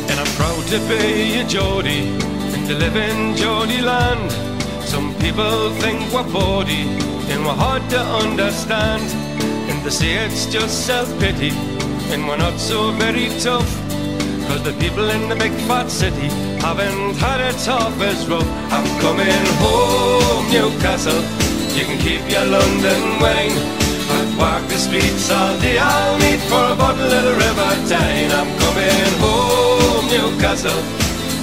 And 0.10 0.18
I'm 0.22 0.32
proud 0.40 0.64
to 0.72 0.80
be 0.88 1.40
a 1.42 1.44
Geordie 1.44 2.08
And 2.56 2.64
to 2.70 2.74
live 2.76 2.96
in 2.96 3.36
Geordie 3.36 3.82
land. 3.82 4.32
Some 4.88 5.14
people 5.16 5.72
think 5.82 6.00
we're 6.14 6.32
bawdy 6.32 6.84
And 7.32 7.44
we're 7.46 7.60
hard 7.66 7.84
to 7.90 8.00
understand. 8.00 9.04
And 9.04 9.25
they 9.86 9.92
say 9.92 10.26
it's 10.26 10.48
just 10.48 10.88
self-pity 10.88 11.52
And 12.10 12.28
we're 12.28 12.38
not 12.38 12.60
so 12.60 12.92
very 12.94 13.30
tough 13.40 13.70
Cause 14.48 14.64
the 14.64 14.74
people 14.80 15.08
in 15.12 15.30
the 15.30 15.36
big 15.36 15.52
fat 15.68 15.92
city 15.92 16.28
Haven't 16.58 17.16
had 17.22 17.40
it 17.40 17.56
half 17.70 17.94
as 18.02 18.28
rough 18.28 18.50
I'm 18.74 18.88
coming 19.00 19.46
home, 19.62 20.46
Newcastle 20.50 21.22
You 21.78 21.86
can 21.86 22.00
keep 22.02 22.24
your 22.34 22.46
London 22.46 23.02
wine. 23.22 23.58
I'd 24.16 24.32
walk 24.40 24.64
the 24.70 24.78
streets 24.78 25.30
all 25.30 25.60
day. 25.60 25.78
I'll 25.78 26.18
meet 26.18 26.40
for 26.50 26.66
a 26.74 26.76
bottle 26.76 27.12
of 27.12 27.24
the 27.28 27.36
River 27.46 27.72
Tyne. 27.90 28.32
I'm 28.32 28.52
coming 28.64 29.12
home, 29.22 30.06
Newcastle. 30.10 30.82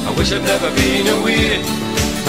I 0.09 0.15
wish 0.17 0.33
I'd 0.33 0.43
never 0.43 0.71
been 0.75 1.07
away. 1.19 1.63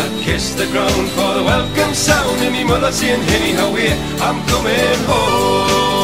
I'd 0.02 0.14
kiss 0.22 0.54
the 0.54 0.68
ground 0.68 1.10
for 1.16 1.34
the 1.38 1.44
welcome 1.44 1.94
sound 1.94 2.44
of 2.44 2.52
me 2.52 2.64
mother 2.64 2.92
saying, 2.92 3.22
hey, 3.22 3.54
how 3.54 3.72
are? 3.72 3.98
I'm 4.28 4.40
coming 4.50 5.00
home. 5.08 6.03